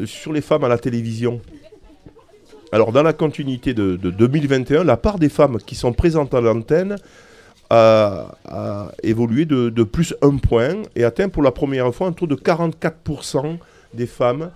sur 0.07 0.33
les 0.33 0.41
femmes 0.41 0.65
à 0.65 0.69
la 0.69 0.79
télévision. 0.79 1.41
Alors, 2.73 2.93
dans 2.93 3.03
la 3.03 3.13
continuité 3.13 3.73
de, 3.75 3.97
de 3.97 4.11
2021, 4.11 4.85
la 4.85 4.97
part 4.97 5.19
des 5.19 5.29
femmes 5.31 5.59
qui 5.65 5.75
sont 5.75 5.93
présentes 5.93 6.35
à 6.35 6.41
l'antenne 6.41 6.97
a, 7.71 8.35
a 8.47 8.93
évolué 9.03 9.45
de, 9.47 9.71
de 9.71 9.83
plus 9.83 10.15
un 10.23 10.37
point 10.37 10.77
et 10.97 11.05
atteint 11.05 11.29
pour 11.29 11.43
la 11.43 11.51
première 11.51 11.95
fois 11.95 12.09
un 12.09 12.13
taux 12.13 12.27
de 12.27 12.35
44% 12.35 13.57
des 13.95 14.07
femmes 14.07 14.51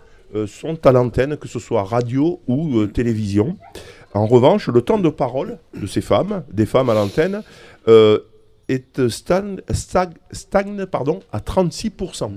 sont 0.47 0.87
à 0.87 0.93
l'antenne, 0.93 1.37
que 1.37 1.47
ce 1.47 1.59
soit 1.59 1.83
radio 1.83 2.41
ou 2.49 2.87
télévision. 2.87 3.57
En 4.15 4.27
revanche, 4.27 4.69
le 4.69 4.83
temps 4.83 4.99
de 4.99 5.09
parole 5.09 5.59
de 5.75 5.87
ces 5.87 6.01
femmes, 6.01 6.45
des 6.53 6.67
femmes 6.67 6.91
à 6.91 6.95
l'antenne, 6.95 7.43
euh, 7.89 8.19
est 8.69 9.09
stagne 9.09 10.87
pardon, 10.91 11.21
à 11.33 11.39
36%. 11.41 12.33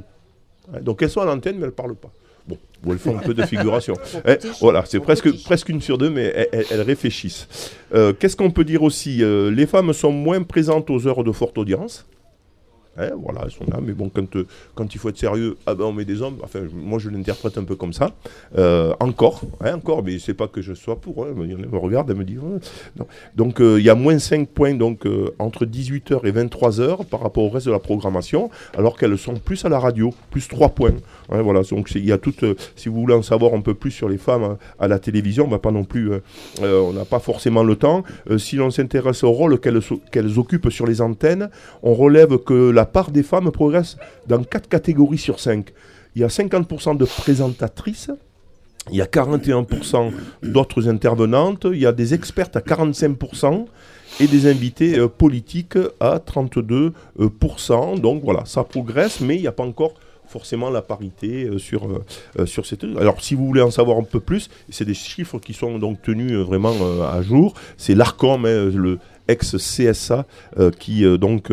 Ouais, 0.74 0.82
Donc 0.82 1.02
elles 1.02 1.10
sont 1.10 1.22
à 1.22 1.26
l'antenne, 1.26 1.56
mais 1.56 1.64
elles 1.64 1.68
ne 1.68 1.72
parlent 1.72 1.96
pas. 1.96 2.12
Bon, 2.48 2.58
ou 2.86 2.92
elles 2.92 3.00
font 3.00 3.18
un 3.18 3.22
peu 3.22 3.34
de 3.34 3.44
figuration. 3.44 3.96
Eh, 4.28 4.38
voilà, 4.62 4.84
c'est 4.86 5.00
presque, 5.00 5.44
presque 5.44 5.70
une 5.70 5.82
sur 5.82 5.98
deux, 5.98 6.10
mais 6.10 6.50
elles 6.52 6.82
réfléchissent. 6.82 7.48
Euh, 7.94 8.14
Qu'est-ce 8.14 8.36
qu'on 8.38 8.52
peut 8.52 8.64
dire 8.64 8.84
aussi? 8.84 9.24
Euh, 9.24 9.52
Les 9.52 9.66
femmes 9.66 9.92
sont 9.94 10.12
moins 10.12 10.42
présentes 10.44 10.90
aux 10.90 11.08
heures 11.08 11.24
de 11.24 11.32
forte 11.32 11.58
audience. 11.58 12.06
Eh, 12.98 13.10
voilà, 13.16 13.41
elles 13.43 13.52
sont 13.52 13.66
là, 13.70 13.80
mais 13.82 13.93
bon, 13.93 14.10
quand, 14.10 14.93
il 14.93 15.00
faut 15.00 15.10
être 15.10 15.18
sérieux, 15.18 15.58
ah 15.66 15.76
ben, 15.76 15.86
on 15.86 15.93
met 15.93 16.06
des 16.06 16.22
hommes. 16.22 16.38
Enfin, 16.43 16.62
moi, 16.74 16.98
je 16.98 17.10
l'interprète 17.10 17.58
un 17.58 17.64
peu 17.64 17.76
comme 17.76 17.91
ça. 17.91 18.12
Euh, 18.58 18.93
encore, 19.00 19.41
hein, 19.62 19.76
encore, 19.76 20.04
mais 20.04 20.18
c'est 20.20 20.34
pas 20.34 20.48
que 20.48 20.62
je 20.62 20.74
sois 20.74 20.96
pour. 20.96 21.26
hein, 21.26 21.34
qui 21.36 21.56
me 21.56 21.78
regarde, 21.78 22.10
elle 22.10 22.18
me 22.18 22.24
dit. 22.24 22.38
Donc, 23.36 23.60
euh, 23.60 23.80
il 23.80 23.86
y 23.86 23.89
a 23.89 23.96
moins 23.96 24.18
5 24.18 24.48
points 24.48 24.76
donc, 24.76 25.06
euh, 25.06 25.36
entre 25.39 25.66
18h 25.66 26.26
et 26.26 26.32
23h 26.32 27.06
par 27.06 27.22
rapport 27.22 27.43
au 27.43 27.50
reste 27.50 27.66
de 27.68 27.72
la 27.72 27.80
programmation, 27.80 28.50
alors 28.78 28.98
qu'elles 28.98 29.18
sont 29.18 29.36
plus 29.36 29.66
à 29.66 29.70
la 29.70 29.80
radio, 29.80 30.14
plus 30.32 30.48
3 30.48 30.70
points. 30.70 30.96
Ouais, 31.30 31.42
voilà, 31.42 31.62
donc 31.64 31.90
il 31.96 32.06
y 32.06 32.12
a 32.12 32.18
tout. 32.18 32.34
euh, 32.44 32.54
si 32.76 32.90
vous 32.90 33.00
voulez 33.02 33.14
en 33.16 33.22
savoir 33.24 33.54
un 33.54 33.62
peu 33.62 33.74
plus 33.74 33.92
sur 33.92 34.08
les 34.10 34.18
femmes 34.18 34.44
hein, 34.44 34.58
à 34.80 34.88
la 34.88 35.00
télévision, 35.00 35.46
on 35.46 35.50
va 35.50 35.60
pas 35.60 35.72
non 35.72 35.84
plus. 35.84 36.12
euh, 36.12 36.20
euh, 36.62 36.80
on 36.82 36.94
n'a 36.94 37.06
pas 37.06 37.20
forcément 37.20 37.64
le 37.64 37.76
temps. 37.76 38.04
Si 38.38 38.56
l'on 38.58 38.70
s'intéresse 38.70 39.24
au 39.24 39.32
rôle 39.32 39.60
qu'elles 39.60 40.40
occupent 40.40 40.70
sur 40.72 40.86
les 40.86 41.02
antennes, 41.02 41.50
on 41.84 41.94
relève 41.94 42.38
que 42.40 42.70
la 42.70 42.86
part 42.86 43.12
des 43.12 43.24
femmes 43.24 43.52
progresse 43.52 43.98
dans 44.28 44.44
4 44.44 44.70
catégories 44.70 45.18
sur 45.18 45.40
5. 45.40 45.70
Il 46.16 46.22
y 46.22 46.24
a 46.24 46.28
50% 46.30 46.98
de 46.98 47.06
présentatrices. 47.06 48.12
Il 48.92 48.98
y 48.98 49.02
a 49.02 49.06
41% 49.08 50.12
d'autres 50.44 50.88
intervenantes, 50.88 51.66
il 51.72 51.80
y 51.80 51.88
a 51.88 51.92
des 51.92 52.14
expertes 52.14 52.56
à 52.56 52.60
45% 52.60 53.66
et 54.20 54.28
des 54.28 54.46
invités 54.48 54.96
politiques 55.18 55.78
à 56.00 56.20
32%. 56.20 56.92
euh, 57.20 57.30
pourcent. 57.30 57.96
Donc 57.96 58.24
voilà, 58.24 58.44
ça 58.46 58.64
progresse, 58.64 59.22
mais 59.22 59.36
il 59.38 59.42
n'y 59.42 59.48
a 59.48 59.52
pas 59.52 59.64
encore 59.66 59.96
forcément 60.28 60.70
la 60.70 60.82
parité 60.82 61.46
euh, 61.46 61.58
sur, 61.58 61.86
euh, 61.86 62.04
euh, 62.40 62.46
sur. 62.46 62.64
Alors 62.98 63.22
si 63.22 63.36
vous 63.36 63.46
voulez 63.46 63.62
en 63.62 63.72
savoir 63.72 63.98
un 63.98 64.04
peu 64.04 64.20
plus, 64.20 64.50
c'est 64.70 64.86
des 64.86 64.94
chiffres 64.94 65.40
qui 65.40 65.54
sont 65.54 65.80
donc 65.80 66.02
tenus 66.02 66.32
euh, 66.32 66.44
vraiment 66.44 66.74
à 67.04 67.22
jour. 67.22 67.54
C'est 67.78 67.96
l'ARCOM, 67.96 68.46
hein, 68.46 68.70
le 68.74 69.00
ex-CSA, 69.28 70.26
qui 70.80 71.04
donc 71.18 71.52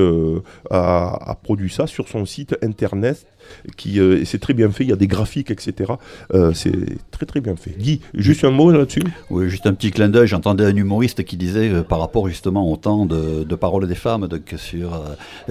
a 0.70 1.38
produit 1.42 1.70
ça 1.70 1.86
sur 1.86 2.06
son 2.06 2.26
site 2.26 2.54
internet. 2.62 3.26
Qui, 3.76 4.00
euh, 4.00 4.24
c'est 4.24 4.38
très 4.40 4.54
bien 4.54 4.70
fait, 4.70 4.84
il 4.84 4.90
y 4.90 4.92
a 4.92 4.96
des 4.96 5.06
graphiques, 5.06 5.50
etc. 5.50 5.92
Euh, 6.34 6.52
c'est 6.54 6.72
très 7.10 7.26
très 7.26 7.40
bien 7.40 7.56
fait. 7.56 7.74
Guy, 7.78 8.00
juste 8.14 8.44
un 8.44 8.50
mot 8.50 8.70
là-dessus? 8.70 9.02
Oui, 9.30 9.48
juste 9.48 9.66
un 9.66 9.74
petit 9.74 9.90
clin 9.90 10.08
d'œil. 10.08 10.26
J'entendais 10.26 10.64
un 10.64 10.74
humoriste 10.76 11.24
qui 11.24 11.36
disait, 11.36 11.68
euh, 11.70 11.82
par 11.82 12.00
rapport 12.00 12.28
justement 12.28 12.70
au 12.70 12.76
temps 12.76 13.06
de, 13.06 13.44
de 13.44 13.54
parole 13.54 13.86
des 13.86 13.94
femmes 13.94 14.26
donc, 14.28 14.54
sur, 14.56 15.02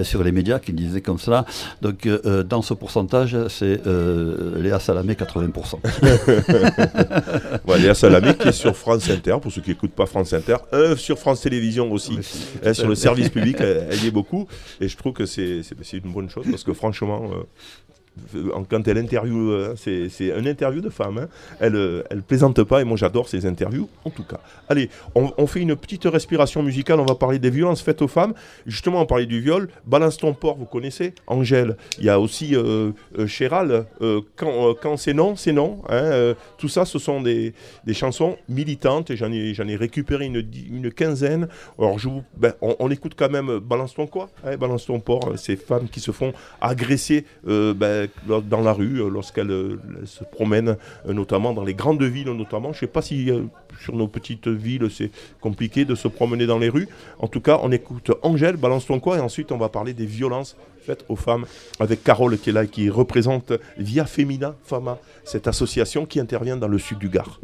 sur 0.02 0.22
les 0.24 0.32
médias, 0.32 0.58
qui 0.58 0.72
disait 0.72 1.00
comme 1.00 1.18
cela. 1.18 1.44
Donc, 1.80 2.08
dans 2.48 2.62
ce 2.62 2.74
pourcentage, 2.74 3.36
c'est 3.48 3.80
Léa 4.58 4.78
Salamé, 4.80 5.14
80%. 5.14 5.76
Voilà, 7.64 7.82
Léa 7.82 7.94
Salamé 7.94 8.34
qui 8.34 8.48
est 8.48 8.52
sur 8.52 8.76
France 8.76 9.08
Inter, 9.10 9.36
pour 9.40 9.52
ceux 9.52 9.60
qui 9.60 9.70
n'écoutent 9.70 9.92
pas 9.92 10.06
France 10.06 10.32
Inter, 10.32 10.56
sur 10.96 11.18
France 11.18 11.40
Télévisions 11.42 11.90
aussi, 11.92 12.18
hein, 12.64 12.72
sur 12.74 12.88
le 12.88 12.94
service 12.94 13.28
public, 13.28 13.56
elle, 13.60 13.86
elle 13.90 14.04
y 14.04 14.06
est 14.08 14.10
beaucoup, 14.12 14.46
et 14.80 14.88
je 14.88 14.96
trouve 14.96 15.12
que 15.12 15.26
c'est 15.26 15.62
une 15.92 16.12
bonne 16.12 16.28
chose, 16.30 16.46
parce 16.50 16.64
que 16.64 16.72
franchement, 16.72 17.22
en- 17.24 17.30
quand 18.68 18.86
elle 18.88 18.98
interviewe, 18.98 19.50
euh, 19.50 19.74
c'est 19.76 20.32
un 20.32 20.44
interview 20.44 20.80
de 20.80 20.90
femme, 20.90 21.18
hein, 21.18 21.28
elle, 21.60 21.76
euh, 21.76 22.02
elle 22.10 22.22
plaisante 22.22 22.62
pas, 22.62 22.80
et 22.80 22.84
moi 22.84 22.96
j'adore 22.96 23.28
ces 23.28 23.46
interviews, 23.46 23.88
en 24.04 24.10
tout 24.10 24.24
cas. 24.24 24.40
Allez, 24.68 24.90
on, 25.14 25.46
fait 25.46 25.60
une 25.60 25.76
petite 25.76 26.04
respiration 26.04 26.62
musicale, 26.62 27.00
on 27.00 27.04
va 27.04 27.14
parler 27.14 27.38
des 27.38 27.50
violences 27.50 27.82
faites 27.82 28.02
aux 28.02 28.08
femmes, 28.08 28.34
justement 28.66 29.00
on 29.00 29.06
parlait 29.06 29.26
du 29.26 29.40
viol, 29.40 29.68
Balance 29.86 30.16
ton 30.18 30.34
porc, 30.34 30.56
vous 30.58 30.66
connaissez, 30.66 31.14
Angèle, 31.26 31.76
il 31.98 32.04
y 32.04 32.10
a 32.10 32.20
aussi 32.20 32.54
euh, 32.54 32.92
euh, 33.18 33.26
Chéral, 33.26 33.86
quand, 34.36 34.96
c'est 34.96 35.14
non, 35.14 35.36
c'est 35.36 35.52
non, 35.52 35.82
hein, 35.88 36.34
tout 36.58 36.68
ça 36.68 36.84
ce 36.84 36.98
sont 36.98 37.20
des, 37.20 37.54
chansons 37.92 38.36
militantes, 38.48 39.14
j'en 39.14 39.32
ai, 39.32 39.76
récupéré 39.76 40.26
une, 40.26 40.92
quinzaine. 40.92 41.48
Alors, 41.78 41.96
ben, 42.36 42.52
on, 42.60 42.90
écoute 42.90 43.14
quand 43.16 43.30
même 43.30 43.58
Balance 43.58 43.94
ton 43.94 44.06
quoi 44.06 44.30
hein, 44.44 44.56
Balance 44.56 44.86
ton 44.86 45.02
euh, 45.08 45.36
ces 45.36 45.56
femmes 45.56 45.88
qui 45.88 46.00
se 46.00 46.10
font 46.10 46.32
agresser 46.60 47.24
ben, 47.44 48.01
dans 48.26 48.60
la 48.60 48.72
rue 48.72 49.00
euh, 49.00 49.08
lorsqu'elles 49.08 49.50
euh, 49.50 49.78
se 50.04 50.24
promènent, 50.24 50.76
euh, 51.08 51.12
notamment 51.12 51.52
dans 51.52 51.64
les 51.64 51.74
grandes 51.74 52.02
villes, 52.02 52.30
notamment. 52.30 52.72
Je 52.72 52.80
sais 52.80 52.86
pas 52.86 53.02
si 53.02 53.30
euh, 53.30 53.42
sur 53.82 53.94
nos 53.96 54.08
petites 54.08 54.48
villes 54.48 54.88
c'est 54.90 55.10
compliqué 55.40 55.84
de 55.84 55.94
se 55.94 56.08
promener 56.08 56.46
dans 56.46 56.58
les 56.58 56.68
rues. 56.68 56.88
En 57.18 57.28
tout 57.28 57.40
cas, 57.40 57.58
on 57.62 57.72
écoute 57.72 58.10
Angèle, 58.22 58.56
Balance 58.56 58.86
ton 58.86 59.00
quoi, 59.00 59.18
et 59.18 59.20
ensuite 59.20 59.52
on 59.52 59.58
va 59.58 59.68
parler 59.68 59.94
des 59.94 60.06
violences 60.06 60.56
faites 60.82 61.04
aux 61.08 61.16
femmes 61.16 61.46
avec 61.78 62.02
Carole 62.02 62.38
qui 62.38 62.50
est 62.50 62.52
là, 62.52 62.66
qui 62.66 62.90
représente 62.90 63.52
Via 63.78 64.04
Femina 64.04 64.56
Fama, 64.64 64.98
cette 65.24 65.46
association 65.46 66.06
qui 66.06 66.18
intervient 66.20 66.56
dans 66.56 66.68
le 66.68 66.78
sud 66.78 66.98
du 66.98 67.08
Gard. 67.08 67.40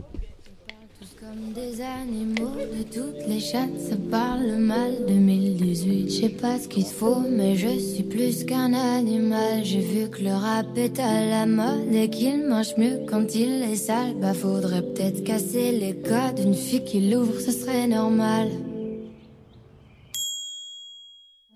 Des 1.59 1.80
animaux 1.82 2.54
de 2.54 2.84
toutes 2.84 3.26
les 3.26 3.40
chattes, 3.40 3.80
ça 3.80 3.96
parle 4.12 4.59
mal 4.59 4.92
2018. 5.09 6.09
Je 6.09 6.20
sais 6.20 6.28
pas 6.28 6.56
ce 6.56 6.68
qu'il 6.68 6.84
faut, 6.84 7.18
mais 7.28 7.56
je 7.56 7.76
suis 7.80 8.04
plus 8.04 8.44
qu'un 8.44 8.72
animal. 8.72 9.64
J'ai 9.64 9.80
vu 9.80 10.09
que 10.09 10.22
le 10.22 10.34
rap 10.34 10.66
est 10.76 11.00
à 11.00 11.26
la 11.26 11.46
mode 11.46 11.92
et 11.92 12.09
qu'il 12.11 12.46
mange 12.46 12.76
mieux 12.76 13.00
quand 13.09 13.34
il 13.34 13.62
est 13.62 13.74
sale. 13.74 14.14
Bah 14.20 14.34
faudrait 14.34 14.82
peut-être 14.82 15.24
casser 15.24 15.72
les 15.72 15.96
codes. 15.96 16.38
Une 16.38 16.54
fille 16.54 16.84
qui 16.84 17.11
l'ouvre, 17.11 17.40
ce 17.40 17.50
serait 17.50 17.88
normal. 17.88 18.50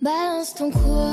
Balance 0.00 0.55
ton 0.57 0.72
quoi? 0.72 1.12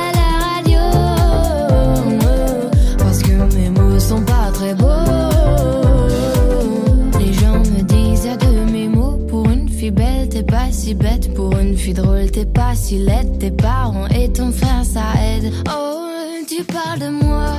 si 10.91 10.95
bête 10.95 11.33
pour 11.33 11.57
une 11.57 11.77
fille 11.77 11.93
drôle, 11.93 12.29
t'es 12.31 12.45
pas 12.45 12.75
si 12.75 12.97
laide, 12.97 13.37
tes 13.39 13.51
parents 13.51 14.07
et 14.07 14.29
ton 14.29 14.51
frère 14.51 14.83
ça 14.83 15.13
aide. 15.23 15.53
Oh, 15.69 16.43
tu 16.45 16.65
parles 16.65 16.99
de 16.99 17.07
moi, 17.07 17.53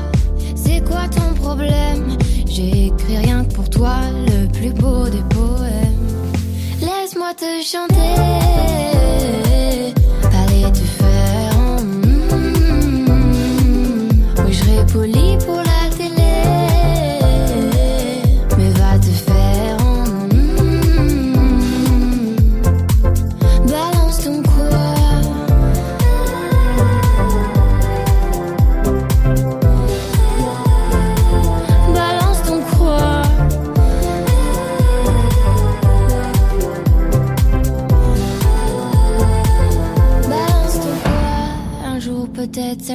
c'est 0.54 0.84
quoi 0.86 1.08
ton 1.08 1.32
problème? 1.40 2.18
J'ai 2.46 2.88
écrit 2.88 3.16
rien 3.16 3.44
que 3.44 3.54
pour 3.54 3.70
toi, 3.70 3.96
le 4.26 4.48
plus 4.48 4.72
beau 4.72 5.08
des 5.08 5.24
poèmes. 5.30 6.34
Laisse-moi 6.80 7.32
te 7.34 7.64
chanter. 7.64 8.91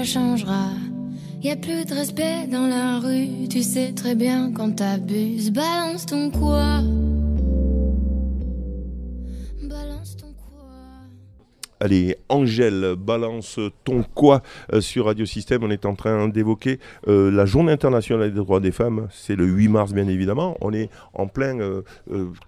Changera. 0.07 0.69
Y 1.43 1.51
a 1.51 1.55
plus 1.57 1.85
de 1.85 1.93
respect 1.93 2.47
dans 2.49 2.67
la 2.67 2.99
rue. 2.99 3.47
Tu 3.49 3.61
sais 3.61 3.91
très 3.91 4.15
bien 4.15 4.51
quand 4.53 4.77
t'abuses. 4.77 5.51
Balance 5.51 6.05
ton 6.05 6.31
quoi. 6.31 6.81
Allez, 11.79 12.17
Angèle, 12.27 12.95
balance 12.97 13.59
ton 13.83 14.01
quoi 14.15 14.41
euh, 14.73 14.81
sur 14.81 15.05
Radio 15.05 15.27
Système. 15.27 15.63
On 15.63 15.69
est 15.69 15.85
en 15.85 15.93
train 15.93 16.27
d'évoquer 16.27 16.79
euh, 17.07 17.29
la 17.29 17.45
Journée 17.45 17.71
internationale 17.71 18.33
des 18.33 18.39
droits 18.39 18.59
des 18.59 18.71
femmes. 18.71 19.07
C'est 19.11 19.35
le 19.35 19.45
8 19.45 19.67
mars, 19.67 19.93
bien 19.93 20.07
évidemment. 20.07 20.57
On 20.61 20.73
est 20.73 20.89
en 21.13 21.27
plein 21.27 21.59
euh, 21.59 21.83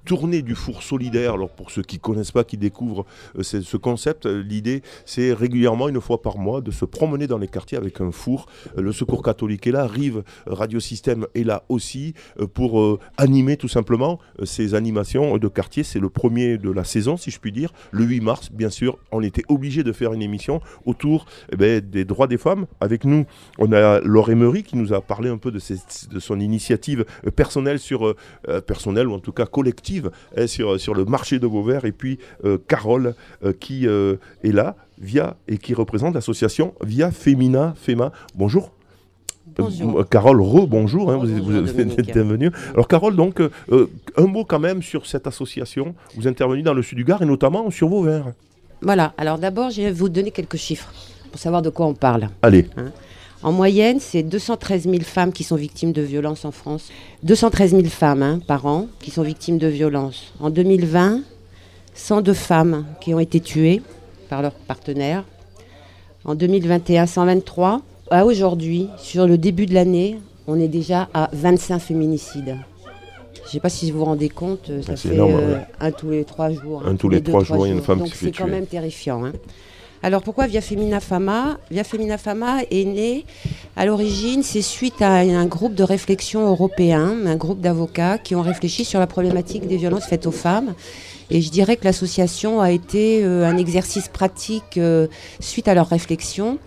tournée 0.04 0.42
du 0.42 0.56
four 0.56 0.82
solidaire. 0.82 1.34
Alors, 1.34 1.52
pour 1.52 1.70
ceux 1.70 1.84
qui 1.84 1.98
ne 1.98 2.02
connaissent 2.02 2.32
pas, 2.32 2.44
qui 2.44 2.58
découvrent 2.58 3.06
ce, 3.40 3.62
ce 3.62 3.78
concept, 3.78 4.26
l'idée, 4.26 4.82
c'est 5.06 5.32
régulièrement, 5.32 5.90
une 5.90 6.02
fois 6.02 6.24
par 6.24 6.40
mois, 6.40 6.62
de 6.62 6.72
se 6.72 6.86
promener 6.86 7.28
dans 7.28 7.38
les 7.38 7.48
quartiers 7.48 7.78
avec 7.78 8.02
un 8.02 8.12
four. 8.12 8.48
Le 8.76 8.92
Secours 8.92 9.22
catholique 9.22 9.68
est 9.68 9.72
là, 9.72 9.86
Rive 9.86 10.24
Radio 10.48 10.80
Système 10.80 11.28
est 11.36 11.44
là 11.44 11.64
aussi 11.70 12.16
pour 12.56 13.00
animer 13.18 13.58
tout 13.58 13.68
simplement 13.68 14.20
ces 14.44 14.74
animations 14.74 15.38
de 15.38 15.48
quartier. 15.48 15.84
C'est 15.84 16.00
le 16.00 16.10
premier 16.10 16.58
de 16.58 16.72
la 16.72 16.84
saison, 16.84 17.16
si 17.16 17.30
je 17.30 17.40
puis 17.40 17.52
dire. 17.52 17.72
Le 17.92 18.06
8 18.06 18.22
mars, 18.22 18.52
bien 18.52 18.72
sûr, 18.72 18.98
était 19.24 19.44
obligé 19.48 19.84
de 19.84 19.92
faire 19.92 20.14
une 20.14 20.22
émission 20.22 20.62
autour 20.86 21.26
eh 21.52 21.56
ben, 21.56 21.82
des 21.82 22.06
droits 22.06 22.28
des 22.28 22.38
femmes. 22.38 22.66
Avec 22.80 23.06
nous, 23.06 23.26
on 23.58 23.72
a 23.72 24.00
Laure 24.02 24.30
Emery 24.30 24.64
qui 24.64 24.78
nous 24.78 24.94
a 24.94 25.02
parlé 25.02 25.30
un 25.30 25.38
peu 25.38 25.52
de, 25.52 25.60
ses- 25.60 25.80
de 26.12 26.20
son 26.20 26.40
initiative 26.40 27.06
euh, 27.26 27.32
personnelle, 27.32 27.80
sur, 27.80 28.08
euh, 28.08 28.16
euh, 28.48 28.62
personnelle 28.62 29.08
ou 29.08 29.14
en 29.14 29.20
tout 29.20 29.32
cas 29.32 29.46
collective 29.46 30.12
hein, 30.38 30.48
sur, 30.48 30.80
sur 30.80 30.94
le 30.96 31.06
marché 31.06 31.40
de 31.40 31.48
Vauvert. 31.48 31.86
Et 31.86 31.92
puis 31.92 32.20
euh, 32.46 32.58
Carole 32.68 33.16
euh, 33.44 33.54
qui 33.54 33.86
est 33.86 34.52
là 34.52 34.76
via 35.00 35.36
et 35.48 35.58
qui 35.58 35.74
représente 35.74 36.14
l'association 36.14 36.74
Via 36.84 37.12
Femina 37.12 37.74
Fema. 37.78 38.12
Bonjour. 38.36 38.72
Bonjour. 39.58 40.08
Carole, 40.08 40.42
re-bonjour, 40.42 41.12
hein, 41.12 41.18
vous, 41.18 41.32
êtes- 41.32 41.40
vous 41.42 42.00
intervenue. 42.00 42.52
Alors 42.74 42.88
Carole, 42.88 43.16
donc, 43.16 43.40
euh, 43.42 43.50
un 44.16 44.26
mot 44.28 44.46
quand 44.46 44.60
même 44.60 44.82
sur 44.84 45.06
cette 45.08 45.26
association. 45.26 45.96
Vous 46.16 46.28
intervenez 46.28 46.62
dans 46.62 46.74
le 46.74 46.82
sud 46.84 46.98
du 46.98 47.04
Gard 47.04 47.22
et 47.22 47.26
notamment 47.26 47.70
sur 47.72 47.88
Vauvert. 47.90 48.34
Voilà, 48.82 49.14
alors 49.18 49.38
d'abord, 49.38 49.72
je 49.72 49.82
vais 49.82 49.92
vous 49.92 50.10
donner 50.10 50.32
quelques 50.32 50.58
chiffres 50.58 50.92
pour 51.32 51.40
savoir 51.40 51.62
de 51.62 51.70
quoi 51.70 51.86
on 51.86 51.94
parle. 51.94 52.30
Allez, 52.42 52.66
En 53.44 53.52
moyenne, 53.52 54.00
c'est 54.00 54.24
213 54.24 54.84
000 54.84 55.02
femmes 55.02 55.34
qui 55.34 55.44
sont 55.44 55.56
victimes 55.56 55.92
de 55.92 56.02
violences 56.02 56.46
en 56.46 56.52
France. 56.52 56.90
213 57.24 57.72
000 57.72 57.84
femmes 57.86 58.24
hein, 58.24 58.40
par 58.46 58.66
an 58.66 58.88
qui 59.00 59.12
sont 59.12 59.24
victimes 59.24 59.58
de 59.58 59.68
violences. 59.68 60.34
En 60.40 60.50
2020, 60.50 61.22
102 61.94 62.34
femmes 62.34 62.86
qui 63.02 63.14
ont 63.14 63.20
été 63.20 63.40
tuées 63.40 63.82
par 64.30 64.42
leurs 64.42 64.54
partenaires. 64.54 65.24
En 66.26 66.36
2021, 66.36 67.06
123. 67.06 67.82
À 68.12 68.26
aujourd'hui, 68.26 68.88
sur 68.98 69.28
le 69.28 69.38
début 69.38 69.66
de 69.66 69.74
l'année, 69.74 70.20
on 70.48 70.60
est 70.60 70.68
déjà 70.68 71.10
à 71.14 71.30
25 71.34 71.80
féminicides. 71.80 72.58
Je 73.50 73.56
ne 73.56 73.58
sais 73.58 73.62
pas 73.62 73.70
si 73.70 73.90
vous 73.90 73.98
vous 73.98 74.06
rendez 74.06 74.30
compte, 74.30 74.70
euh, 74.70 74.84
ça 74.84 74.96
fait 74.96 75.16
énorme, 75.16 75.34
euh, 75.34 75.56
ouais. 75.56 75.66
un 75.80 75.92
tous 75.92 76.12
les 76.12 76.24
trois 76.24 76.52
jours. 76.52 76.84
Un 76.86 76.96
tous 76.96 77.10
les 77.10 77.20
deux, 77.20 77.32
trois 77.32 77.44
jours, 77.44 77.66
il 77.66 77.70
y 77.70 77.74
a 77.74 77.76
une 77.76 77.82
femme 77.82 77.98
Donc 77.98 78.10
qui 78.10 78.14
se 78.14 78.18
fait 78.18 78.26
c'est 78.28 78.32
quand 78.32 78.48
même 78.48 78.68
terrifiant. 78.68 79.26
hein. 79.26 79.32
Alors 80.04 80.22
pourquoi 80.22 80.46
Via 80.46 80.62
Femina 80.62 81.00
Fama? 81.00 81.58
Via 81.72 81.84
Femina 81.84 82.20
Fama 82.20 82.60
est 82.70 82.86
né 82.86 83.26
à 83.76 83.88
l'origine, 83.88 84.44
c'est 84.44 84.62
suite 84.62 85.02
à 85.02 85.14
un 85.16 85.46
groupe 85.48 85.74
de 85.74 85.82
réflexion 85.82 86.48
européen, 86.48 87.26
un 87.26 87.36
groupe 87.36 87.60
d'avocats 87.60 88.20
qui 88.20 88.36
ont 88.36 88.44
réfléchi 88.44 88.86
sur 88.86 89.00
la 89.00 89.08
problématique 89.08 89.68
des 89.68 89.78
violences 89.78 90.06
faites 90.06 90.28
aux 90.28 90.32
femmes. 90.32 90.76
Et 91.32 91.42
je 91.42 91.50
dirais 91.50 91.76
que 91.76 91.86
l'association 91.86 92.62
a 92.62 92.72
été 92.72 93.24
euh, 93.24 93.46
un 93.46 93.58
exercice 93.58 94.10
pratique 94.10 94.78
euh, 94.78 95.08
suite 95.40 95.68
à 95.68 95.74
leur 95.74 95.88
réflexion. 95.88 96.60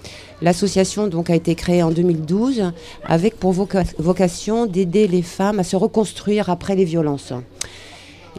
L'association 0.42 1.06
donc 1.06 1.30
a 1.30 1.34
été 1.36 1.54
créée 1.54 1.82
en 1.82 1.90
2012 1.90 2.72
avec 3.04 3.38
pour 3.38 3.52
voca- 3.52 3.84
vocation 3.98 4.66
d'aider 4.66 5.06
les 5.06 5.22
femmes 5.22 5.60
à 5.60 5.64
se 5.64 5.76
reconstruire 5.76 6.50
après 6.50 6.74
les 6.74 6.84
violences. 6.84 7.32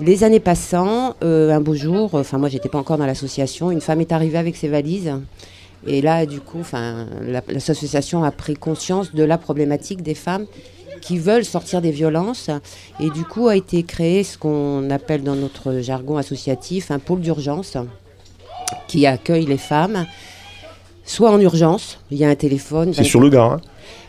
Les 0.01 0.24
années 0.24 0.39
passant, 0.39 1.16
euh, 1.24 1.51
un 1.51 1.62
beau 1.62 1.76
jour, 1.76 2.10
enfin 2.16 2.38
moi 2.38 2.49
j'étais 2.49 2.68
pas 2.68 2.80
encore 2.80 2.97
dans 2.97 3.06
l'association, 3.06 3.72
une 3.72 3.80
femme 3.82 4.01
est 4.01 4.12
arrivée 4.12 4.38
avec 4.38 4.56
ses 4.58 4.68
valises. 4.68 5.14
Et 5.86 6.01
là, 6.01 6.26
du 6.26 6.39
coup, 6.39 6.62
l'association 7.49 8.24
a 8.24 8.32
pris 8.32 8.54
conscience 8.56 9.14
de 9.14 9.24
la 9.24 9.38
problématique 9.38 10.01
des 10.01 10.16
femmes 10.16 10.45
qui 11.01 11.18
veulent 11.18 11.43
sortir 11.43 11.82
des 11.82 11.91
violences. 11.91 12.49
Et 13.01 13.10
du 13.10 13.26
coup, 13.26 13.49
a 13.49 13.58
été 13.58 13.84
créé 13.84 14.24
ce 14.24 14.38
qu'on 14.38 14.89
appelle 14.89 15.24
dans 15.24 15.36
notre 15.36 15.82
jargon 15.82 16.16
associatif 16.16 16.89
un 16.89 16.99
pôle 16.99 17.20
d'urgence 17.20 17.76
qui 18.88 19.06
accueille 19.06 19.45
les 19.45 19.58
femmes, 19.58 20.06
soit 21.04 21.32
en 21.32 21.39
urgence, 21.39 21.99
il 22.12 22.18
y 22.18 22.26
a 22.26 22.30
un 22.30 22.36
téléphone. 22.36 22.93
c'est 22.93 23.04
sur 23.04 23.20
le 23.20 23.30
Gard. 23.30 23.54
hein. 23.54 23.62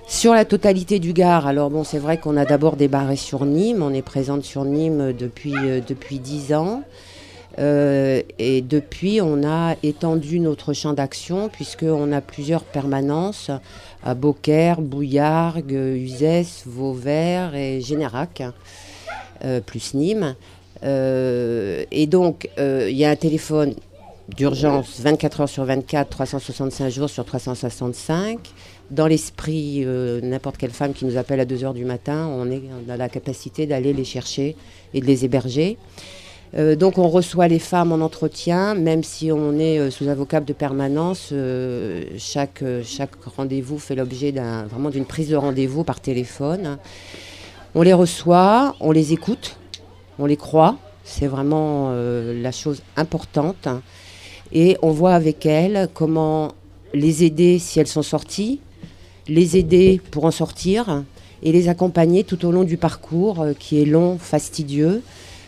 Sur 0.06 0.34
la 0.34 0.44
totalité 0.44 0.98
du 0.98 1.12
Gard, 1.14 1.46
alors 1.46 1.70
bon, 1.70 1.82
c'est 1.82 1.98
vrai 1.98 2.18
qu'on 2.18 2.36
a 2.36 2.44
d'abord 2.44 2.76
débarré 2.76 3.16
sur 3.16 3.46
Nîmes. 3.46 3.82
On 3.82 3.92
est 3.94 4.02
présente 4.02 4.44
sur 4.44 4.64
Nîmes 4.64 5.12
depuis 5.12 5.54
euh, 5.56 5.80
depuis 5.86 6.18
dix 6.18 6.52
ans. 6.52 6.82
Euh, 7.58 8.20
et 8.38 8.62
depuis, 8.62 9.20
on 9.22 9.44
a 9.48 9.76
étendu 9.82 10.40
notre 10.40 10.72
champ 10.72 10.92
d'action 10.92 11.48
puisqu'on 11.48 12.10
a 12.12 12.20
plusieurs 12.20 12.64
permanences 12.64 13.50
à 14.04 14.14
Beaucaire, 14.14 14.80
Bouillargues, 14.80 15.72
Uzès, 15.72 16.64
Vauvert 16.66 17.54
et 17.54 17.80
Générac, 17.80 18.42
euh, 19.44 19.60
plus 19.60 19.94
Nîmes. 19.94 20.34
Euh, 20.82 21.84
et 21.90 22.06
donc, 22.06 22.48
euh, 22.58 22.88
il 22.90 22.96
y 22.96 23.04
a 23.04 23.10
un 23.10 23.16
téléphone 23.16 23.74
d'urgence 24.28 25.00
24 25.00 25.42
heures 25.42 25.48
sur 25.48 25.64
24, 25.64 26.08
365 26.08 26.90
jours 26.90 27.10
sur 27.10 27.24
365. 27.24 28.38
Dans 28.90 29.06
l'esprit, 29.06 29.82
euh, 29.84 30.20
n'importe 30.22 30.56
quelle 30.56 30.70
femme 30.70 30.92
qui 30.92 31.04
nous 31.04 31.16
appelle 31.16 31.40
à 31.40 31.44
2 31.44 31.64
heures 31.64 31.74
du 31.74 31.84
matin, 31.84 32.28
on, 32.30 32.50
est, 32.50 32.62
on 32.86 32.90
a 32.90 32.96
la 32.96 33.08
capacité 33.08 33.66
d'aller 33.66 33.92
les 33.92 34.04
chercher 34.04 34.56
et 34.92 35.00
de 35.00 35.06
les 35.06 35.24
héberger. 35.24 35.78
Euh, 36.56 36.76
donc 36.76 36.98
on 36.98 37.08
reçoit 37.08 37.48
les 37.48 37.58
femmes 37.58 37.92
en 37.92 38.00
entretien, 38.00 38.74
même 38.74 39.02
si 39.02 39.32
on 39.32 39.58
est 39.58 39.78
euh, 39.78 39.90
sous 39.90 40.08
avocat 40.08 40.40
de 40.40 40.52
permanence, 40.52 41.32
chaque, 42.18 42.64
chaque 42.84 43.22
rendez-vous 43.24 43.78
fait 43.78 43.94
l'objet 43.94 44.32
d'un, 44.32 44.64
vraiment 44.64 44.90
d'une 44.90 45.06
prise 45.06 45.28
de 45.28 45.36
rendez-vous 45.36 45.84
par 45.84 46.00
téléphone. 46.00 46.78
On 47.74 47.82
les 47.82 47.92
reçoit, 47.92 48.76
on 48.80 48.92
les 48.92 49.12
écoute, 49.12 49.56
on 50.18 50.26
les 50.26 50.36
croit, 50.36 50.76
c'est 51.02 51.26
vraiment 51.26 51.92
la 51.92 52.52
chose 52.52 52.82
importante. 52.96 53.68
Et 54.52 54.76
on 54.82 54.90
voit 54.90 55.14
avec 55.14 55.46
elles 55.46 55.88
comment 55.94 56.52
les 56.92 57.24
aider 57.24 57.58
si 57.58 57.80
elles 57.80 57.86
sont 57.86 58.02
sorties, 58.02 58.60
les 59.26 59.56
aider 59.56 60.00
pour 60.10 60.24
en 60.24 60.30
sortir 60.30 61.02
et 61.42 61.52
les 61.52 61.68
accompagner 61.68 62.24
tout 62.24 62.44
au 62.46 62.52
long 62.52 62.64
du 62.64 62.76
parcours 62.76 63.40
euh, 63.40 63.52
qui 63.58 63.80
est 63.80 63.84
long, 63.84 64.18
fastidieux. 64.18 65.02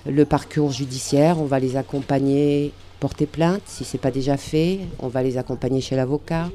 Le 0.06 0.24
parcours 0.24 0.70
judiciaire, 0.70 1.40
on 1.40 1.46
va 1.46 1.58
les 1.58 1.76
accompagner 1.76 2.72
porter 3.00 3.26
plainte 3.26 3.62
si 3.66 3.84
ce 3.84 3.96
n'est 3.96 4.00
pas 4.00 4.10
déjà 4.10 4.36
fait, 4.36 4.80
on 5.00 5.08
va 5.08 5.22
les 5.22 5.36
accompagner 5.36 5.80
chez 5.80 5.96
l'avocat, 5.96 6.50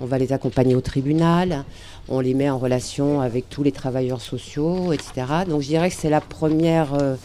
on 0.00 0.06
va 0.06 0.18
les 0.18 0.32
accompagner 0.32 0.74
au 0.74 0.80
tribunal, 0.80 1.64
on 2.08 2.20
les 2.20 2.34
met 2.34 2.50
en 2.50 2.58
relation 2.58 3.20
avec 3.20 3.48
tous 3.48 3.62
les 3.62 3.72
travailleurs 3.72 4.20
sociaux, 4.20 4.92
etc. 4.92 5.26
Donc 5.48 5.62
je 5.62 5.68
dirais 5.68 5.90
que 5.90 5.96
c'est 5.96 6.10
la 6.10 6.20
première, 6.20 6.94
euh, 6.94 7.16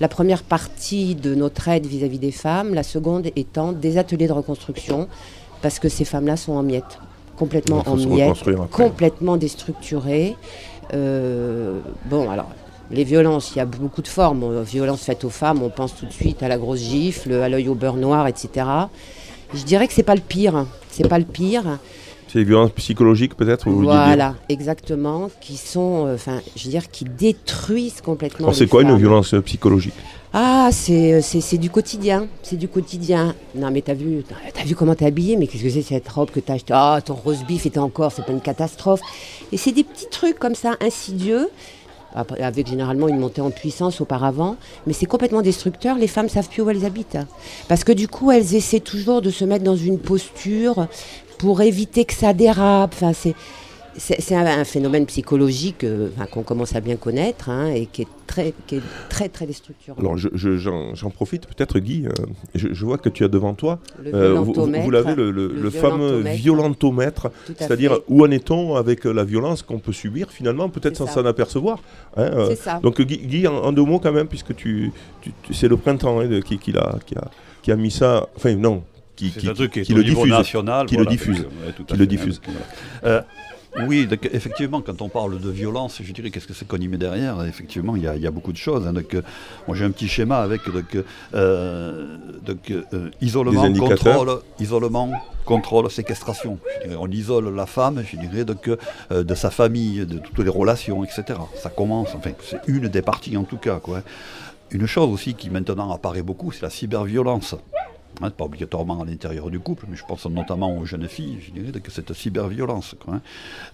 la 0.00 0.08
première 0.08 0.42
partie 0.42 1.14
de 1.14 1.34
notre 1.34 1.68
aide 1.68 1.86
vis-à-vis 1.86 2.18
des 2.18 2.32
femmes, 2.32 2.74
la 2.74 2.82
seconde 2.82 3.28
étant 3.36 3.72
des 3.72 3.98
ateliers 3.98 4.26
de 4.26 4.32
reconstruction, 4.32 5.08
parce 5.62 5.78
que 5.78 5.88
ces 5.88 6.04
femmes-là 6.04 6.36
sont 6.36 6.52
en 6.52 6.62
miettes, 6.62 6.98
complètement 7.36 7.82
en 7.86 7.96
miettes, 7.96 8.44
complètement 8.70 9.36
déstructurées. 9.36 10.36
Euh, 10.92 11.80
bon, 12.06 12.30
alors, 12.30 12.48
les 12.90 13.04
violences, 13.04 13.52
il 13.54 13.58
y 13.58 13.60
a 13.60 13.66
beaucoup 13.66 14.02
de 14.02 14.08
formes. 14.08 14.62
Violences 14.62 15.04
faites 15.04 15.24
aux 15.24 15.30
femmes, 15.30 15.62
on 15.62 15.70
pense 15.70 15.96
tout 15.96 16.06
de 16.06 16.12
suite 16.12 16.42
à 16.42 16.48
la 16.48 16.58
grosse 16.58 16.80
gifle, 16.80 17.32
à 17.32 17.48
l'œil 17.48 17.68
au 17.68 17.74
beurre 17.74 17.96
noir, 17.96 18.26
etc. 18.26 18.66
Je 19.54 19.62
dirais 19.64 19.86
que 19.86 19.94
c'est 19.94 20.02
pas 20.02 20.14
le 20.14 20.20
pire. 20.20 20.66
C'est 20.90 21.08
pas 21.08 21.18
le 21.18 21.24
pire. 21.24 21.78
C'est 22.34 22.40
les 22.40 22.46
violences 22.46 22.72
psychologiques 22.72 23.36
peut-être 23.36 23.70
Voilà, 23.70 24.34
exactement, 24.48 25.30
qui 25.40 25.56
sont, 25.56 26.08
euh, 26.08 26.14
enfin, 26.16 26.40
je 26.56 26.64
veux 26.64 26.70
dire, 26.70 26.90
qui 26.90 27.04
détruisent 27.04 28.00
complètement. 28.00 28.46
Alors 28.46 28.56
c'est 28.56 28.66
quoi 28.66 28.82
une 28.82 28.96
violence 28.96 29.34
euh, 29.34 29.40
psychologique 29.40 29.94
Ah, 30.32 30.70
c'est, 30.72 31.22
c'est, 31.22 31.40
c'est 31.40 31.58
du 31.58 31.70
quotidien, 31.70 32.26
c'est 32.42 32.56
du 32.56 32.66
quotidien. 32.66 33.36
Non, 33.54 33.70
mais 33.70 33.82
t'as 33.82 33.94
vu, 33.94 34.24
t'as, 34.52 34.64
vu 34.64 34.74
comment 34.74 34.96
t'es 34.96 35.06
habillée, 35.06 35.36
mais 35.36 35.46
qu'est-ce 35.46 35.62
que 35.62 35.70
c'est 35.70 35.82
cette 35.82 36.08
robe 36.08 36.32
que 36.32 36.40
t'as 36.40 36.54
achetée? 36.54 36.74
Ah, 36.74 36.98
ton 37.04 37.14
rose 37.14 37.44
beef 37.46 37.66
était 37.66 37.78
encore, 37.78 38.10
c'est 38.10 38.26
pas 38.26 38.32
une 38.32 38.40
catastrophe. 38.40 39.00
Et 39.52 39.56
c'est 39.56 39.70
des 39.70 39.84
petits 39.84 40.08
trucs 40.10 40.40
comme 40.40 40.56
ça, 40.56 40.74
insidieux, 40.80 41.48
avec 42.14 42.68
généralement 42.68 43.08
une 43.08 43.18
montée 43.18 43.40
en 43.40 43.50
puissance 43.50 44.00
auparavant, 44.00 44.56
mais 44.86 44.92
c'est 44.92 45.06
complètement 45.06 45.42
destructeur. 45.42 45.96
Les 45.96 46.06
femmes 46.06 46.28
savent 46.28 46.48
plus 46.48 46.62
où 46.62 46.70
elles 46.70 46.84
habitent, 46.84 47.18
parce 47.68 47.84
que 47.84 47.92
du 47.92 48.08
coup, 48.08 48.30
elles 48.30 48.54
essaient 48.54 48.80
toujours 48.80 49.20
de 49.22 49.30
se 49.30 49.44
mettre 49.44 49.64
dans 49.64 49.76
une 49.76 49.98
posture 49.98 50.86
pour 51.44 51.60
éviter 51.60 52.06
que 52.06 52.14
ça 52.14 52.32
dérape. 52.32 52.94
Enfin, 52.94 53.12
c'est 53.12 53.34
c'est 53.96 54.34
un, 54.34 54.44
un 54.44 54.64
phénomène 54.64 55.06
psychologique 55.06 55.84
euh, 55.84 56.08
enfin, 56.16 56.26
qu'on 56.26 56.42
commence 56.42 56.74
à 56.74 56.80
bien 56.80 56.96
connaître 56.96 57.48
hein, 57.48 57.68
et 57.68 57.86
qui 57.86 58.02
est 58.02 58.08
très, 58.26 58.52
qui 58.66 58.74
est 58.76 58.80
très, 59.08 59.28
très 59.28 59.46
destructeur. 59.46 59.94
Alors 60.00 60.16
je- 60.16 60.30
je- 60.34 60.56
j'en 60.56 61.10
profite 61.10 61.46
peut-être 61.46 61.78
Guy, 61.78 62.06
euh, 62.06 62.10
je, 62.56 62.68
je 62.72 62.84
vois 62.84 62.98
que 62.98 63.08
tu 63.08 63.22
as 63.22 63.28
devant 63.28 63.54
toi, 63.54 63.78
Le 64.02 64.12
euh, 64.12 64.34
vous, 64.40 64.52
vous- 64.52 64.90
l'avez 64.90 65.14
le, 65.14 65.30
le- 65.30 65.46
le 65.46 65.60
le 65.60 65.70
fameux 65.70 66.22
violentomètre. 66.42 67.30
c'est-à-dire 67.56 68.00
où 68.08 68.24
en 68.24 68.30
est-on 68.32 68.74
avec 68.74 69.04
la 69.04 69.22
violence 69.22 69.62
qu'on 69.62 69.78
peut 69.78 69.92
subir 69.92 70.28
finalement, 70.30 70.68
peut-être 70.68 70.96
sans 70.96 71.06
s'en 71.06 71.24
apercevoir. 71.24 71.78
hein, 72.16 72.22
euh, 72.34 72.46
C'est 72.50 72.56
ça. 72.56 72.80
donc 72.82 73.00
Guy, 73.00 73.18
Guy, 73.18 73.46
en, 73.46 73.54
en 73.58 73.70
deux 73.72 73.84
mots 73.84 74.00
quand 74.00 74.12
même, 74.12 74.26
puisque 74.26 74.56
tu, 74.56 74.90
tu- 75.20 75.30
tu- 75.44 75.54
c'est 75.54 75.68
le 75.68 75.76
printemps 75.76 76.18
hein, 76.18 76.26
de- 76.26 76.40
qui, 76.40 76.58
qui, 76.58 76.72
l'a- 76.72 76.96
qui 77.06 77.14
a, 77.14 77.30
qui 77.62 77.70
a 77.70 77.76
mis 77.76 77.92
ça, 77.92 78.26
enfin 78.36 78.56
non, 78.56 78.82
qui, 79.16 79.30
C'est 79.30 79.40
qui- 79.40 79.48
un 79.48 79.54
truc 79.54 79.72
qui, 79.72 79.80
est 79.80 79.82
qui 79.84 79.92
au 79.92 79.96
le 79.96 80.04
diffuse. 80.04 80.30
national. 80.30 80.86
qui 80.86 80.96
le 80.96 81.06
diffuse. 81.06 81.40
ouais, 81.40 81.84
Qui 81.86 81.96
le 81.96 82.06
diffuse. 82.06 82.40
Euh, 83.04 83.20
oui, 83.88 84.06
donc, 84.06 84.28
effectivement, 84.32 84.80
quand 84.80 85.02
on 85.02 85.08
parle 85.08 85.40
de 85.40 85.50
violence, 85.50 86.00
je 86.00 86.12
dirais 86.12 86.30
qu'est-ce 86.30 86.46
que 86.46 86.54
c'est 86.54 86.66
qu'on 86.66 86.76
y 86.76 86.86
met 86.86 86.96
derrière? 86.96 87.42
Effectivement, 87.44 87.96
il 87.96 88.02
y, 88.02 88.06
a- 88.06 88.14
il 88.14 88.22
y 88.22 88.26
a 88.26 88.30
beaucoup 88.30 88.52
de 88.52 88.56
choses. 88.56 88.86
hein. 88.86 88.92
donc, 88.92 89.14
euh, 89.14 89.22
moi, 89.66 89.76
j'ai 89.76 89.84
un 89.84 89.90
petit 89.90 90.06
schéma 90.06 90.38
avec 90.38 90.60
donc, 90.70 90.96
euh, 91.34 92.16
donc, 92.46 92.70
euh, 92.70 93.10
isolement, 93.20 93.72
contrôle, 93.72 94.38
isolement, 94.60 95.10
contrôle, 95.44 95.90
séquestration. 95.90 96.58
Dirais, 96.84 96.96
on 96.98 97.08
isole 97.08 97.52
la 97.54 97.66
femme, 97.66 98.02
je 98.08 98.16
dirais, 98.16 98.44
donc, 98.44 98.68
euh, 98.68 99.24
de 99.24 99.34
sa 99.34 99.50
famille, 99.50 100.06
de 100.06 100.18
toutes 100.18 100.38
les 100.38 100.50
relations, 100.50 101.02
etc. 101.04 101.24
Ça 101.56 101.68
commence, 101.70 102.10
enfin, 102.14 102.30
c'est 102.48 102.60
une 102.68 102.86
des 102.88 103.02
parties 103.02 103.36
en 103.36 103.44
tout 103.44 103.58
cas. 103.58 103.80
Quoi. 103.80 104.02
Une 104.70 104.86
chose 104.86 105.08
aussi 105.12 105.34
qui 105.34 105.50
maintenant 105.50 105.92
apparaît 105.92 106.22
beaucoup, 106.22 106.52
c'est 106.52 106.62
la 106.62 106.70
cyberviolence. 106.70 107.56
Hein, 108.22 108.30
pas 108.30 108.44
obligatoirement 108.44 109.02
à 109.02 109.04
l'intérieur 109.04 109.50
du 109.50 109.58
couple, 109.58 109.86
mais 109.88 109.96
je 109.96 110.04
pense 110.06 110.24
notamment 110.26 110.76
aux 110.78 110.84
jeunes 110.86 111.08
filles, 111.08 111.38
je 111.44 111.50
dirais, 111.50 111.80
que 111.80 111.90
cette 111.90 112.12
cyberviolence. 112.12 112.94
Quoi, 113.04 113.14
hein. 113.14 113.20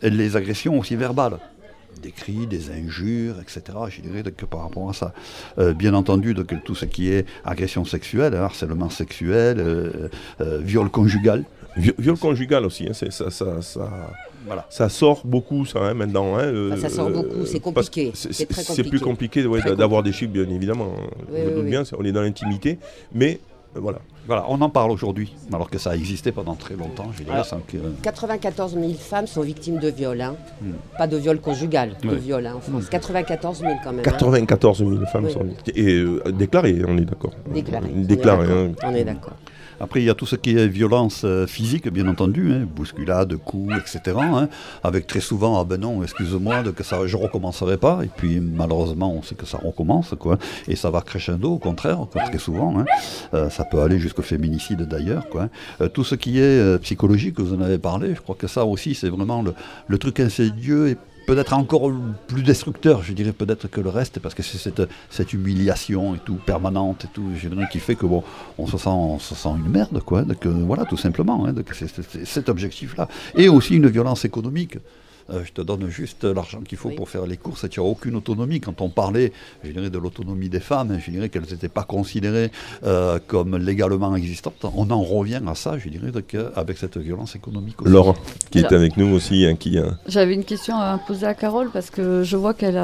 Et 0.02 0.08
les 0.10 0.34
agressions 0.36 0.78
aussi 0.78 0.96
verbales, 0.96 1.38
des 2.02 2.10
cris, 2.10 2.46
des 2.46 2.70
injures, 2.70 3.34
etc. 3.42 3.62
Je 3.90 4.00
dirais 4.00 4.22
que 4.22 4.46
par 4.46 4.62
rapport 4.62 4.88
à 4.88 4.94
ça. 4.94 5.12
Euh, 5.58 5.74
bien 5.74 5.92
entendu, 5.92 6.32
donc, 6.32 6.54
tout 6.64 6.74
ce 6.74 6.86
qui 6.86 7.10
est 7.10 7.26
agression 7.44 7.84
sexuelle, 7.84 8.34
hein, 8.34 8.42
harcèlement 8.44 8.88
sexuel, 8.88 9.58
euh, 9.60 10.08
euh, 10.40 10.58
viol 10.62 10.88
conjugal. 10.88 11.44
Vi- 11.76 11.92
Viol 11.98 12.16
conjugal 12.16 12.64
aussi, 12.64 12.86
hein, 12.88 12.92
c'est- 12.94 13.12
ça, 13.12 13.30
ça, 13.30 13.60
ça, 13.62 13.90
Voilà. 14.46 14.66
ça 14.70 14.88
sort 14.88 15.20
beaucoup 15.24 15.66
ça 15.66 15.80
hein, 15.80 15.94
maintenant. 15.94 16.36
hein, 16.36 16.44
euh, 16.44 16.72
Enfin, 16.72 16.88
ça 16.88 16.88
sort 16.88 17.10
beaucoup, 17.10 17.44
c'est 17.44 17.58
que 17.58 17.64
compliqué, 17.64 18.10
C'est 18.14 18.84
plus 18.88 19.00
compliqué. 19.00 19.46
ouais, 19.46 19.60
d'avoir 19.76 20.02
des 20.02 20.12
chiffres, 20.12 20.32
bien 20.32 20.48
évidemment. 20.48 20.94
Oui, 20.96 21.04
je 21.28 21.42
me 21.42 21.48
oui, 21.48 21.54
doute 21.54 21.64
oui. 21.64 21.70
bien, 21.70 21.84
c'est- 21.84 21.94
on 21.96 22.02
est 22.04 22.10
dans 22.12 22.22
l'intimité, 22.22 22.78
mais 23.14 23.38
euh, 23.38 23.49
voilà. 23.74 23.98
Voilà, 24.26 24.44
on 24.48 24.60
en 24.60 24.68
parle 24.68 24.90
aujourd'hui, 24.92 25.34
alors 25.52 25.70
que 25.70 25.78
ça 25.78 25.90
a 25.90 25.96
existé 25.96 26.30
pendant 26.30 26.54
très 26.54 26.74
longtemps, 26.76 27.10
je 27.16 27.22
dirais. 27.24 27.42
Sans 27.42 27.58
que- 27.60 27.78
94 28.02 28.74
000 28.74 28.92
femmes 28.94 29.26
sont 29.26 29.40
victimes 29.40 29.78
de 29.78 29.88
viol. 29.88 30.20
hein. 30.20 30.36
Hmm. 30.62 30.72
Pas 30.98 31.06
de 31.06 31.16
viol 31.16 31.40
conjugal, 31.40 31.96
de 32.02 32.14
viol 32.14 32.46
hein, 32.46 32.54
en 32.56 32.60
France. 32.60 32.88
94 32.90 33.58
000 33.60 33.72
quand 33.82 33.90
même. 33.90 34.00
hein. 34.00 34.02
94 34.02 34.78
000 34.78 34.90
femmes 35.06 35.24
Oui. 35.24 35.32
sont 35.32 35.46
et, 35.74 35.84
euh, 35.94 36.22
déclarées, 36.32 36.82
on 36.86 36.96
est 36.98 37.04
d'accord. 37.04 37.32
Déclarées. 37.52 37.90
on 37.94 38.00
est 38.00 38.04
Déclarées. 38.04 38.46
d'accord. 38.46 38.66
hein. 38.84 38.88
On 38.90 38.94
est 38.94 39.04
d'accord. 39.04 39.36
Après, 39.80 40.00
il 40.00 40.04
y 40.04 40.10
a 40.10 40.14
tout 40.14 40.26
ce 40.26 40.36
qui 40.36 40.56
est 40.56 40.68
violence 40.68 41.22
euh, 41.24 41.46
physique, 41.46 41.88
bien 41.90 42.06
entendu, 42.06 42.52
hein, 42.52 42.66
bousculade, 42.74 43.34
coups, 43.36 43.74
etc. 43.76 44.16
hein, 44.20 44.48
avec 44.84 45.06
très 45.06 45.20
souvent, 45.20 45.58
ah 45.58 45.64
ben 45.64 45.80
non, 45.80 46.02
excuse-moi, 46.02 46.62
que 46.76 46.84
ça, 46.84 47.06
je 47.06 47.16
recommencerai 47.16 47.76
pas. 47.78 48.00
Et 48.04 48.10
puis, 48.14 48.40
malheureusement, 48.40 49.12
on 49.12 49.22
sait 49.22 49.34
que 49.34 49.46
ça 49.46 49.58
recommence, 49.58 50.14
quoi. 50.18 50.38
Et 50.68 50.76
ça 50.76 50.90
va 50.90 51.00
crescendo, 51.00 51.52
au 51.52 51.58
contraire, 51.58 51.98
très 52.10 52.38
souvent. 52.38 52.78
hein. 52.78 52.84
Euh, 53.34 53.50
ça 53.50 53.64
peut 53.64 53.80
aller 53.80 53.98
jusqu'au 53.98 54.22
féminicide, 54.22 54.82
d'ailleurs, 54.82 55.28
quoi. 55.28 55.48
Euh, 55.80 55.88
tout 55.88 56.04
ce 56.04 56.14
qui 56.14 56.38
est 56.38 56.42
euh, 56.42 56.78
psychologique, 56.78 57.40
vous 57.40 57.54
en 57.54 57.60
avez 57.60 57.78
parlé, 57.78 58.14
je 58.14 58.20
crois 58.20 58.36
que 58.36 58.46
ça 58.46 58.64
aussi, 58.64 58.94
c'est 58.94 59.08
vraiment 59.08 59.42
le, 59.42 59.98
truc 59.98 60.20
insidieux 60.20 60.96
peut-être 61.26 61.52
encore 61.52 61.92
plus 62.26 62.42
destructeur, 62.42 63.02
je 63.02 63.12
dirais 63.12 63.32
peut-être 63.32 63.68
que 63.68 63.80
le 63.80 63.88
reste, 63.88 64.20
parce 64.20 64.34
que 64.34 64.42
c'est 64.42 64.58
cette, 65.10 65.32
humiliation 65.32 66.14
et 66.14 66.18
tout, 66.18 66.34
permanente 66.34 67.04
et 67.04 67.08
tout, 67.08 67.30
qui 67.70 67.78
fait 67.78 67.94
que 67.94 68.06
bon, 68.06 68.22
on 68.58 68.66
se 68.66 68.78
sent, 68.78 68.88
on 68.88 69.18
se 69.18 69.34
sent 69.34 69.50
une 69.56 69.70
merde, 69.70 70.02
quoi. 70.04 70.22
Donc, 70.22 70.46
voilà, 70.46 70.84
tout 70.84 70.96
simplement, 70.96 71.46
hein, 71.46 71.54
cet 72.24 72.48
objectif-là. 72.48 73.08
Et 73.34 73.48
aussi 73.48 73.76
une 73.76 73.88
violence 73.88 74.24
économique. 74.24 74.78
Euh, 75.32 75.42
je 75.44 75.52
te 75.52 75.60
donne 75.62 75.88
juste 75.88 76.24
l'argent 76.24 76.60
qu'il 76.60 76.76
faut 76.78 76.88
Oui. 76.88 76.94
pour 76.96 77.08
faire 77.08 77.26
les 77.26 77.36
courses 77.36 77.64
et 77.64 77.68
tu 77.68 77.80
n'as 77.80 77.86
aucune 77.86 78.16
autonomie. 78.16 78.60
Quand 78.60 78.80
on 78.80 78.88
parlait, 78.88 79.32
je 79.62 79.70
dirais, 79.70 79.90
de 79.90 79.98
l'autonomie 79.98 80.48
des 80.48 80.60
femmes, 80.60 80.98
je 81.04 81.10
dirais 81.10 81.28
qu'elles 81.28 81.42
n'étaient 81.50 81.68
pas 81.68 81.84
considérées 81.84 82.50
euh, 82.84 83.18
comme 83.26 83.56
légalement 83.56 84.16
existantes. 84.16 84.64
On 84.74 84.90
en 84.90 85.02
revient 85.02 85.40
à 85.46 85.54
ça, 85.54 85.78
je 85.78 85.88
dirais, 85.88 86.10
donc, 86.10 86.36
avec 86.56 86.78
cette 86.78 86.96
violence 86.98 87.36
économique 87.36 87.80
aussi. 87.82 87.90
Laure, 87.92 88.16
qui 88.50 88.58
est 88.58 88.72
avec 88.72 88.96
nous 88.96 89.14
aussi, 89.14 89.44
hein, 89.46 89.54
qui 89.56 89.78
euh, 89.78 89.90
J'avais 90.06 90.34
une 90.34 90.44
question 90.44 90.76
à 90.76 90.98
poser 91.06 91.26
à 91.26 91.34
Carole 91.34 91.70
parce 91.72 91.90
que 91.90 92.22
je 92.22 92.36
vois 92.36 92.54
qu'elle 92.54 92.80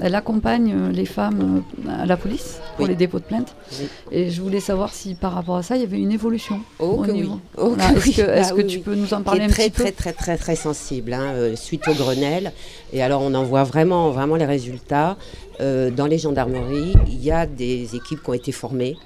elle 0.00 0.14
accompagne 0.14 0.90
les 0.90 1.06
femmes 1.06 1.62
à 1.88 2.04
la 2.06 2.16
police 2.16 2.60
pour 2.76 2.84
Oui. 2.84 2.90
les 2.90 2.96
dépôts 2.96 3.18
de 3.20 3.24
plainte. 3.24 3.54
Oui. 3.78 3.86
Et 4.12 4.30
je 4.30 4.40
voulais 4.42 4.60
savoir 4.60 4.92
si 4.92 5.14
par 5.14 5.32
rapport 5.32 5.56
à 5.56 5.62
ça, 5.62 5.76
il 5.76 5.82
y 5.82 5.84
avait 5.84 5.98
une 6.00 6.12
évolution. 6.12 6.60
Oh 6.78 6.96
au 6.98 7.02
que 7.02 7.10
oui. 7.10 7.20
niveau. 7.22 7.40
Oh 7.56 7.70
que 7.70 7.74
Voilà. 7.76 7.92
Est-ce 7.92 8.06
oui. 8.08 8.14
que, 8.14 8.22
Ah 8.22 8.54
oui, 8.54 8.66
tu 8.66 8.76
oui. 8.78 8.82
peux 8.82 8.94
nous 8.94 9.14
en 9.14 9.22
parler 9.22 9.44
un 9.44 9.48
très, 9.48 9.70
petit 9.70 9.70
peu? 9.70 9.82
très, 9.84 9.92
très, 9.92 10.12
très, 10.12 10.36
très 10.36 10.56
sensible, 10.56 11.12
hein, 11.14 11.32
euh, 11.34 11.56
suite 11.56 11.85
au 11.88 11.94
Grenelle. 11.94 12.52
Et 12.92 13.02
alors, 13.02 13.22
on 13.22 13.34
en 13.34 13.44
voit 13.44 13.64
vraiment, 13.64 14.10
vraiment 14.10 14.36
les 14.36 14.46
résultats. 14.46 15.16
Euh, 15.60 15.90
dans 15.90 16.06
les 16.06 16.18
gendarmeries, 16.18 16.94
il 17.06 17.22
y 17.22 17.30
a 17.30 17.46
des 17.46 17.94
équipes 17.94 18.22
qui 18.22 18.30
ont 18.30 18.34
été 18.34 18.52
formées. 18.52 18.96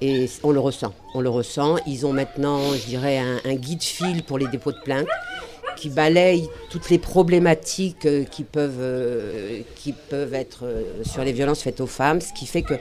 Et 0.00 0.28
on 0.44 0.52
le 0.52 0.60
ressent, 0.60 0.92
on 1.14 1.20
le 1.20 1.28
ressent. 1.28 1.76
Ils 1.86 2.06
ont 2.06 2.12
maintenant, 2.12 2.60
je 2.72 2.86
dirais, 2.86 3.18
un, 3.18 3.40
un 3.44 3.54
guide 3.54 3.82
fil 3.82 4.22
pour 4.22 4.38
les 4.38 4.46
dépôts 4.46 4.72
de 4.72 4.80
plainte 4.84 5.08
qui 5.76 5.88
balaye 5.90 6.48
toutes 6.70 6.90
les 6.90 6.98
problématiques 6.98 8.06
euh, 8.06 8.24
qui, 8.24 8.44
peuvent, 8.44 8.80
euh, 8.80 9.60
qui 9.76 9.92
peuvent 9.92 10.34
être 10.34 10.64
euh, 10.64 10.82
sur 11.04 11.24
les 11.24 11.32
violences 11.32 11.62
faites 11.62 11.80
aux 11.80 11.86
femmes, 11.86 12.20
ce 12.20 12.32
qui 12.32 12.46
fait 12.46 12.62
que 12.62 12.74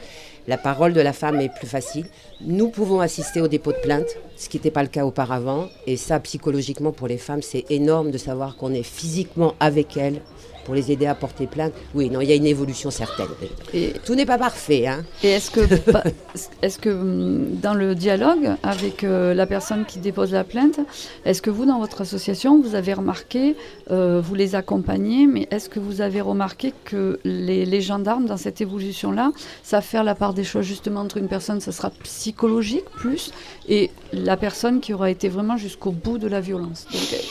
la 0.48 0.58
parole 0.58 0.94
de 0.94 1.02
la 1.02 1.14
femme 1.14 1.42
est 1.42 1.54
plus 1.54 1.68
facile. 1.68 2.06
Nous 2.42 2.70
pouvons 2.70 3.02
assister 3.02 3.42
au 3.42 3.48
dépôt 3.48 3.74
de 3.74 3.80
plainte, 3.80 4.08
ce 4.38 4.48
qui 4.48 4.58
n'était 4.58 4.72
pas 4.72 4.82
le 4.82 4.88
cas 4.88 5.06
auparavant. 5.06 5.68
Et 5.88 5.98
ça, 5.98 6.20
psychologiquement, 6.22 6.94
pour 6.94 7.08
les 7.08 7.18
femmes, 7.18 7.42
c'est 7.42 7.66
énorme 7.70 8.12
de 8.12 8.18
savoir 8.18 8.56
qu'on 8.56 8.74
est 8.74 8.84
physiquement 8.84 9.56
avec 9.60 9.98
elles 9.98 10.22
pour 10.68 10.76
les 10.76 10.92
aider 10.92 11.06
à 11.06 11.16
porter 11.16 11.48
plainte. 11.48 11.72
Oui, 11.96 12.10
non, 12.10 12.20
il 12.20 12.28
y 12.28 12.34
a 12.34 12.36
une 12.36 12.46
évolution 12.46 12.92
certaine. 12.92 13.30
Et, 13.74 13.94
Tout 14.06 14.16
n'est 14.16 14.26
pas 14.26 14.38
parfait. 14.38 14.86
Hein. 14.86 15.06
et 15.24 15.30
est-ce 15.30 15.50
que, 15.50 15.62
est-ce 16.62 16.78
que 16.78 16.90
hum, 16.90 17.56
dans 17.62 17.74
le 17.74 17.96
dialogue 17.96 18.50
avec 18.64 19.06
euh, 19.06 19.34
la 19.34 19.46
personne 19.46 19.86
qui 19.86 20.00
dépose 20.00 20.34
la 20.34 20.44
plainte, 20.44 20.82
est-ce 21.24 21.42
que 21.42 21.50
vous, 21.50 21.66
dans 21.66 21.80
votre 21.80 22.02
association, 22.02 22.62
vous 22.62 22.76
avez 22.76 22.92
remarqué, 22.94 23.56
euh, 23.92 24.20
vous 24.22 24.36
les 24.36 24.56
accompagnez, 24.56 25.26
mais 25.26 25.48
est-ce 25.52 25.70
que 25.70 25.80
vous 25.80 26.02
avez 26.02 26.20
remarqué 26.20 26.74
que 26.84 27.18
les, 27.24 27.66
les 27.66 27.80
gendarmes, 27.80 28.26
dans 28.26 28.36
cette 28.36 28.60
évolution-là, 28.60 29.32
savent 29.64 29.86
faire 29.86 30.04
la 30.04 30.16
part 30.16 30.34
des 30.34 30.44
choses 30.44 30.66
justement 30.66 31.00
entre 31.00 31.16
une 31.16 31.30
personne, 31.30 31.62
ça 31.62 31.72
sera 31.72 31.92
psychologique 32.04 32.90
plus, 32.98 33.32
et 33.70 33.90
la 34.12 34.36
personne 34.36 34.82
qui 34.82 34.94
aura 34.94 35.10
été 35.10 35.30
vraiment 35.30 35.56
jusqu'au 35.56 35.92
bout 35.92 36.18
de 36.18 36.28
la 36.28 36.42
violence? 36.42 36.88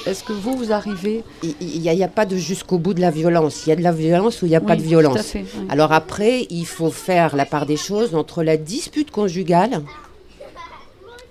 Est-ce 0.06 0.24
que 0.24 0.32
vous, 0.32 0.56
vous 0.56 0.72
arrivez... 0.72 1.22
Il 1.42 1.80
n'y 1.82 2.02
a 2.02 2.08
pas 2.08 2.24
de 2.24 2.36
jusqu'au 2.38 2.78
bout 2.78 2.94
de 2.94 3.02
la 3.02 3.10
violence. 3.10 3.25
Il 3.66 3.68
y 3.68 3.72
a 3.72 3.76
de 3.76 3.82
la 3.82 3.92
violence 3.92 4.42
ou 4.42 4.46
il 4.46 4.50
n'y 4.50 4.56
a 4.56 4.60
pas 4.60 4.76
de 4.76 4.80
tout 4.82 4.88
violence. 4.88 5.16
à 5.18 5.22
fait, 5.22 5.40
oui. 5.58 5.66
Alors 5.68 5.92
après, 5.92 6.46
il 6.50 6.66
faut 6.66 6.90
faire 6.90 7.36
la 7.36 7.44
part 7.46 7.66
des 7.66 7.76
choses 7.76 8.14
entre 8.14 8.42
la 8.42 8.56
dispute 8.56 9.10
conjugale 9.10 9.82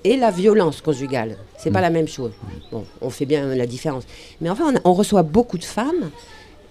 et 0.04 0.18
la 0.18 0.32
violence 0.32 0.82
conjugale. 0.82 1.38
C'est 1.58 1.72
pas 1.72 1.82
la 1.82 1.90
même 1.90 2.08
chose. 2.08 2.32
Bon, 2.72 2.86
on 3.02 3.10
fait 3.10 3.26
bien 3.26 3.48
la 3.56 3.66
différence. 3.66 4.04
Mais 4.42 4.50
enfin, 4.50 4.66
on, 4.72 4.76
a- 4.78 4.82
on 4.84 4.94
reçoit 4.94 5.24
beaucoup 5.24 5.58
de 5.58 5.64
femmes 5.64 6.12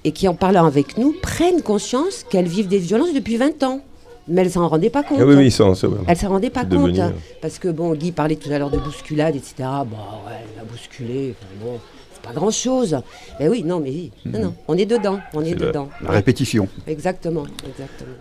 et 0.04 0.12
qui, 0.12 0.28
en 0.28 0.34
parlant 0.34 0.66
avec 0.66 0.98
nous, 0.98 1.14
prennent 1.20 1.62
conscience 1.62 2.24
qu'elles 2.28 2.46
vivent 2.46 2.68
des 2.68 2.78
violences 2.78 3.12
depuis 3.12 3.36
20 3.36 3.62
ans. 3.64 3.80
Mais 4.28 4.40
elles 4.42 4.50
s'en 4.52 4.68
rendaient 4.68 4.88
pas 4.88 5.02
compte. 5.02 5.18
Ah 5.20 5.26
oui, 5.26 5.34
oui, 5.34 5.50
ça, 5.50 5.64
vrai. 5.64 5.98
Elles 6.06 6.16
s'en 6.16 6.28
rendaient 6.30 6.48
pas 6.50 6.64
compte. 6.64 6.98
hein. 6.98 7.12
Parce 7.42 7.58
que, 7.58 7.68
bon, 7.68 7.92
Guy 7.94 8.10
parlait 8.12 8.36
tout 8.36 8.50
à 8.50 8.58
l'heure 8.58 8.70
de 8.70 8.78
bousculade, 8.78 9.34
etc. 9.36 9.54
Ouais, 9.60 10.32
elle 10.54 10.60
a 10.60 10.64
bousculé. 10.64 11.34
enfin, 11.36 11.52
bon, 11.62 11.78
pas 12.24 12.32
grand-chose. 12.32 12.98
Mais 13.38 13.48
oui, 13.48 13.62
non, 13.64 13.80
mais 13.80 13.90
oui. 13.90 14.12
Non, 14.26 14.38
non, 14.40 14.54
on 14.68 14.76
est 14.76 14.86
dedans. 14.86 15.20
On 15.34 15.42
est, 15.44 15.54
dedans. 15.54 15.88
La 16.02 16.10
répétition. 16.10 16.68
Exactement, 16.86 17.44
exactement. 17.68 18.14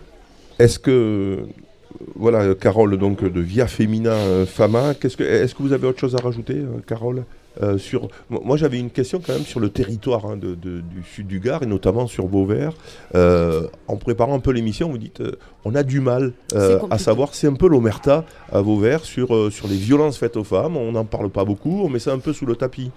Est-ce 0.58 0.78
que, 0.78 0.90
euh, 0.90 1.46
voilà, 2.16 2.54
Carole, 2.54 2.96
donc 2.98 3.24
de 3.24 3.40
Via 3.40 3.66
Femina 3.66 4.12
euh, 4.12 4.46
Fama, 4.46 4.94
que, 4.94 5.06
est-ce 5.08 5.54
que 5.54 5.62
vous 5.62 5.72
avez 5.72 5.86
autre 5.86 5.98
chose 6.00 6.14
à 6.14 6.18
rajouter, 6.22 6.54
euh, 6.54 6.80
Carole 6.86 7.24
euh, 7.62 7.78
sur. 7.78 8.08
Moi, 8.30 8.56
j'avais 8.56 8.80
une 8.80 8.90
question 8.90 9.20
quand 9.24 9.32
même 9.32 9.44
sur 9.44 9.60
le 9.60 9.68
territoire 9.68 10.26
hein, 10.26 10.36
de- 10.36 10.56
de- 10.56 10.80
du 10.80 11.04
sud 11.04 11.28
du 11.28 11.38
Gard 11.38 11.62
et 11.62 11.66
notamment 11.66 12.08
sur 12.08 12.26
Beauvert. 12.26 12.72
Euh, 13.14 13.68
en 13.86 13.96
préparant 13.96 14.34
un 14.34 14.40
peu 14.40 14.50
l'émission, 14.50 14.90
vous 14.90 14.98
dites 14.98 15.20
euh, 15.20 15.36
on 15.64 15.76
a 15.76 15.84
du 15.84 16.00
mal 16.00 16.32
euh, 16.54 16.80
à 16.90 16.98
savoir. 16.98 17.32
C'est 17.32 17.46
un 17.46 17.54
peu 17.54 17.68
l'omerta 17.68 18.24
à 18.50 18.60
Beauvert 18.60 19.04
sur, 19.04 19.34
euh, 19.36 19.50
sur 19.50 19.68
les 19.68 19.76
violences 19.76 20.18
faites 20.18 20.36
aux 20.36 20.42
femmes. 20.42 20.76
On 20.76 20.90
n'en 20.92 21.04
parle 21.04 21.30
pas 21.30 21.44
beaucoup, 21.44 21.82
on 21.84 21.88
met 21.88 22.00
ça 22.00 22.12
un 22.12 22.18
peu 22.18 22.32
sous 22.32 22.44
le 22.46 22.56
tapis. 22.56 22.90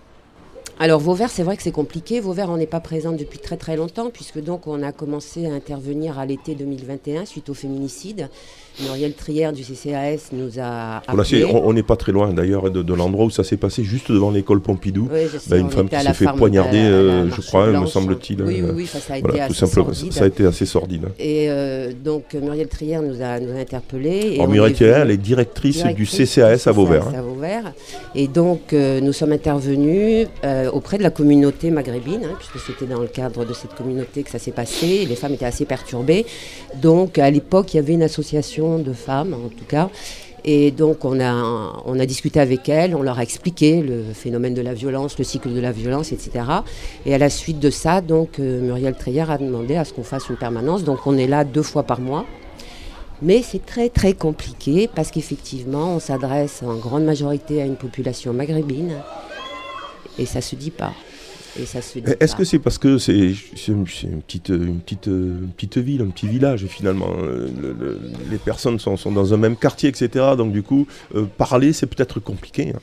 Alors 0.79 0.99
Vauvert, 0.99 1.31
c'est 1.31 1.41
vrai 1.41 1.57
que 1.57 1.63
c'est 1.63 1.71
compliqué. 1.71 2.19
Vauvert, 2.19 2.51
on 2.51 2.57
n'est 2.57 2.67
pas 2.67 2.79
présente 2.79 3.17
depuis 3.17 3.39
très 3.39 3.57
très 3.57 3.75
longtemps, 3.75 4.11
puisque 4.11 4.39
donc 4.39 4.67
on 4.67 4.83
a 4.83 4.91
commencé 4.91 5.47
à 5.47 5.53
intervenir 5.53 6.19
à 6.19 6.25
l'été 6.27 6.53
2021 6.53 7.25
suite 7.25 7.49
au 7.49 7.55
féminicide. 7.55 8.29
Muriel 8.81 9.13
Trière 9.13 9.53
du 9.53 9.63
CCAS 9.63 10.29
nous 10.33 10.59
a 10.59 11.01
c'est- 11.23 11.41
appelé. 11.41 11.45
on 11.45 11.67
on 11.67 11.73
n'est 11.73 11.83
pas 11.83 11.95
très 11.95 12.11
loin 12.11 12.31
d'ailleurs 12.33 12.69
de, 12.69 12.81
de 12.83 12.93
l'endroit 12.93 13.25
où 13.25 13.29
ça 13.29 13.43
s'est 13.43 13.57
passé, 13.57 13.83
juste 13.83 14.11
devant 14.11 14.29
l'école 14.31 14.61
Pompidou. 14.61 15.09
Oui, 15.11 15.21
je 15.33 15.37
sais, 15.39 15.49
Bah, 15.49 15.57
une 15.57 15.69
femme 15.71 15.89
qui 15.89 15.99
s'est 15.99 16.13
fait 16.13 16.25
poignarder, 16.37 16.77
euh, 16.77 17.29
je 17.31 17.41
crois, 17.41 17.67
me 17.67 17.85
semble-t-il, 17.87 18.41
Oui, 18.43 18.61
oui, 18.63 18.71
oui, 18.73 18.85
ça, 18.85 18.99
ça 18.99 19.15
a 19.15 19.19
Voilà, 19.19 19.35
été 19.35 19.45
tout 19.47 19.51
assez 19.51 19.65
simplement. 19.65 19.93
sordide. 19.93 20.13
Ça 20.13 20.23
a 20.23 20.27
été 20.27 20.45
assez 20.45 20.65
sordide. 20.65 21.05
hein. 21.05 21.11
Et 21.19 21.47
euh, 21.49 21.91
donc 22.03 22.33
Muriel 22.35 22.67
Trière 22.67 23.01
nous 23.01 23.21
a, 23.21 23.39
nous 23.39 23.51
a 23.55 23.59
interpellés. 23.59 24.09
et 24.31 24.33
Alors, 24.35 24.47
on 24.47 24.51
Muriel 24.51 24.75
venu- 24.75 24.89
elle 24.91 25.11
est 25.11 25.17
directrice, 25.17 25.83
du 25.95 26.05
CCAS 26.05 26.67
à 26.67 26.71
Vauvert. 26.71 27.07
hein. 27.07 27.13
à 27.17 27.21
Vauvert. 27.21 27.73
Et 28.15 28.27
donc, 28.27 28.73
euh, 28.73 29.01
nous 29.01 29.13
sommes 29.13 29.31
intervenus 29.31 30.27
auprès 30.71 30.97
de 30.97 31.03
la 31.03 31.09
communauté 31.09 31.71
maghrébine, 31.71 32.21
hein, 32.25 32.35
puisque 32.37 32.65
c'était 32.65 32.85
dans 32.85 32.99
le 33.01 33.07
cadre 33.07 33.43
de 33.45 33.53
cette 33.53 33.73
communauté 33.73 34.23
que 34.23 34.29
ça 34.29 34.39
s'est 34.39 34.51
passé. 34.51 35.05
Les 35.07 35.15
femmes 35.15 35.33
étaient 35.33 35.45
assez 35.45 35.65
perturbées. 35.65 36.25
Donc, 36.81 37.17
à 37.17 37.29
l'époque, 37.31 37.73
il 37.73 37.77
y 37.77 37.79
avait 37.79 37.93
une 37.93 38.03
association 38.03 38.66
de 38.77 38.93
femmes, 38.93 39.33
en 39.33 39.49
tout 39.49 39.65
cas. 39.67 39.89
Et 40.49 40.71
donc, 40.71 41.03
on 41.03 41.19
a, 41.19 41.33
on 41.85 41.99
a 41.99 42.05
discuté 42.05 42.39
avec 42.39 42.69
elles, 42.69 42.95
on 42.95 43.01
leur 43.01 43.19
a 43.19 43.23
expliqué 43.23 43.81
le 43.81 44.03
phénomène 44.13 44.53
de 44.53 44.61
la 44.61 44.73
violence, 44.73 45.17
le 45.17 45.25
cycle 45.25 45.53
de 45.53 45.59
la 45.59 45.71
violence, 45.71 46.11
etc. 46.11 46.45
Et 47.05 47.13
à 47.13 47.17
la 47.17 47.29
suite 47.29 47.59
de 47.59 47.69
ça, 47.69 48.01
donc, 48.01 48.39
euh, 48.39 48.61
Muriel 48.61 48.95
Treyer 48.95 49.25
a 49.29 49.37
demandé 49.37 49.75
à 49.75 49.83
ce 49.83 49.91
qu'on 49.93 50.03
fasse 50.03 50.29
une 50.29 50.37
permanence. 50.37 50.83
Donc, 50.83 51.05
on 51.05 51.17
est 51.17 51.27
là 51.27 51.43
deux 51.43 51.63
fois 51.63 51.83
par 51.83 51.99
mois. 51.99 52.25
Mais 53.21 53.41
c'est 53.41 53.65
très 53.65 53.89
très 53.89 54.13
compliqué 54.13 54.87
parce 54.93 55.09
qu'effectivement, 55.09 55.95
on 55.95 55.99
s'adresse 55.99 56.61
en 56.63 56.75
grande 56.75 57.03
majorité 57.03 57.61
à 57.61 57.65
une 57.65 57.75
population 57.75 58.31
maghrébine 58.31 58.93
et 60.19 60.25
ça 60.25 60.39
se 60.39 60.55
dit 60.55 60.71
pas. 60.71 60.93
Et 61.61 61.65
ça 61.65 61.81
se 61.81 61.99
dit 61.99 62.05
Est-ce 62.19 62.35
que 62.35 62.43
c'est 62.43 62.59
parce 62.59 62.77
que 62.77 62.97
c'est 62.97 63.33
c'est 63.55 63.71
une, 63.71 63.83
petite, 63.85 64.49
une, 64.49 64.79
petite, 64.79 65.07
une 65.07 65.49
petite 65.55 65.77
ville, 65.77 66.01
un 66.01 66.09
petit 66.09 66.27
village 66.27 66.65
finalement 66.67 67.09
euh, 67.19 67.49
le- 67.61 67.73
le- 67.73 67.99
Les 68.31 68.37
personnes 68.37 68.79
sont, 68.79 68.97
sont 68.97 69.11
dans 69.11 69.33
un 69.33 69.37
même 69.37 69.55
quartier, 69.55 69.89
etc. 69.89 70.09
Donc 70.37 70.51
du 70.51 70.63
coup, 70.63 70.87
euh, 71.15 71.25
parler, 71.37 71.73
c'est 71.73 71.87
peut-être 71.87 72.19
compliqué. 72.19 72.73
hein. 72.75 72.79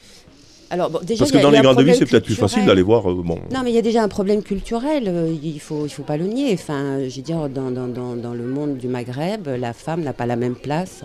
Alors, 0.70 0.90
bon, 0.90 0.98
déjà, 1.04 1.20
Parce 1.20 1.30
que 1.30 1.36
a- 1.38 1.42
dans 1.42 1.50
les 1.50 1.60
grandes 1.60 1.80
villes, 1.82 1.94
c'est 1.94 2.06
peut-être 2.06 2.24
plus 2.24 2.34
facile 2.34 2.64
d'aller 2.64 2.82
voir. 2.82 3.08
euh, 3.08 3.22
bon, 3.22 3.38
Non, 3.52 3.60
mais 3.62 3.70
il 3.70 3.74
y 3.74 3.78
a 3.78 3.82
déjà 3.82 4.02
un 4.02 4.08
problème 4.08 4.42
culturel, 4.42 5.04
euh, 5.06 5.32
il 5.40 5.60
faut, 5.60 5.86
il 5.86 5.90
faut 5.90 6.02
pas 6.02 6.16
le 6.16 6.24
nier. 6.26 6.52
Enfin, 6.54 6.98
je 7.08 7.14
veux 7.16 7.22
dire, 7.22 7.48
dans, 7.48 7.70
dans, 7.70 7.86
dans, 7.86 8.16
dans 8.16 8.34
le 8.34 8.44
monde 8.44 8.76
du 8.78 8.88
Maghreb, 8.88 9.46
la 9.46 9.72
femme 9.72 10.00
n'a 10.02 10.12
pas 10.12 10.26
la 10.26 10.36
même 10.36 10.56
place 10.56 11.02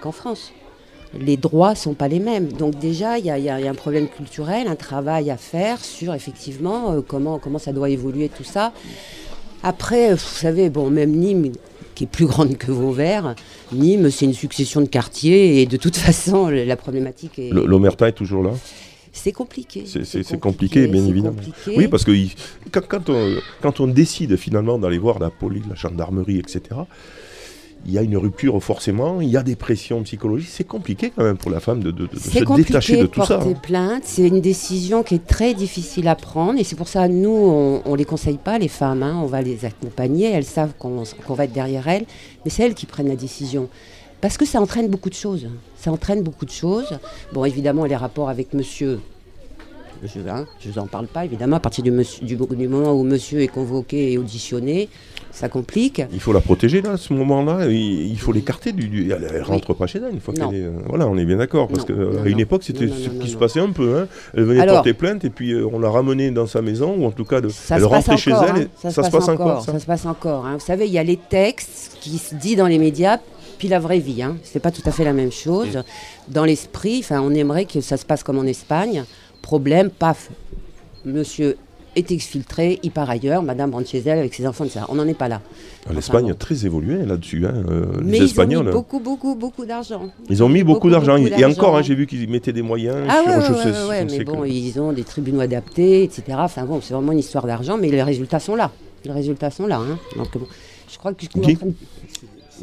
qu'en 0.00 0.12
France. 0.12 0.52
Les 1.18 1.36
droits 1.36 1.74
sont 1.74 1.94
pas 1.94 2.08
les 2.08 2.18
mêmes. 2.18 2.52
Donc 2.52 2.78
déjà, 2.78 3.18
il 3.18 3.24
y 3.24 3.30
a, 3.30 3.38
y 3.38 3.44
y 3.44 3.68
un 3.68 3.74
problème 3.74 4.08
culturel, 4.08 4.68
un 4.68 4.76
travail 4.76 5.30
à 5.30 5.36
faire 5.36 5.82
sur 5.84 6.14
effectivement 6.14 6.92
euh, 6.92 7.00
comment, 7.06 7.38
comment 7.38 7.58
ça 7.58 7.72
doit 7.72 7.88
évoluer 7.90 8.28
tout 8.28 8.44
ça. 8.44 8.72
Après, 9.62 10.10
euh, 10.12 10.14
vous 10.14 10.18
savez, 10.38 10.70
bon, 10.70 10.90
même 10.90 11.12
Nîmes, 11.12 11.52
qui 11.94 12.04
est 12.04 12.08
plus 12.08 12.26
grande 12.26 12.56
que 12.56 12.70
Vauvert, 12.70 13.34
Nîmes, 13.72 14.10
c'est 14.10 14.26
une 14.26 14.34
succession 14.34 14.80
de 14.80 14.86
quartiers 14.86 15.62
et 15.62 15.66
de 15.66 15.76
toute 15.76 15.96
façon, 16.06 16.48
la 16.48 16.76
problématique 16.76 17.38
est... 17.38 17.50
l'omerta 17.50 18.08
est 18.08 18.12
toujours 18.12 18.42
là? 18.42 18.50
C'est 19.12 19.32
compliqué. 19.32 19.84
C'est- 19.86 20.38
compliqué, 20.38 20.86
bien 20.86 21.04
évidemment. 21.04 21.34
compliqué. 21.36 21.76
Oui, 21.76 21.88
parce 21.88 22.04
que 22.04 22.12
quand, 22.70 22.86
quand 22.86 23.10
on, 23.10 23.36
quand 23.60 23.80
on 23.80 23.88
décide 23.88 24.36
finalement 24.36 24.78
d'aller 24.78 24.98
voir 24.98 25.18
la 25.18 25.30
police, 25.30 25.64
la 25.68 25.74
gendarmerie, 25.74 26.38
etc., 26.38 26.60
il 27.86 27.92
y 27.92 27.98
a 27.98 28.02
une 28.02 28.16
rupture 28.16 28.60
forcément, 28.62 29.20
il 29.20 29.28
y 29.28 29.36
a 29.36 29.42
des 29.42 29.56
pressions 29.56 30.02
psychologiques. 30.02 30.50
C'est 30.52 30.66
compliqué 30.66 31.10
quand 31.14 31.22
même 31.22 31.36
pour 31.38 31.50
la 31.50 31.60
femme 31.60 31.82
de, 31.82 31.90
de- 31.90 32.06
de 32.06 32.10
C'est 32.18 32.40
se 32.40 32.44
compliqué 32.44 32.68
détacher 32.70 32.96
de 33.00 33.06
tout 33.06 33.24
ça. 33.24 33.36
porter 33.38 33.52
hein. 33.54 33.60
plainte. 33.62 34.02
C'est 34.04 34.26
une 34.26 34.40
décision 34.40 35.02
qui 35.02 35.14
est 35.14 35.26
très 35.26 35.54
difficile 35.54 36.08
à 36.08 36.14
prendre. 36.16 36.58
Et 36.58 36.64
c'est 36.64 36.76
pour 36.76 36.88
ça, 36.88 37.08
nous, 37.08 37.30
on 37.30 37.92
ne 37.92 37.96
les 37.96 38.04
conseille 38.04 38.36
pas, 38.38 38.58
les 38.58 38.68
femmes. 38.68 39.02
hein. 39.02 39.18
On 39.22 39.26
va 39.26 39.40
les 39.42 39.64
accompagner. 39.64 40.30
Elles 40.30 40.44
savent 40.44 40.72
qu'on 40.78 41.04
va 41.34 41.44
être 41.44 41.52
derrière 41.52 41.86
elles. 41.88 42.04
Mais 42.44 42.50
c'est 42.50 42.64
elles 42.64 42.74
qui 42.74 42.84
prennent 42.86 43.08
la 43.08 43.16
décision. 43.16 43.68
Parce 44.20 44.36
que 44.36 44.44
ça 44.44 44.60
entraîne 44.60 44.88
beaucoup 44.88 45.08
de 45.08 45.14
choses. 45.14 45.46
Ça 45.78 45.92
entraîne 45.92 46.22
beaucoup 46.22 46.44
de 46.44 46.50
choses. 46.50 46.98
Bon, 47.32 47.44
évidemment, 47.44 47.84
les 47.84 47.96
rapports 47.96 48.28
avec 48.28 48.52
monsieur. 48.52 48.98
Je 50.02 50.18
ne 50.20 50.44
vous 50.72 50.78
en 50.78 50.86
parle 50.86 51.06
pas, 51.08 51.24
évidemment. 51.24 51.56
À 51.56 51.60
partir 51.60 51.82
du, 51.82 51.90
monsieur- 51.90 52.24
du- 52.24 52.36
du 52.36 52.68
moment 52.68 52.92
où 52.92 53.02
monsieur 53.02 53.40
est 53.40 53.48
convoqué 53.48 54.12
et 54.12 54.18
auditionné, 54.18 54.88
ça 55.30 55.48
complique. 55.48 56.02
Il 56.12 56.20
faut 56.20 56.32
la 56.32 56.40
protéger 56.40 56.82
là, 56.82 56.92
à 56.92 56.96
ce 56.96 57.12
moment-là. 57.12 57.66
Il, 57.66 58.10
il 58.10 58.18
faut 58.18 58.32
l'écarter. 58.32 58.72
Du, 58.72 58.88
du- 58.88 59.10
elle, 59.12 59.28
elle 59.32 59.42
rentre 59.42 59.72
pas 59.74 59.86
chez 59.86 59.98
elle 60.04 60.12
une 60.12 60.20
fois 60.20 60.34
Non. 60.36 60.48
qu'elle 60.50 60.60
est. 60.60 60.64
euh, 60.64 60.70
Voilà, 60.86 61.06
on 61.06 61.16
est 61.16 61.24
bien 61.24 61.36
d'accord. 61.36 61.68
Parce 61.68 61.84
qu'à 61.84 61.92
une 62.26 62.40
époque, 62.40 62.62
c'était 62.64 62.88
ce 62.88 63.08
qui 63.08 63.28
se 63.30 63.36
passait 63.36 63.60
un 63.60 63.70
peu. 63.70 63.98
hein. 63.98 64.08
Elle 64.36 64.44
venait 64.44 64.60
Alors- 64.60 64.76
porter 64.76 64.94
plainte 64.94 65.24
et 65.24 65.30
puis 65.30 65.52
euh, 65.52 65.66
on 65.72 65.78
l'a 65.78 65.90
ramenée 65.90 66.30
dans 66.30 66.46
sa 66.46 66.60
maison 66.62 66.94
ou 66.98 67.04
en 67.06 67.10
tout 67.12 67.24
cas, 67.24 67.40
de- 67.40 67.48
Ça 67.50 67.76
elle 67.76 67.84
rentrait 67.84 68.16
chez 68.16 68.32
encore, 68.32 68.44
elle. 68.56 68.62
hein. 68.62 68.66
et 68.84 68.90
ça, 68.90 69.02
se 69.04 69.10
passe 69.10 69.28
encore. 69.28 69.64
ça 69.64 69.72
Ça 69.72 69.78
se 69.80 69.86
passe 69.86 70.06
encore. 70.06 70.46
hein. 70.46 70.54
Vous 70.54 70.64
savez, 70.64 70.86
il 70.86 70.92
y 70.92 70.98
a 70.98 71.04
les 71.04 71.16
textes 71.18 71.98
qui 72.00 72.18
se 72.18 72.34
disent 72.34 72.56
dans 72.56 72.66
les 72.66 72.78
médias, 72.78 73.18
puis 73.58 73.68
la 73.68 73.78
vraie 73.78 73.98
vie. 74.00 74.22
Hein. 74.22 74.36
C'est 74.44 74.60
pas 74.60 74.70
tout 74.70 74.82
à 74.86 74.90
fait 74.92 75.04
la 75.04 75.12
même 75.12 75.32
chose. 75.32 75.82
Dans 76.28 76.44
l'esprit, 76.44 77.04
on 77.10 77.34
aimerait 77.34 77.64
que 77.64 77.80
ça 77.80 77.96
se 77.96 78.04
passe 78.04 78.22
comme 78.22 78.38
en 78.38 78.44
Espagne. 78.44 79.04
Problème, 79.42 79.90
paf, 79.90 80.30
monsieur 81.04 81.56
est 81.96 82.10
exfiltré, 82.12 82.78
il 82.82 82.90
part 82.90 83.10
ailleurs, 83.10 83.42
madame 83.42 83.72
rentre 83.74 83.88
chez 83.88 83.98
elle 83.98 84.18
avec 84.18 84.34
ses 84.34 84.46
enfants, 84.46 84.64
etc. 84.64 84.80
On 84.88 84.94
n'en 84.94 85.06
est 85.06 85.14
pas 85.14 85.28
là. 85.28 85.40
Ah, 85.88 85.92
L'Espagne 85.92 86.24
Enfin, 86.26 86.32
a 86.32 86.36
très 86.36 86.64
évolué 86.66 87.04
là-dessus. 87.04 87.44
hein, 87.46 87.54
euh, 87.68 87.86
Mais 88.02 88.12
les 88.12 88.18
ils 88.18 88.24
Espagnols. 88.24 88.58
ont 88.60 88.62
mis 88.64 88.68
hein. 88.68 88.72
beaucoup, 88.72 89.00
beaucoup, 89.00 89.34
beaucoup 89.34 89.64
d'argent. 89.64 90.08
Ils 90.28 90.42
ont 90.42 90.48
mis 90.48 90.62
beaucoup, 90.62 90.88
beaucoup, 90.88 90.90
d'argent. 90.90 91.16
Et 91.16 91.44
encore, 91.44 91.76
hein, 91.76 91.82
j'ai 91.82 91.94
vu 91.94 92.06
qu'ils 92.06 92.28
mettaient 92.28 92.52
des 92.52 92.62
moyens 92.62 92.96
Ah 93.08 93.22
sur 93.42 93.54
ouais, 93.56 93.62
je 93.64 93.88
ouais, 93.88 94.08
sais, 94.08 94.18
mais 94.18 94.24
bon, 94.24 94.42
que- 94.42 94.46
ils 94.48 94.78
ont 94.80 94.92
des 94.92 95.04
tribunaux 95.04 95.40
adaptés, 95.40 96.02
etc. 96.04 96.22
Enfin 96.38 96.64
bon, 96.64 96.80
c'est 96.82 96.94
vraiment 96.94 97.12
une 97.12 97.18
histoire 97.18 97.46
d'argent, 97.46 97.76
mais 97.78 97.88
les 97.90 98.02
résultats 98.02 98.40
sont 98.40 98.54
là. 98.56 98.70
Les 99.04 99.12
résultats 99.12 99.50
sont 99.50 99.66
là. 99.66 99.78
hein. 99.78 99.98
Donc 100.16 100.32
bon, 100.38 100.46
je 100.92 100.98
crois 100.98 101.12
que 101.14 101.22
je 101.24 101.40
Guy 101.40 101.56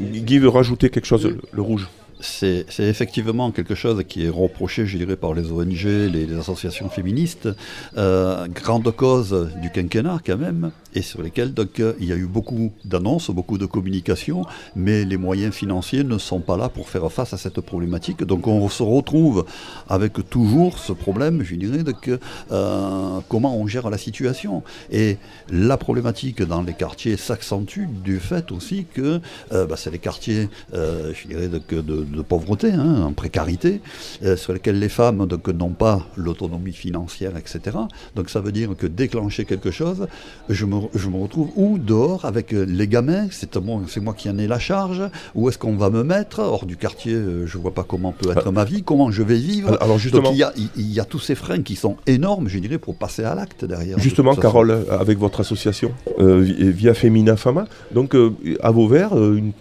Guy 0.00 0.38
veut 0.38 0.48
rajouter 0.48 0.90
quelque 0.90 1.06
chose, 1.06 1.24
le, 1.24 1.38
le 1.52 1.62
rouge. 1.62 1.88
C'est 2.26 2.66
effectivement 2.80 3.50
quelque 3.50 3.74
chose 3.74 4.02
qui 4.06 4.26
est 4.26 4.28
reproché, 4.28 4.84
je 4.86 4.98
dirais, 4.98 5.16
par 5.16 5.32
les 5.32 5.50
ONG, 5.50 5.84
les, 5.84 6.36
associations 6.36 6.90
féministes. 6.90 7.48
Euh, 7.96 8.46
grande 8.48 8.90
cause 8.94 9.48
du 9.62 9.70
quinquennat, 9.70 10.18
quand 10.26 10.36
même, 10.36 10.72
et 10.94 11.02
sur 11.02 11.22
lesquelles 11.22 11.54
donc, 11.54 11.80
euh, 11.80 11.94
il 12.00 12.06
y 12.06 12.12
a 12.12 12.16
eu 12.16 12.26
beaucoup 12.26 12.72
d'annonces, 12.84 13.30
beaucoup 13.30 13.58
de 13.58 13.66
communication, 13.66 14.44
mais 14.74 15.04
les 15.04 15.16
moyens 15.16 15.54
financiers 15.54 16.04
ne 16.04 16.18
sont 16.18 16.40
pas 16.40 16.56
là 16.56 16.68
pour 16.68 16.88
faire 16.88 17.10
face 17.10 17.32
à 17.32 17.38
cette 17.38 17.60
problématique. 17.60 18.24
Donc 18.24 18.46
on 18.48 18.68
se 18.68 18.82
retrouve 18.82 19.46
avec 19.88 20.28
toujours 20.28 20.78
ce 20.78 20.92
problème, 20.92 21.42
je 21.42 21.54
dirais, 21.54 21.84
de 21.84 21.92
que, 21.92 22.18
euh, 22.50 23.20
comment 23.28 23.56
on 23.56 23.66
gère 23.66 23.88
la 23.88 23.98
situation. 23.98 24.62
Et 24.90 25.16
la 25.48 25.76
problématique 25.76 26.42
dans 26.42 26.62
les 26.62 26.74
quartiers 26.74 27.16
s'accentue 27.16 27.86
du 28.04 28.18
fait 28.18 28.50
aussi 28.52 28.86
que 28.92 29.20
bah, 29.50 29.76
c'est 29.76 29.90
les 29.90 29.98
quartiers, 29.98 30.48
je 30.72 31.28
dirais, 31.28 31.48
de, 31.48 32.15
de 32.16 32.22
pauvreté, 32.22 32.72
hein, 32.72 33.02
en 33.04 33.12
précarité, 33.12 33.80
euh, 34.24 34.36
sur 34.36 34.52
lesquels 34.52 34.78
les 34.78 34.88
femmes 34.88 35.26
donc, 35.26 35.46
n'ont 35.48 35.70
pas 35.70 36.06
l'autonomie 36.16 36.72
financière, 36.72 37.32
etc. 37.36 37.76
Donc 38.16 38.30
ça 38.30 38.40
veut 38.40 38.52
dire 38.52 38.70
que 38.76 38.86
déclencher 38.86 39.44
quelque 39.44 39.70
chose, 39.70 40.06
je 40.48 40.64
me, 40.66 40.76
je 40.94 41.08
me 41.08 41.16
retrouve 41.18 41.50
ou 41.56 41.78
dehors 41.78 42.24
avec 42.24 42.52
euh, 42.52 42.64
les 42.66 42.88
gamins, 42.88 43.26
c'est 43.30 43.54
moi, 43.56 44.14
qui 44.14 44.28
en 44.30 44.38
ai 44.38 44.46
la 44.46 44.58
charge, 44.58 45.02
où 45.34 45.48
est-ce 45.48 45.58
qu'on 45.58 45.76
va 45.76 45.90
me 45.90 46.02
mettre 46.02 46.40
Hors 46.40 46.66
du 46.66 46.76
quartier, 46.76 47.14
euh, 47.14 47.46
je 47.46 47.58
vois 47.58 47.72
pas 47.74 47.84
comment 47.84 48.12
peut 48.12 48.30
être 48.30 48.50
ma 48.50 48.64
vie, 48.64 48.82
comment 48.82 49.10
je 49.10 49.22
vais 49.22 49.36
vivre. 49.38 49.76
Alors, 49.80 49.98
justement, 49.98 50.24
Donc 50.24 50.32
il 50.34 50.38
y, 50.38 50.42
a, 50.42 50.52
il- 50.56 50.68
il 50.76 50.92
y 50.92 51.00
a 51.00 51.04
tous 51.04 51.18
ces 51.20 51.34
freins 51.34 51.62
qui 51.62 51.76
sont 51.76 51.96
énormes, 52.06 52.48
je 52.48 52.58
dirais, 52.58 52.78
pour 52.78 52.96
passer 52.96 53.22
à 53.24 53.34
l'acte 53.34 53.64
derrière. 53.64 53.98
Justement. 53.98 54.34
Carole, 54.34 54.86
avec 54.90 55.18
votre 55.18 55.40
association, 55.40 55.92
euh, 56.18 56.40
vi- 56.42 56.70
Via 56.70 56.94
Femina 56.94 57.36
Fama, 57.36 57.66
donc 57.92 58.14
euh, 58.14 58.32
à 58.60 58.70
Vauvert, 58.70 59.16
euh, 59.16 59.36
une, 59.36 59.52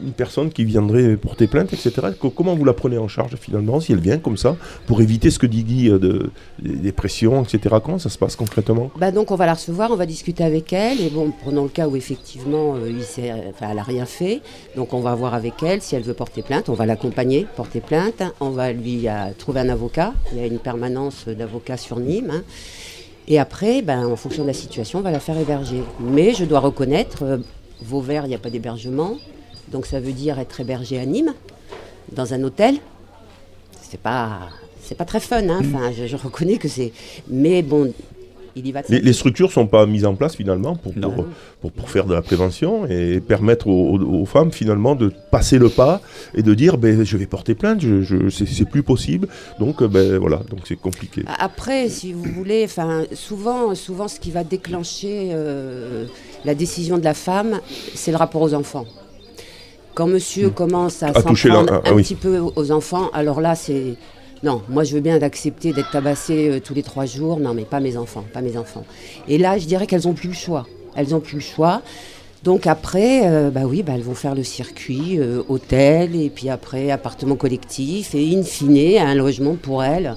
une 0.00 0.12
personne 0.12 0.50
qui 0.50 0.64
viendrait 0.64 1.16
porter 1.16 1.46
plainte, 1.46 1.72
etc., 1.72 1.92
co- 2.18 2.30
comment 2.30 2.54
vous 2.54 2.64
la 2.64 2.72
prenez 2.72 2.98
en 2.98 3.08
charge 3.08 3.36
finalement, 3.36 3.80
si 3.80 3.92
elle 3.92 4.00
vient 4.00 4.18
comme 4.18 4.36
ça, 4.36 4.56
pour 4.86 5.00
éviter 5.02 5.30
ce 5.30 5.38
que 5.38 5.46
dit 5.46 5.64
Guy, 5.64 5.90
euh, 5.90 5.98
de, 5.98 6.30
des 6.60 6.92
pressions, 6.92 7.42
etc. 7.42 7.76
Comment 7.84 7.98
ça 7.98 8.08
se 8.08 8.16
passe 8.18 8.34
concrètement? 8.36 8.90
Bah 8.96 9.10
donc 9.10 9.30
on 9.30 9.36
va 9.36 9.46
la 9.46 9.54
recevoir, 9.54 9.90
on 9.90 9.96
va 9.96 10.06
discuter 10.06 10.44
avec 10.44 10.72
elle 10.72 11.00
et 11.00 11.10
bon 11.10 11.30
prenons 11.42 11.64
le 11.64 11.68
cas 11.68 11.88
où 11.88 11.96
effectivement 11.96 12.76
euh, 12.76 12.90
il 12.90 13.04
elle 13.60 13.78
a 13.78 13.82
rien 13.82 14.06
fait, 14.06 14.40
donc 14.76 14.94
on 14.94 15.00
va 15.00 15.14
voir 15.14 15.34
avec 15.34 15.62
elle 15.62 15.82
si 15.82 15.94
elle 15.94 16.02
veut 16.02 16.14
porter 16.14 16.42
plainte, 16.42 16.68
on 16.68 16.74
va 16.74 16.86
l'accompagner 16.86 17.46
porter 17.56 17.80
plainte, 17.80 18.22
on 18.40 18.50
va 18.50 18.72
lui 18.72 19.08
euh, 19.08 19.12
trouver 19.36 19.60
un 19.60 19.68
avocat, 19.68 20.14
il 20.32 20.38
y 20.38 20.42
a 20.42 20.46
une 20.46 20.58
permanence 20.58 21.26
d'avocats 21.28 21.76
sur 21.76 21.98
Nîmes. 22.00 22.30
hein. 22.32 22.42
Et 23.28 23.38
après, 23.38 23.82
ben, 23.82 24.06
en 24.06 24.16
fonction 24.16 24.42
de 24.42 24.48
la 24.48 24.52
situation, 24.54 24.98
on 24.98 25.02
va 25.02 25.12
la 25.12 25.20
faire 25.20 25.38
héberger. 25.38 25.82
Mais 26.00 26.34
je 26.34 26.44
dois 26.44 26.58
reconnaître, 26.58 27.38
Vauvert, 27.80 28.24
il 28.26 28.28
n'y 28.30 28.34
a 28.34 28.38
pas 28.38 28.50
d'hébergement, 28.50 29.16
donc 29.72 29.86
ça 29.86 30.00
veut 30.00 30.12
dire 30.12 30.38
être 30.38 30.60
hébergé 30.60 30.98
à 30.98 31.06
Nîmes, 31.06 31.32
dans 32.12 32.34
un 32.34 32.42
hôtel. 32.42 32.76
C'est 33.80 34.00
pas, 34.00 34.40
c'est 34.82 34.96
pas 34.96 35.04
très 35.04 35.20
fun. 35.20 35.48
Hein. 35.48 35.60
Enfin, 35.60 35.90
je, 35.96 36.06
je 36.06 36.16
reconnais 36.16 36.56
que 36.56 36.68
c'est. 36.68 36.92
Mais 37.28 37.62
bon, 37.62 37.92
il 38.54 38.66
y 38.66 38.72
va 38.72 38.82
Les, 38.90 39.00
les 39.00 39.12
structures 39.14 39.50
sont 39.50 39.66
pas 39.66 39.86
mises 39.86 40.04
en 40.04 40.14
place 40.14 40.36
finalement 40.36 40.76
pour, 40.76 40.92
pour, 40.92 41.26
pour- 41.60 41.72
pour 41.72 41.88
faire 41.90 42.04
de 42.06 42.12
la 42.12 42.20
prévention 42.22 42.86
et 42.86 43.20
permettre 43.20 43.66
aux, 43.68 43.96
aux- 43.98 44.20
aux 44.22 44.26
femmes 44.26 44.52
finalement 44.52 44.94
de 44.94 45.10
passer 45.30 45.58
le 45.58 45.68
pas 45.70 46.00
et 46.34 46.42
de 46.42 46.52
dire 46.52 46.76
ben, 46.76 47.02
je 47.04 47.16
vais 47.16 47.26
porter 47.26 47.54
plainte, 47.54 47.80
je, 47.80 48.02
je, 48.02 48.28
c'est, 48.28 48.46
c'est 48.46 48.64
plus 48.68 48.82
possible. 48.82 49.28
Donc 49.58 49.80
euh, 49.82 49.88
ben, 49.88 50.18
voilà, 50.18 50.38
donc 50.50 50.60
c'est 50.66 50.76
compliqué. 50.76 51.22
Après, 51.38 51.88
si 51.88 52.12
vous 52.12 52.24
voulez, 52.24 52.62
enfin, 52.64 53.04
souvent, 53.14 53.74
souvent, 53.74 54.08
ce 54.08 54.20
qui 54.20 54.30
va 54.30 54.44
déclencher 54.44 55.30
euh, 55.32 56.04
la 56.44 56.54
décision 56.54 56.98
de 56.98 57.04
la 57.04 57.14
femme, 57.14 57.58
c'est 57.94 58.10
le 58.10 58.16
rapport 58.18 58.42
aux 58.42 58.52
enfants. 58.54 58.84
Quand 59.94 60.06
monsieur 60.06 60.50
commence 60.50 61.02
à, 61.02 61.08
À 61.08 61.12
la- 61.12 61.20
prendre 61.22 61.80
ah, 61.84 61.90
un 61.90 61.94
oui. 61.94 62.02
petit 62.02 62.14
peu 62.14 62.38
aux 62.38 62.70
enfants, 62.72 63.10
alors 63.12 63.40
là, 63.40 63.54
c'est 63.54 63.94
non. 64.42 64.60
Moi, 64.68 64.82
je 64.84 64.94
veux 64.94 65.00
bien 65.00 65.18
d'accepter 65.18 65.72
d'être 65.72 65.90
tabassée 65.90 66.48
euh, 66.50 66.60
tous 66.60 66.74
les 66.74 66.82
trois 66.82 67.06
jours. 67.06 67.38
Non, 67.38 67.54
mais 67.54 67.62
pas 67.64 67.78
mes 67.78 67.96
enfants, 67.96 68.24
pas 68.32 68.40
mes 68.40 68.56
enfants. 68.56 68.84
Et 69.28 69.38
là, 69.38 69.56
je 69.58 69.66
dirais 69.66 69.86
qu'elles 69.86 70.08
ont 70.08 70.14
plus 70.14 70.28
le 70.30 70.34
choix. 70.34 70.66
Elles 70.96 71.14
ont 71.14 71.20
plus 71.20 71.36
le 71.36 71.40
choix. 71.42 71.82
Donc 72.42 72.66
après, 72.66 73.20
euh, 73.26 73.50
bah 73.50 73.62
oui, 73.66 73.84
bah 73.84 73.92
elles 73.94 74.02
vont 74.02 74.14
faire 74.16 74.34
le 74.34 74.42
circuit 74.42 75.20
euh, 75.20 75.42
hôtel 75.48 76.16
et 76.16 76.28
puis 76.28 76.48
après 76.48 76.90
appartement 76.90 77.36
collectif 77.36 78.16
et 78.16 78.34
in 78.36 78.42
fine 78.42 78.98
un 78.98 79.14
logement 79.14 79.54
pour 79.54 79.84
elles. 79.84 80.16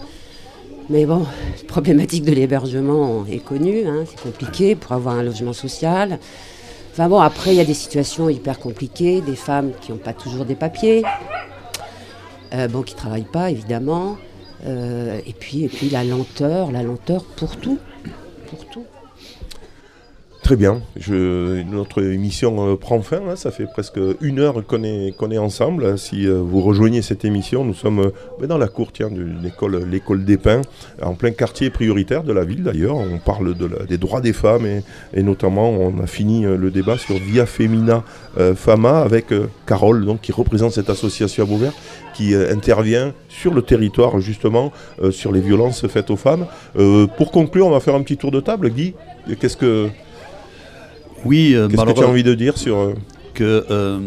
Mais 0.90 1.06
bon, 1.06 1.20
la 1.20 1.68
problématique 1.68 2.24
de 2.24 2.32
l'hébergement 2.32 3.26
est 3.32 3.44
connue, 3.44 3.86
hein, 3.86 4.06
c'est 4.10 4.20
compliqué 4.22 4.74
pour 4.76 4.92
avoir 4.94 5.16
un 5.16 5.24
logement 5.24 5.54
social. 5.54 6.18
Enfin 6.96 7.10
bon, 7.10 7.20
après, 7.20 7.54
il 7.54 7.58
y 7.58 7.60
a 7.60 7.66
des 7.66 7.74
situations 7.74 8.30
hyper 8.30 8.58
compliquées, 8.58 9.20
des 9.20 9.36
femmes 9.36 9.74
qui 9.82 9.92
n'ont 9.92 9.98
pas 9.98 10.14
toujours 10.14 10.46
des 10.46 10.56
papiers, 10.56 11.04
euh, 12.54 12.70
bon, 12.70 12.84
qui 12.84 12.94
ne 12.94 13.00
travaillent 13.00 13.24
pas, 13.24 13.52
évidemment. 13.52 14.16
Euh, 14.66 15.20
et, 15.26 15.34
puis, 15.34 15.66
et 15.66 15.68
puis 15.68 15.90
la 15.90 16.06
lenteur, 16.06 16.72
la 16.72 16.84
lenteur 16.84 17.26
pour 17.26 17.58
tout. 17.58 17.80
Pour 18.48 18.66
tout. 18.68 18.86
Très 20.46 20.58
bien. 20.58 20.80
Notre 21.10 22.04
émission 22.04 22.70
euh, 22.70 22.76
prend 22.76 23.02
fin. 23.02 23.18
hein. 23.18 23.36
Ça 23.36 23.50
fait 23.50 23.66
presque 23.66 24.00
une 24.22 24.38
heure 24.38 24.64
qu'on 24.68 24.84
est, 24.84 25.16
est 25.32 25.38
ensemble. 25.40 25.98
Si 25.98 26.28
euh, 26.28 26.36
vous 26.36 26.62
rejoignez 26.62 27.02
cette 27.02 27.26
émission, 27.26 27.66
nous 27.66 27.74
sommes 27.74 27.98
euh, 28.00 28.12
ben, 28.40 28.46
dans 28.46 28.60
la 28.60 28.68
cour 28.68 28.90
de 28.96 29.42
l'école, 29.42 29.90
l'école 29.90 30.24
des 30.24 30.38
Pins, 30.38 30.62
en 31.02 31.16
plein 31.16 31.32
quartier 31.32 31.72
prioritaire 31.72 32.22
de 32.24 32.32
la 32.32 32.46
ville 32.46 32.62
d'ailleurs. 32.62 32.96
On 32.96 33.18
parle 33.18 33.56
des 33.90 33.98
droits 33.98 34.22
des 34.22 34.34
femmes 34.34 34.68
et, 35.16 35.24
notamment 35.24 35.72
on 35.72 36.00
a 36.00 36.06
fini 36.06 36.44
le 36.44 36.70
débat 36.70 37.00
sur 37.00 37.16
Via 37.16 37.48
Femina 37.48 38.04
Fama 38.56 39.00
avec 39.00 39.34
Carole, 39.66 40.06
donc, 40.06 40.22
qui 40.22 40.32
représente 40.32 40.74
cette 40.74 40.92
association 40.92 41.44
à 41.44 41.48
Beauvert, 41.48 41.74
qui 42.14 42.36
intervient 42.36 43.14
sur 43.30 43.52
le 43.52 43.64
territoire 43.64 44.20
justement 44.20 44.72
sur 45.10 45.32
les 45.32 45.42
violences 45.42 45.88
faites 45.88 46.12
aux 46.12 46.18
femmes. 46.18 46.46
Pour 47.18 47.32
conclure, 47.32 47.66
on 47.66 47.72
va 47.72 47.80
faire 47.80 47.96
un 47.96 48.04
petit 48.04 48.18
tour 48.18 48.30
de 48.30 48.40
table. 48.40 48.70
Guy, 48.70 48.94
qu'est-ce 49.40 49.58
que 49.58 49.90
Oui, 51.26 51.54
euh, 51.56 51.68
Qu'est-ce 51.68 51.72
que 51.72 51.76
tu 51.76 51.82
as 51.82 51.86
malheureux- 51.96 52.06
envie 52.12 52.24
de 52.24 52.34
dire 52.36 52.58
sur... 52.58 52.78
euh, 52.78 52.94
que 53.34 53.66
euh, 53.70 54.00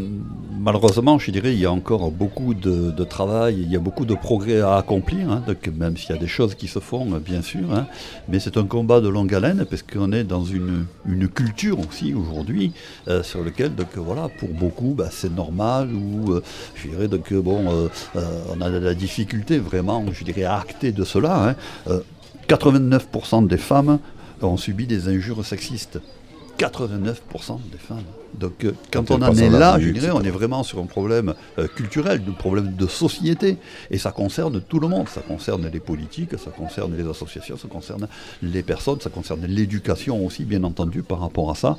malheureusement, 0.58 1.18
je 1.18 1.30
dirais, 1.30 1.52
il 1.52 1.58
y 1.60 1.66
a 1.66 1.70
encore 1.72 2.10
beaucoup 2.10 2.54
de, 2.54 2.90
de 2.90 3.04
travail, 3.04 3.58
il 3.60 3.70
y 3.70 3.76
a 3.76 3.78
beaucoup 3.78 4.06
de 4.06 4.14
progrès 4.14 4.60
à 4.62 4.76
accomplir, 4.76 5.30
hein, 5.30 5.42
donc 5.46 5.68
même 5.76 5.98
s'il 5.98 6.14
y 6.14 6.18
a 6.18 6.20
des 6.20 6.26
choses 6.26 6.54
qui 6.54 6.66
se 6.66 6.78
font, 6.78 7.04
bien 7.18 7.42
sûr, 7.42 7.70
hein, 7.74 7.86
mais 8.28 8.38
c'est 8.40 8.56
un 8.56 8.64
combat 8.64 9.00
de 9.02 9.08
longue 9.08 9.34
haleine 9.34 9.66
parce 9.68 9.82
qu'on 9.82 10.12
est 10.12 10.24
dans 10.24 10.44
une, 10.44 10.86
une 11.06 11.28
culture 11.28 11.78
aussi 11.80 12.14
aujourd'hui 12.14 12.72
euh, 13.08 13.22
sur 13.22 13.42
lequel, 13.44 13.74
donc 13.74 13.88
voilà, 13.96 14.28
pour 14.38 14.48
beaucoup, 14.48 14.94
bah, 14.96 15.08
c'est 15.10 15.34
normal 15.34 15.90
ou 15.92 16.32
euh, 16.32 16.42
je 16.74 16.88
dirais 16.88 17.08
donc 17.08 17.30
bon, 17.34 17.88
on 18.14 18.60
a 18.62 18.70
de 18.70 18.78
la 18.78 18.94
difficulté 18.94 19.58
vraiment, 19.58 20.04
je 20.10 20.24
dirais, 20.24 20.44
à 20.44 20.56
acter 20.58 20.90
de 20.92 21.04
cela. 21.04 21.50
hein. 21.50 21.54
Euh, 21.88 22.00
89% 22.48 23.46
des 23.46 23.58
femmes 23.58 23.98
ont 24.40 24.56
subi 24.56 24.86
des 24.86 25.08
injures 25.08 25.44
sexistes. 25.44 26.00
89% 26.58 27.58
des 27.70 27.78
femmes. 27.78 27.98
Donc 28.38 28.64
euh, 28.64 28.72
quand 28.92 29.04
Quand 29.08 29.14
on 29.18 29.22
en 29.22 29.34
est 29.36 29.48
là, 29.58 29.78
je 29.80 29.88
dirais, 29.90 30.10
on 30.12 30.20
est 30.22 30.30
vraiment 30.30 30.62
sur 30.62 30.78
un 30.80 30.86
problème 30.86 31.34
euh, 31.58 31.66
culturel, 31.66 32.20
un 32.28 32.32
problème 32.32 32.74
de 32.76 32.86
société. 32.86 33.56
Et 33.90 33.98
ça 33.98 34.10
concerne 34.12 34.60
tout 34.60 34.80
le 34.80 34.88
monde. 34.88 35.08
Ça 35.08 35.20
concerne 35.22 35.68
les 35.72 35.80
politiques, 35.80 36.32
ça 36.38 36.50
concerne 36.50 36.94
les 36.96 37.08
associations, 37.08 37.56
ça 37.56 37.68
concerne 37.68 38.06
les 38.42 38.62
personnes, 38.62 39.00
ça 39.00 39.10
concerne 39.10 39.46
l'éducation 39.46 40.24
aussi, 40.26 40.44
bien 40.44 40.62
entendu, 40.64 41.02
par 41.02 41.20
rapport 41.20 41.50
à 41.50 41.54
ça. 41.54 41.76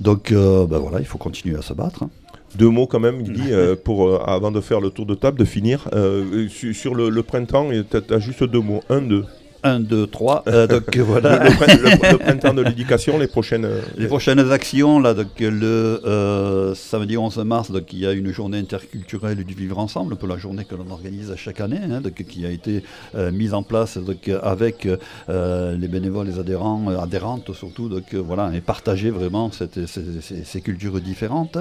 Donc 0.00 0.32
euh, 0.32 0.66
ben 0.66 0.78
voilà, 0.78 1.00
il 1.00 1.06
faut 1.06 1.18
continuer 1.18 1.56
à 1.56 1.62
se 1.62 1.72
battre. 1.72 2.02
hein. 2.04 2.10
Deux 2.56 2.70
mots 2.70 2.86
quand 2.86 3.00
même, 3.00 3.22
Guy, 3.22 3.42
euh, 3.52 3.76
pour, 3.76 4.08
euh, 4.08 4.18
avant 4.26 4.50
de 4.50 4.60
faire 4.60 4.80
le 4.80 4.90
tour 4.90 5.06
de 5.06 5.14
table, 5.14 5.38
de 5.38 5.44
finir. 5.44 5.88
Euh, 5.92 6.48
su- 6.48 6.74
sur 6.74 6.94
le, 6.94 7.08
le 7.10 7.22
printemps, 7.22 7.68
tu 7.90 8.14
as 8.14 8.18
juste 8.18 8.42
deux 8.44 8.60
mots. 8.60 8.82
Un, 8.90 9.02
deux. 9.02 9.24
Un, 9.64 9.80
deux, 9.80 10.06
trois. 10.06 10.44
euh, 10.46 10.66
donc 10.68 10.94
Le, 10.94 11.02
voilà. 11.10 11.42
le 11.44 11.50
prin- 11.50 11.66
le- 11.76 12.12
le 12.12 12.18
printemps 12.18 12.54
de 12.54 12.62
l'éducation, 12.62 13.18
les 13.18 13.26
prochaines... 13.26 13.64
euh, 13.64 13.80
Les 13.96 14.06
prochaines 14.06 14.52
actions, 14.52 15.00
là, 15.00 15.14
donc, 15.14 15.28
le 15.40 16.00
euh, 16.06 16.74
samedi 16.76 17.16
11 17.16 17.38
mars, 17.38 17.70
donc, 17.72 17.92
il 17.92 17.98
y 17.98 18.06
a 18.06 18.12
une 18.12 18.30
journée 18.32 18.58
interculturelle 18.58 19.42
du 19.42 19.54
vivre 19.54 19.78
ensemble, 19.78 20.12
un 20.12 20.16
peu 20.16 20.28
la 20.28 20.38
journée 20.38 20.64
que 20.64 20.76
l'on 20.76 20.88
organise 20.90 21.34
chaque 21.36 21.60
année, 21.60 21.80
hein, 21.90 22.00
donc, 22.00 22.14
qui 22.14 22.46
a 22.46 22.50
été 22.50 22.84
euh, 23.16 23.32
mise 23.32 23.52
en 23.52 23.62
place 23.64 23.98
donc, 23.98 24.30
avec 24.42 24.86
les 25.28 25.88
bénévoles, 25.88 26.28
les 26.28 26.38
adhérents, 26.38 26.88
adhérentes 26.96 27.52
surtout, 27.52 27.88
donc, 27.88 28.14
voilà, 28.14 28.52
et 28.54 28.60
partager 28.60 29.10
vraiment 29.10 29.50
cette- 29.50 29.86
ces, 29.86 30.02
ces- 30.20 30.44
ces 30.44 30.60
cultures 30.60 31.00
différentes. 31.00 31.58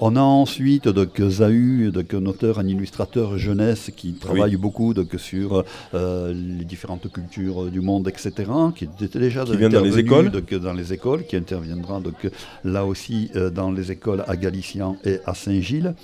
On 0.00 0.16
a 0.16 0.20
ensuite 0.20 0.88
donc, 0.88 1.20
Zahu, 1.20 1.90
donc, 1.92 2.14
un 2.14 2.26
auteur, 2.26 2.58
un 2.58 2.66
illustrateur 2.66 3.38
jeunesse 3.38 3.92
qui 3.96 4.14
travaille 4.14 4.56
beaucoup 4.56 4.92
donc, 4.92 5.14
sur 5.18 5.64
euh, 5.94 6.34
les 6.34 6.64
différentes 6.64 7.10
cultures 7.12 7.66
du 7.66 7.80
monde, 7.80 8.08
etc., 8.08 8.32
qui 8.74 8.84
était 8.84 9.18
déjà 9.18 9.44
Qui 9.44 9.56
vient 9.56 9.68
dans 9.68 9.82
les 9.82 9.98
écoles 9.98 10.30
donc, 10.30 10.52
dans 10.52 10.72
les 10.72 10.92
écoles, 10.92 11.24
qui 11.26 11.36
interviendra 11.36 12.00
donc, 12.00 12.28
là 12.64 12.84
aussi 12.84 13.30
euh, 13.36 13.50
dans 13.50 13.70
les 13.70 13.92
écoles 13.92 14.24
à 14.26 14.36
Galician 14.36 14.96
et 15.04 15.20
à 15.26 15.34
Saint-Gilles. 15.34 15.94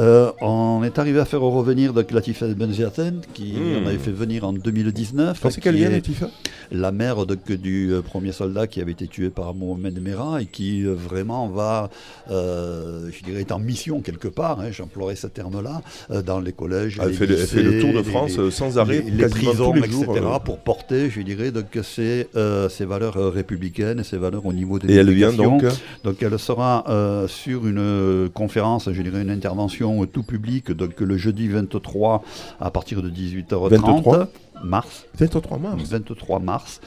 Euh, 0.00 0.30
on 0.40 0.82
est 0.84 0.98
arrivé 0.98 1.18
à 1.18 1.24
faire 1.24 1.40
revenir 1.40 1.92
donc, 1.92 2.10
Latifa 2.12 2.46
Benziaten, 2.46 3.20
qui 3.34 3.54
Hmm. 3.54 3.82
on 3.82 3.86
avait 3.88 3.98
fait 3.98 4.12
venir 4.12 4.44
en 4.44 4.52
2019. 4.52 5.40
Pensez 5.40 5.60
qu'elle 5.60 5.74
vient, 5.76 5.88
Laetitia 5.88 6.28
la 6.70 6.92
mère 6.92 7.24
donc, 7.24 7.50
du 7.50 7.90
euh, 7.92 8.02
premier 8.02 8.30
soldat 8.32 8.66
qui 8.66 8.80
avait 8.82 8.92
été 8.92 9.06
tué 9.08 9.30
par 9.30 9.54
Mohamed 9.54 10.00
Merah 10.02 10.42
et 10.42 10.46
qui 10.46 10.84
euh, 10.84 10.94
vraiment 10.94 11.48
va, 11.48 11.88
je 12.28 13.24
dirais, 13.24 13.40
est 13.40 13.52
en 13.52 13.58
mission 13.58 14.00
quelque 14.00 14.28
part, 14.28 14.60
hein, 14.60 14.70
j'emploierai 14.70 15.16
ce 15.16 15.26
terme-là, 15.26 15.80
dans 16.22 16.40
les 16.40 16.52
collèges, 16.52 16.98
Elle 17.02 17.08
les 17.08 17.14
fait 17.14 17.26
le- 17.26 17.38
elle 17.40 17.46
fait 17.46 17.62
le 17.62 17.70
lycées, 17.72 17.80
tour 17.92 18.02
de 18.02 18.02
France 18.08 18.38
les- 18.38 18.50
sans 18.50 18.78
arrêt, 18.78 19.02
les, 19.04 19.10
les 19.10 19.28
prisons, 19.28 19.72
tous 19.72 19.80
les 19.82 19.90
jours. 19.90 20.16
etc., 20.16 20.26
pour 20.44 20.58
porter, 20.58 21.10
je 21.10 21.22
dirais, 21.22 21.50
donc, 21.50 21.66
ces, 21.82 22.28
ces 22.68 22.84
valeurs 22.84 23.32
républicaines, 23.32 24.04
ces 24.04 24.18
valeurs 24.18 24.44
au 24.46 24.52
niveau 24.52 24.78
de 24.78 24.88
et 24.90 24.94
elle 24.94 25.10
vient 25.10 25.32
donc... 25.32 25.64
Donc 26.04 26.22
elle 26.22 26.38
sera 26.38 26.84
sur 27.28 27.66
une 27.66 28.28
conférence, 28.34 28.88
je 28.92 29.02
dirais 29.02 29.22
une 29.22 29.30
intervention 29.30 29.87
tout 30.06 30.22
public, 30.22 30.70
donc 30.72 31.00
le 31.00 31.16
jeudi 31.16 31.48
23 31.48 32.22
à 32.60 32.70
partir 32.70 33.02
de 33.02 33.10
18h30. 33.10 33.68
23? 33.70 34.28
mars. 34.64 35.06
23 35.18 35.58
mars. 35.58 35.82
23 35.82 36.38
mars. 36.40 36.80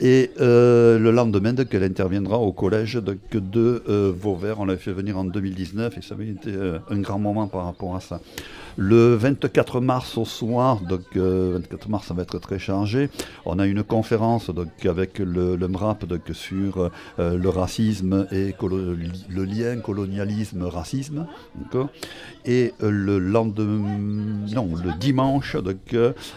Et 0.00 0.30
euh, 0.40 0.96
le 0.98 1.10
lendemain, 1.10 1.52
donc, 1.52 1.74
elle 1.74 1.82
interviendra 1.82 2.38
au 2.38 2.52
collège 2.52 2.94
de 2.94 3.82
euh, 3.88 4.12
Vauvert. 4.16 4.60
On 4.60 4.64
l'avait 4.64 4.78
fait 4.78 4.92
venir 4.92 5.18
en 5.18 5.24
2019 5.24 5.98
et 5.98 6.02
ça 6.02 6.14
avait 6.14 6.28
été 6.28 6.50
euh, 6.52 6.78
un 6.88 7.00
grand 7.00 7.18
moment 7.18 7.48
par 7.48 7.64
rapport 7.64 7.96
à 7.96 8.00
ça. 8.00 8.20
Le 8.76 9.16
24 9.16 9.80
mars 9.80 10.16
au 10.16 10.24
soir, 10.24 10.80
donc 10.80 11.00
euh, 11.16 11.54
24 11.54 11.88
mars, 11.88 12.06
ça 12.06 12.14
va 12.14 12.22
être 12.22 12.38
très 12.38 12.60
chargé. 12.60 13.10
On 13.44 13.58
a 13.58 13.66
une 13.66 13.82
conférence 13.82 14.50
donc, 14.50 14.86
avec 14.86 15.18
le, 15.18 15.56
MRAP 15.56 16.04
donc, 16.04 16.20
sur 16.32 16.90
le 17.18 17.48
racisme 17.48 18.28
et 18.30 18.54
le 18.60 19.44
lien 19.44 19.80
colonialisme-racisme. 19.80 21.26
Et 22.44 22.72
le 22.80 23.18
lendemain, 23.18 23.98
non, 24.54 24.70
le 24.76 24.96
dimanche, 24.98 25.56
donc, 25.56 25.96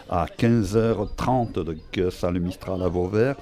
à 0.10 0.26
15h30, 0.26 1.64
donc, 1.64 2.12
salle 2.12 2.40
Mistral 2.40 2.82
à 2.82 2.88
Vauvert, 2.88 3.36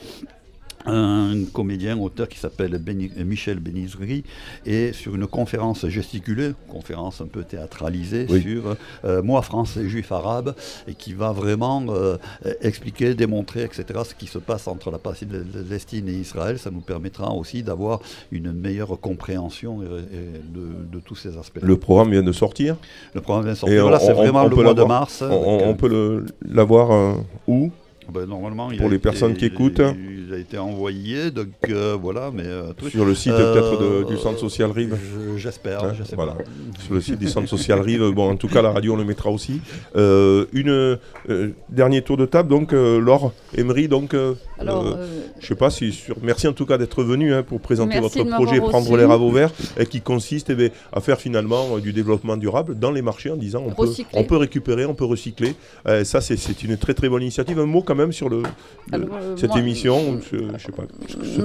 un 0.86 1.43
comédien, 1.51 1.97
auteur 1.99 2.30
qui 2.30 2.39
s'appelle 2.39 2.72
Beni- 2.80 3.12
Michel 3.26 3.60
Benizri, 3.60 4.24
et 4.66 4.93
sur 4.93 5.14
une 5.14 5.28
conférence 5.28 5.86
gesticulée, 5.88 6.51
conférence 6.70 7.20
un 7.20 7.26
peu 7.28 7.43
théâtralisée, 7.43 8.26
Oui. 8.30 8.41
sur 8.41 8.78
euh, 9.03 9.22
moi 9.22 9.41
français, 9.41 9.88
juif, 9.89 10.12
arabe, 10.14 10.55
et 10.88 10.93
qui 10.93 11.12
va 11.14 11.34
vraiment 11.34 11.84
euh, 11.89 12.16
expliquer, 12.62 13.14
démontrer, 13.14 13.64
etc., 13.64 13.84
ce 14.05 14.16
qui 14.16 14.26
se 14.28 14.38
passe 14.38 14.70
entre 14.70 14.89
la 14.89 14.99
Palestine 14.99 16.07
et 16.07 16.14
Israël. 16.14 16.57
Ça 16.57 16.72
nous 16.72 16.80
permettra 16.82 17.30
aussi 17.34 17.62
d'avoir 17.62 17.99
une 18.32 18.53
meilleure 18.53 18.97
compréhension 19.01 19.84
et- 19.84 19.86
et 19.86 20.39
de, 20.47 20.97
de 20.97 20.99
tous 21.03 21.16
ces 21.16 21.38
aspects. 21.38 21.60
Le 21.62 21.78
programme 21.78 22.12
vient 22.12 22.24
de 22.24 22.32
sortir? 22.32 22.78
Le 23.14 23.20
programme 23.20 23.43
vient 23.43 23.51
de 23.53 23.57
Et 23.57 23.60
sortir. 23.60 23.82
Voilà, 23.82 23.99
c'est 23.99 24.14
vraiment 24.14 24.43
on 24.43 24.47
le 24.47 24.55
mois 24.55 24.74
de 24.74 24.84
mars. 24.86 25.22
On, 25.30 25.60
euh, 25.72 25.74
peut 25.74 26.26
l'avoir 26.41 26.91
euh, 26.93 27.14
où? 27.49 27.70
Ben, 28.14 28.26
normalement, 28.26 28.72
il 28.72 28.78
Pour 28.78 28.88
a 28.88 28.89
les 28.89 28.95
été- 28.95 29.03
personnes 29.03 29.36
qui 29.36 29.45
écoutent. 29.45 29.82
Il 30.28 30.34
a 30.34 30.38
été 30.38 30.57
envoyé, 30.57 31.32
donc 31.32 31.47
euh, 31.70 31.97
voilà, 31.99 32.30
mais... 32.34 32.43
euh, 32.45 32.74
truc. 32.74 32.91
Sur 32.91 33.05
le 33.05 33.16
site 33.16 33.32
Euh, 33.34 33.53
peut-être 33.53 33.80
de- 33.82 34.03
du 34.14 34.18
Centre 34.18 34.39
Social 34.39 34.72
Rive. 34.72 34.95
je- 34.95 35.38
J'espère, 35.38 35.84
Hein, 35.84 35.93
je 35.97 36.03
sais 36.03 36.16
voilà. 36.16 36.34
pas. 36.34 36.43
Sur 36.86 36.93
le 36.93 37.01
site 37.01 37.18
du 37.20 37.28
Centre 37.28 37.47
Social 37.47 37.80
Rive. 37.82 38.10
Bon, 38.12 38.30
en 38.32 38.36
tout 38.36 38.47
cas, 38.47 38.62
la 38.62 38.72
radio, 38.72 38.93
on 38.93 38.97
le 38.97 39.05
mettra 39.05 39.30
aussi. 39.32 39.62
Euh, 39.95 40.45
une 40.53 40.70
euh, 40.70 41.49
dernier 41.70 42.01
tour 42.01 42.18
de 42.18 42.26
table, 42.26 42.49
donc, 42.49 42.74
euh, 42.74 42.99
Laure 42.99 43.34
Emery, 43.57 43.88
donc, 43.88 44.14
euh, 44.14 44.34
Alors, 44.60 44.86
euh, 44.86 44.93
euh, 44.97 45.22
je 45.39 45.47
sais 45.47 45.55
pas 45.55 45.70
si 45.70 45.91
sur. 45.93 46.16
Merci 46.22 46.47
en 46.47 46.53
tout 46.53 46.66
cas 46.66 46.78
d'être 46.78 47.03
venu 47.03 47.34
hein, 47.34 47.43
pour 47.43 47.60
présenter 47.62 47.99
votre 47.99 48.22
projet 48.26 48.60
Prendre 48.60 48.97
l'air 48.97 49.10
à 49.12 49.18
vos 49.18 49.32
verts, 49.32 49.51
et 49.78 49.86
qui 49.86 50.01
consiste 50.01 50.49
eh 50.49 50.55
bien, 50.55 50.70
à 50.91 50.99
faire 50.99 51.18
finalement 51.20 51.76
euh, 51.76 51.80
du 51.80 51.93
développement 51.93 52.36
durable 52.38 52.78
dans 52.78 52.91
les 52.91 53.01
marchés 53.01 53.32
en 53.32 53.38
disant 53.38 53.64
on 53.66 53.72
peut, 53.72 53.89
on 54.14 54.24
peut 54.26 54.38
récupérer, 54.38 54.86
on 54.86 54.93
peut 54.93 55.05
recycler. 55.05 55.55
Euh, 55.88 56.03
ça, 56.03 56.20
c'est- 56.22 56.36
une 56.64 56.78
très 56.78 56.93
très 56.93 57.07
bonne 57.10 57.22
initiative. 57.22 57.57
Un 57.60 57.66
mot 57.66 57.82
quand 57.82 57.95
même 57.95 58.12
sur 58.12 58.28
le, 58.28 58.39
le- 58.91 58.95
Alors, 58.95 59.07
cette 59.38 59.51
moi- 59.51 59.60
émission. 59.60 60.20
Je, 60.32 60.38
je 60.57 60.66
sais 60.66 60.72
pas. 60.72 60.84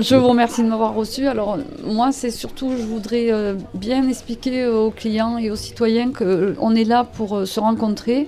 Je 0.01 0.17
vous 0.17 0.29
remercie 0.29 0.63
de 0.63 0.69
m'avoir 0.69 0.95
reçu. 0.95 1.27
Alors 1.29 1.59
moi, 1.87 2.11
c'est 2.11 2.31
surtout, 2.31 2.73
je 2.77 2.83
voudrais 2.83 3.55
bien 3.75 4.09
expliquer 4.09 4.67
aux 4.67 4.91
clients 4.91 5.39
et 5.39 5.51
aux 5.51 5.57
citoyens 5.57 6.11
qu'on 6.13 6.75
est 6.75 6.85
là 6.85 7.05
pour 7.05 7.47
se 7.47 7.61
rencontrer. 7.61 8.27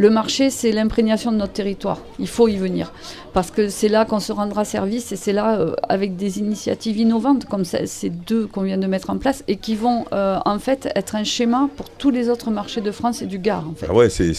Le 0.00 0.08
marché, 0.08 0.48
c'est 0.48 0.72
l'imprégnation 0.72 1.30
de 1.30 1.36
notre 1.36 1.52
territoire. 1.52 1.98
Il 2.18 2.26
faut 2.26 2.48
y 2.48 2.56
venir. 2.56 2.90
Parce 3.34 3.50
que 3.50 3.68
c'est 3.68 3.88
là 3.88 4.04
qu'on 4.06 4.18
se 4.18 4.32
rendra 4.32 4.64
service 4.64 5.12
et 5.12 5.16
c'est 5.16 5.32
là, 5.34 5.60
euh, 5.60 5.74
avec 5.90 6.16
des 6.16 6.38
initiatives 6.38 6.96
innovantes 6.96 7.44
comme 7.44 7.64
ces 7.66 8.08
deux 8.08 8.46
qu'on 8.46 8.62
vient 8.62 8.78
de 8.78 8.86
mettre 8.88 9.10
en 9.10 9.18
place 9.18 9.44
et 9.46 9.56
qui 9.56 9.76
vont 9.76 10.06
euh, 10.12 10.38
en 10.46 10.58
fait 10.58 10.88
être 10.96 11.14
un 11.16 11.22
schéma 11.22 11.68
pour 11.76 11.88
tous 11.90 12.10
les 12.10 12.28
autres 12.30 12.50
marchés 12.50 12.80
de 12.80 12.90
France 12.90 13.20
et 13.22 13.26
du 13.26 13.38
Gard. 13.38 13.66
En 13.70 13.74
fait. 13.74 13.86
Ah 13.90 13.94
ouais, 13.94 14.08
c'est 14.08 14.30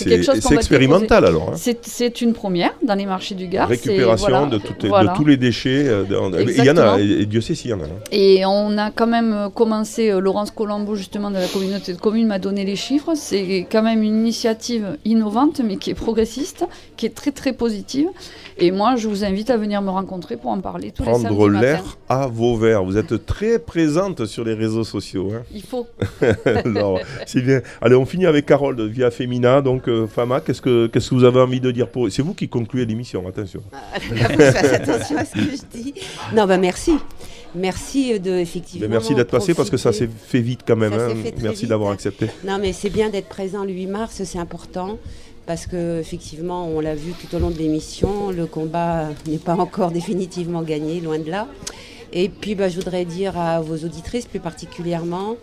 expérimental 0.52 1.26
alors. 1.26 1.52
hein. 1.54 1.56
C'est- 1.56 2.22
une 2.22 2.34
première 2.34 2.74
dans 2.84 2.96
les 2.96 3.06
marchés 3.06 3.36
du 3.36 3.48
Gard. 3.48 3.70
Récupération 3.70 4.28
voilà, 4.30 4.46
de, 4.48 4.60
voilà. 4.88 5.14
tous 5.16 5.26
les 5.26 5.38
déchets. 5.38 5.86
euh, 5.88 6.04
Il 6.10 6.66
y 6.66 6.70
en 6.72 6.78
a, 6.78 7.00
et, 7.00 7.22
et 7.22 7.26
Dieu 7.28 7.40
sait 7.40 7.56
s'il 7.56 7.70
y 7.70 7.74
en 7.74 7.80
a. 7.80 7.84
hein. 7.84 8.02
Et 8.12 8.44
on 8.46 8.78
a 8.78 8.90
quand 8.92 9.08
même 9.08 9.50
commencé, 9.54 10.12
Laurence 10.20 10.52
Colombo 10.52 10.96
justement 10.96 11.30
de 11.30 11.36
la 11.38 11.48
communauté 11.48 11.94
de 11.94 12.00
communes 12.00 12.28
m'a 12.28 12.40
donné 12.40 12.66
les 12.66 12.76
chiffres, 12.76 13.14
c'est 13.16 13.66
quand 13.72 13.84
même 13.84 14.02
une 14.04 14.18
initiative 14.20 14.98
innovante 15.06 15.51
mais 15.60 15.78
qui 15.78 15.90
est 15.90 15.96
progressiste, 15.96 16.66
qui 16.98 17.06
est 17.06 17.16
très 17.16 17.32
très 17.32 17.54
positive. 17.54 18.08
Et 18.58 18.72
moi 18.72 18.96
je 18.96 19.08
vous 19.08 19.24
invite 19.24 19.50
à 19.50 19.58
venir 19.58 19.82
me 19.82 19.90
rencontrer 19.90 20.38
pour 20.38 20.52
en 20.52 20.60
parler 20.62 20.92
tous 20.92 21.04
les 21.04 21.10
Prendre 21.10 21.50
l'air 21.50 21.98
à 22.08 22.28
vos 22.28 22.56
verres. 22.56 22.84
Vous 22.84 22.98
êtes 22.98 23.26
très 23.26 23.60
présente 23.60 24.26
sur 24.26 24.44
les 24.44 24.54
réseaux 24.54 24.84
sociaux. 24.84 25.32
hein. 25.34 25.44
Il 25.54 25.64
faut. 25.64 25.88
Alors, 26.66 27.00
c'est 27.26 27.42
bien. 27.42 27.62
Allez, 27.82 27.96
on 27.96 28.06
finit 28.06 28.26
avec 28.26 28.46
Carole 28.46 28.76
de 28.76 28.84
Via 28.84 29.12
Femina. 29.12 29.62
Donc, 29.62 29.88
euh, 29.88 30.08
Fama, 30.08 30.42
qu'est-ce 30.42 30.62
que, 30.62 30.88
qu'est-ce 30.88 31.10
que 31.10 31.16
vous 31.16 31.24
avez 31.24 31.40
envie 31.40 31.60
de 31.60 31.72
dire 31.72 31.88
pour... 31.88 32.12
C'est 32.12 32.22
vous 32.22 32.34
qui 32.34 32.48
concluez 32.50 32.86
l'émission, 32.86 33.28
attention. 33.28 33.62
Faites 34.00 34.74
attention 34.74 35.18
à 35.18 35.26
ce 35.26 35.34
que 35.34 35.40
je 35.42 35.78
dis. 35.80 35.94
Non, 36.36 36.46
bah 36.46 36.58
merci. 36.58 36.94
Merci 37.54 38.20
de 38.20 38.32
effectivement. 38.32 38.88
Mais 38.88 38.94
merci 38.94 39.14
d'être 39.14 39.30
passé 39.30 39.54
parce 39.54 39.70
que 39.70 39.78
ça 39.78 39.92
s'est 39.92 40.08
fait 40.08 40.40
vite 40.40 40.62
quand 40.66 40.78
même. 40.78 40.94
Hein. 40.94 41.10
fait 41.22 41.34
Merci 41.42 41.62
vite. 41.62 41.70
d'avoir 41.70 41.92
accepté. 41.92 42.28
Non, 42.46 42.58
mais 42.60 42.72
c'est 42.72 42.90
bien 42.90 43.10
d'être 43.10 43.28
présent 43.28 43.64
le 43.66 43.72
8 43.74 43.88
mars, 43.88 44.22
c'est 44.24 44.40
important. 44.40 44.98
Parce 45.52 45.68
que 45.68 46.00
effectivement, 46.00 46.66
on 46.70 46.80
l'a 46.80 46.96
vu 46.96 47.12
tout 47.12 47.36
au 47.36 47.38
long 47.38 47.50
de 47.50 47.58
l'émission, 47.58 48.32
le 48.32 48.46
combat 48.46 49.10
n'est 49.28 49.38
pas 49.38 49.56
encore 49.56 49.92
définitivement 49.92 50.62
gagné, 50.62 51.02
loin 51.02 51.20
de 51.20 51.30
là. 51.30 51.46
Et 52.14 52.30
puis, 52.30 52.56
bah, 52.56 52.70
je 52.70 52.78
voudrais 52.78 53.04
dire 53.04 53.38
à 53.38 53.60
vos 53.60 53.76
auditrices 53.76 54.28
plus 54.28 54.40
particulièrement 54.40 55.36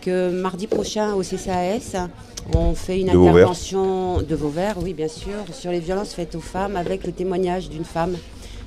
que 0.00 0.30
mardi 0.32 0.66
prochain 0.66 1.14
au 1.14 1.22
CCAS, 1.22 2.08
on 2.56 2.74
fait 2.74 3.02
une 3.02 3.06
De 3.06 3.12
Vauvert. 3.12 3.34
intervention 3.34 4.20
de 4.20 4.34
Vauvert, 4.34 4.78
oui 4.82 4.94
bien 4.94 5.06
sûr, 5.06 5.36
sur 5.52 5.70
les 5.70 5.78
violences 5.78 6.12
faites 6.12 6.34
aux 6.34 6.40
femmes 6.40 6.74
avec 6.74 7.06
le 7.06 7.12
témoignage 7.12 7.70
d'une 7.70 7.84
femme 7.84 8.16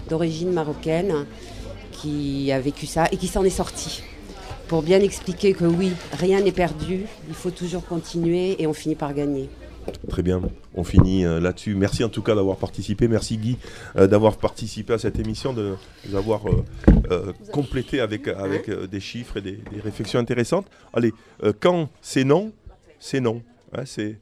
d'origine 0.10 0.54
marocaine 0.54 1.26
qui 1.92 2.54
a 2.54 2.60
vécu 2.62 2.86
ça 2.86 3.10
et 3.12 3.18
qui 3.18 3.28
s'en 3.28 3.44
est 3.44 3.50
sortie. 3.50 4.02
Pour 4.70 4.82
bien 4.82 5.02
expliquer 5.02 5.54
que 5.54 5.66
oui, 5.66 5.92
rien 6.14 6.40
n'est 6.40 6.54
perdu, 6.54 7.06
il 7.28 7.36
faut 7.36 7.52
toujours 7.52 7.86
continuer 7.86 8.56
et 8.62 8.66
on 8.66 8.72
finit 8.72 8.96
par 8.96 9.14
gagner. 9.14 9.50
Très 10.10 10.24
bien. 10.24 10.42
On 10.74 10.84
finit 10.84 11.26
euh, 11.26 11.40
là-dessus. 11.40 11.76
Merci 11.76 12.04
en 12.04 12.10
tout 12.10 12.22
cas 12.22 12.36
d'avoir 12.36 12.58
participé. 12.58 13.08
Merci 13.08 13.38
Guy 13.38 13.58
euh, 13.96 14.08
d'avoir 14.08 14.38
participé 14.38 14.94
à 14.94 14.98
cette 14.98 15.20
émission, 15.20 15.54
de 15.54 15.76
nous 16.10 16.16
avoir 16.16 16.48
euh, 16.50 16.64
euh, 17.12 17.34
complété 17.52 18.00
avec, 18.00 18.28
avec 18.28 18.70
des 18.70 19.00
chiffres 19.00 19.38
et 19.38 19.42
des, 19.42 19.60
des 19.72 19.80
réflexions 19.82 20.20
intéressantes. 20.20 20.68
Allez, 20.94 21.14
quand 21.60 21.90
c'est 22.02 22.24
non, 22.24 22.52
c'est 23.00 23.20
non. 23.22 23.42
Hein, 23.74 23.84
c'est 23.86 24.20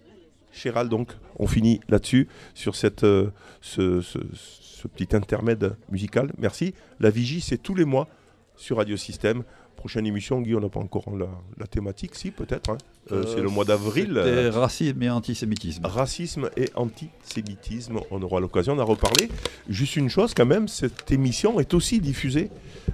Chéral, 0.52 0.88
donc 0.90 1.10
on 1.40 1.48
finit 1.48 1.80
là-dessus, 1.90 2.28
sur 2.54 2.76
cette, 2.76 3.02
ce, 3.02 3.32
ce- 3.62 4.02
ce 4.34 4.88
petit 4.88 5.16
intermède 5.16 5.76
musical. 5.90 6.32
Merci. 6.38 6.76
La 7.00 7.10
vigie, 7.10 7.42
c'est 7.42 7.58
tous 7.58 7.74
les 7.74 7.86
mois 7.86 8.08
sur 8.56 8.78
Radio 8.78 8.96
Système. 8.98 9.44
Prochaine 9.84 10.08
émission, 10.08 10.40
Guy, 10.40 10.56
on 10.56 10.62
n'a 10.62 10.70
pas 10.70 10.80
encore 10.80 11.14
la, 11.14 11.28
la 11.60 11.68
thématique, 11.68 12.16
si 12.16 12.32
peut-être. 12.32 12.70
hein. 12.70 12.78
Euh, 13.12 13.26
c'est 13.28 13.42
le 13.42 13.50
mois 13.50 13.66
d'avril. 13.66 14.14
Euh, 14.16 14.50
racisme 14.50 15.04
et 15.04 15.10
antisémitisme. 15.10 15.86
Racisme 15.86 16.50
et 16.56 16.70
antisémitisme, 16.76 18.00
on 18.10 18.22
aura 18.22 18.40
l'occasion 18.40 18.78
d'en 18.78 18.86
reparler. 18.86 19.28
Juste 19.68 19.98
une 19.98 20.08
chose 20.08 20.34
quand 20.34 20.46
même, 20.46 20.70
cette 20.70 21.12
émission 21.12 21.60
est 21.60 21.74
aussi 21.74 22.00
diffusée 22.00 22.50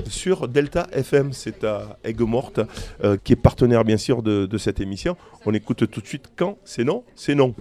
sur 0.07 0.47
Delta 0.47 0.87
FM, 0.91 1.31
c'est 1.31 1.63
à 1.63 1.99
Aigues-Mortes, 2.03 2.61
euh, 3.03 3.17
qui 3.23 3.33
est 3.33 3.35
partenaire 3.35 3.83
bien 3.85 3.97
sûr 3.97 4.23
de, 4.23 4.47
de 4.47 4.57
cette 4.57 4.79
émission. 4.79 5.15
On 5.45 5.53
écoute 5.53 5.87
tout 5.91 6.01
de 6.01 6.07
suite 6.07 6.31
quand 6.35 6.57
c'est 6.65 6.83
non, 6.85 7.03
c'est 7.13 7.35
non. 7.35 7.53